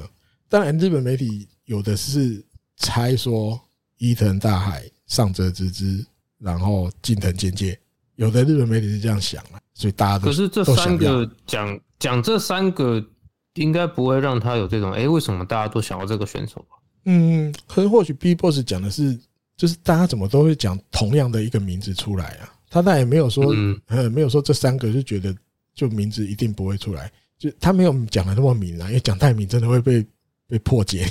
[0.50, 2.44] 当然日本媒体有的是
[2.78, 3.60] 猜说
[3.98, 6.06] 伊藤大海、上泽直之，
[6.38, 7.80] 然后近藤健介，
[8.16, 13.04] 有的日本媒体是这样想啊，所以大家都可是这三个讲讲这三个，
[13.58, 16.77] 应该不会让他有这种哎、欸，为什么大家都想要这个选手吧？
[17.06, 19.18] 嗯，可是或许 B Boss 讲的是，
[19.56, 22.53] 就是大家怎么都会讲同样的一个名字出来啊？
[22.69, 25.34] 他那也没有说，嗯，没有说这三个就觉得
[25.74, 30.06] 就名字一定不会出来，就他没有讲的那么明啊，因为讲太明真的会被
[30.50, 31.10] 被破解，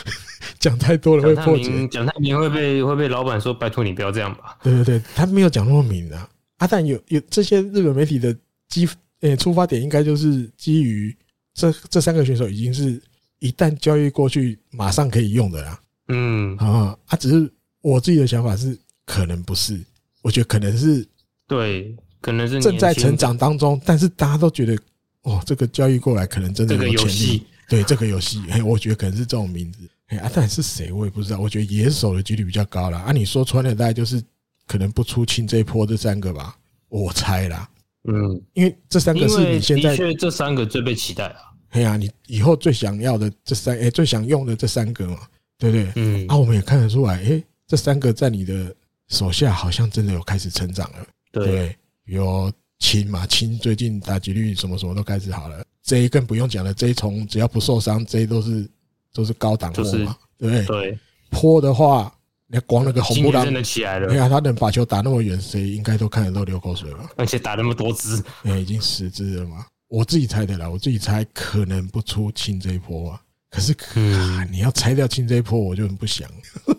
[0.58, 4.58] 讲太多了会破解，讲太明会被会被老板说拜托你不要这样吧？
[4.62, 6.28] 对对对，他没有讲那么明啊。
[6.58, 8.34] 阿但有有这些日本媒体的
[8.68, 8.88] 基
[9.20, 11.14] 呃出发点，应该就是基于
[11.54, 13.00] 这这三个选手已经是
[13.38, 15.80] 一旦交易过去马上可以用的啦。
[16.08, 17.50] 嗯啊，啊，只是
[17.80, 18.76] 我自己的想法是，
[19.06, 19.80] 可能不是。
[20.20, 21.06] 我觉得可能是
[21.46, 24.76] 对，可能是正在成长当中，但是大家都觉得
[25.22, 27.46] 哦，这个交易过来可能真的有潜力。
[27.66, 29.88] 对这个游戏，哎，我觉得可能是这种名字。
[30.08, 31.38] 哎，阿但是谁我也不知道。
[31.38, 32.98] 我觉得野手的几率比较高了。
[32.98, 34.22] 啊，你说穿了，大概就是
[34.66, 36.54] 可能不出清这一波这三个吧，
[36.88, 37.66] 我猜啦。
[38.04, 41.40] 嗯，因为这三个是你现在这三个最被期待啊。
[41.70, 45.18] 哎呀，你以后最想要的这三，哎，最想用的这三个嘛，
[45.58, 45.92] 对不对？
[45.96, 48.74] 嗯，啊，我们也看得出来，哎，这三个在你的。
[49.08, 51.76] 手下好像真的有开始成长了，对，
[52.06, 58.66] 有亲嘛，亲最近打击率什么什么都开始好了，J 更不用讲了，J 从只要不受伤，J 都是
[59.12, 60.64] 都是高档货嘛，对不对？
[60.64, 60.98] 对，
[61.30, 62.12] 坡的话，
[62.46, 73.20] 你看光那个红布朗真的起来了，你看他能把球打那么远，谁应该都看得到流口水吧，而且打那么多支，哎，已经十支了嘛，我自己猜的啦，我自己猜可能不出清这一波啊。
[73.50, 73.72] 可是，
[74.14, 76.28] 啊，你要拆掉清这一波，我就很不想。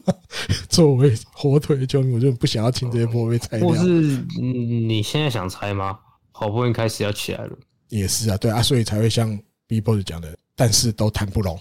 [0.68, 3.70] 作为火腿的球迷，我就很不想要清这一波被拆掉。
[3.70, 5.98] 或是你现在想拆吗？
[6.34, 7.58] 好不容易开始要起来了。
[7.88, 11.58] 也是啊，对啊，所以才会像 B Boss 讲的，但是都谈不拢。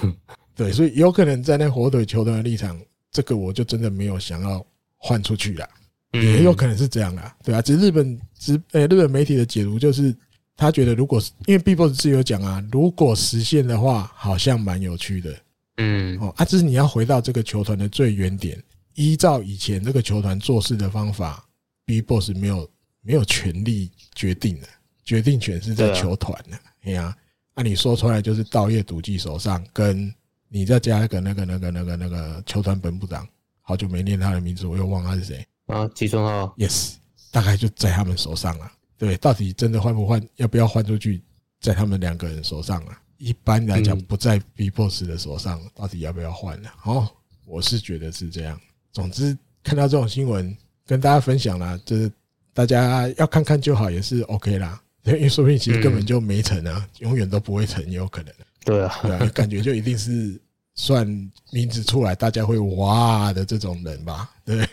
[0.56, 2.80] 对，所以有可能在那火腿球队的立场，
[3.14, 4.62] 这个我就真的没有想要
[4.98, 5.66] 换出去了。
[6.12, 10.14] 也有可能是这样啊，对啊，只是日本只呃日本媒体的解读就是。
[10.56, 15.36] 他觉得，如果是因为 B-Boss 自己有讲啊，如果实现的话，好像蛮有趣的。
[15.78, 18.56] 嗯，哦，啊，这是你要回到这个球团的最原点，
[18.94, 21.44] 依照以前这个球团做事的方法
[21.86, 22.70] ，B-Boss 没有
[23.02, 24.68] 没有权利决定的，
[25.04, 26.56] 决定权是在球团的。
[26.84, 27.12] 哎呀，
[27.56, 30.08] 那你说出来就是道业笃纪手上，跟
[30.54, 33.26] 你再加一个那个那个那个那个球团本部长，
[33.60, 35.84] 好久没念他的名字，我又忘了他是谁啊？
[35.88, 36.92] 吉村浩，Yes，
[37.32, 38.70] 大概就在他们手上了。
[38.96, 41.20] 对，到底真的换不换，要不要换出去，
[41.60, 42.96] 在他们两个人手上啊？
[43.18, 46.68] 一般来讲，不在 B Boss 的手上，到底要不要换呢？
[46.84, 47.08] 哦，
[47.46, 48.56] 我是觉得是这样。
[48.92, 52.08] 总之，看到这种新闻，跟大家分享啦，就是
[52.52, 54.80] 大家要看看就好，也是 OK 啦。
[55.02, 58.32] 因为说不定其实根本就没成啊，永远都不会成，也有可能。
[58.64, 60.40] 对啊，对啊，感觉就一定是
[60.74, 61.06] 算
[61.50, 64.30] 名字出来，大家会哇的这种人吧？
[64.44, 64.68] 对，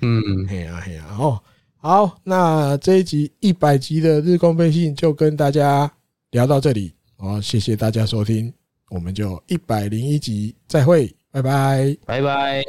[0.00, 1.40] 嗯，嘿呀嘿呀，哦。
[1.76, 5.90] 好，那这一集一百集的日光飞信就跟大家
[6.30, 8.50] 聊到这里，好，谢谢大家收听，
[8.88, 12.64] 我们就一百零一集再会，拜拜，拜拜。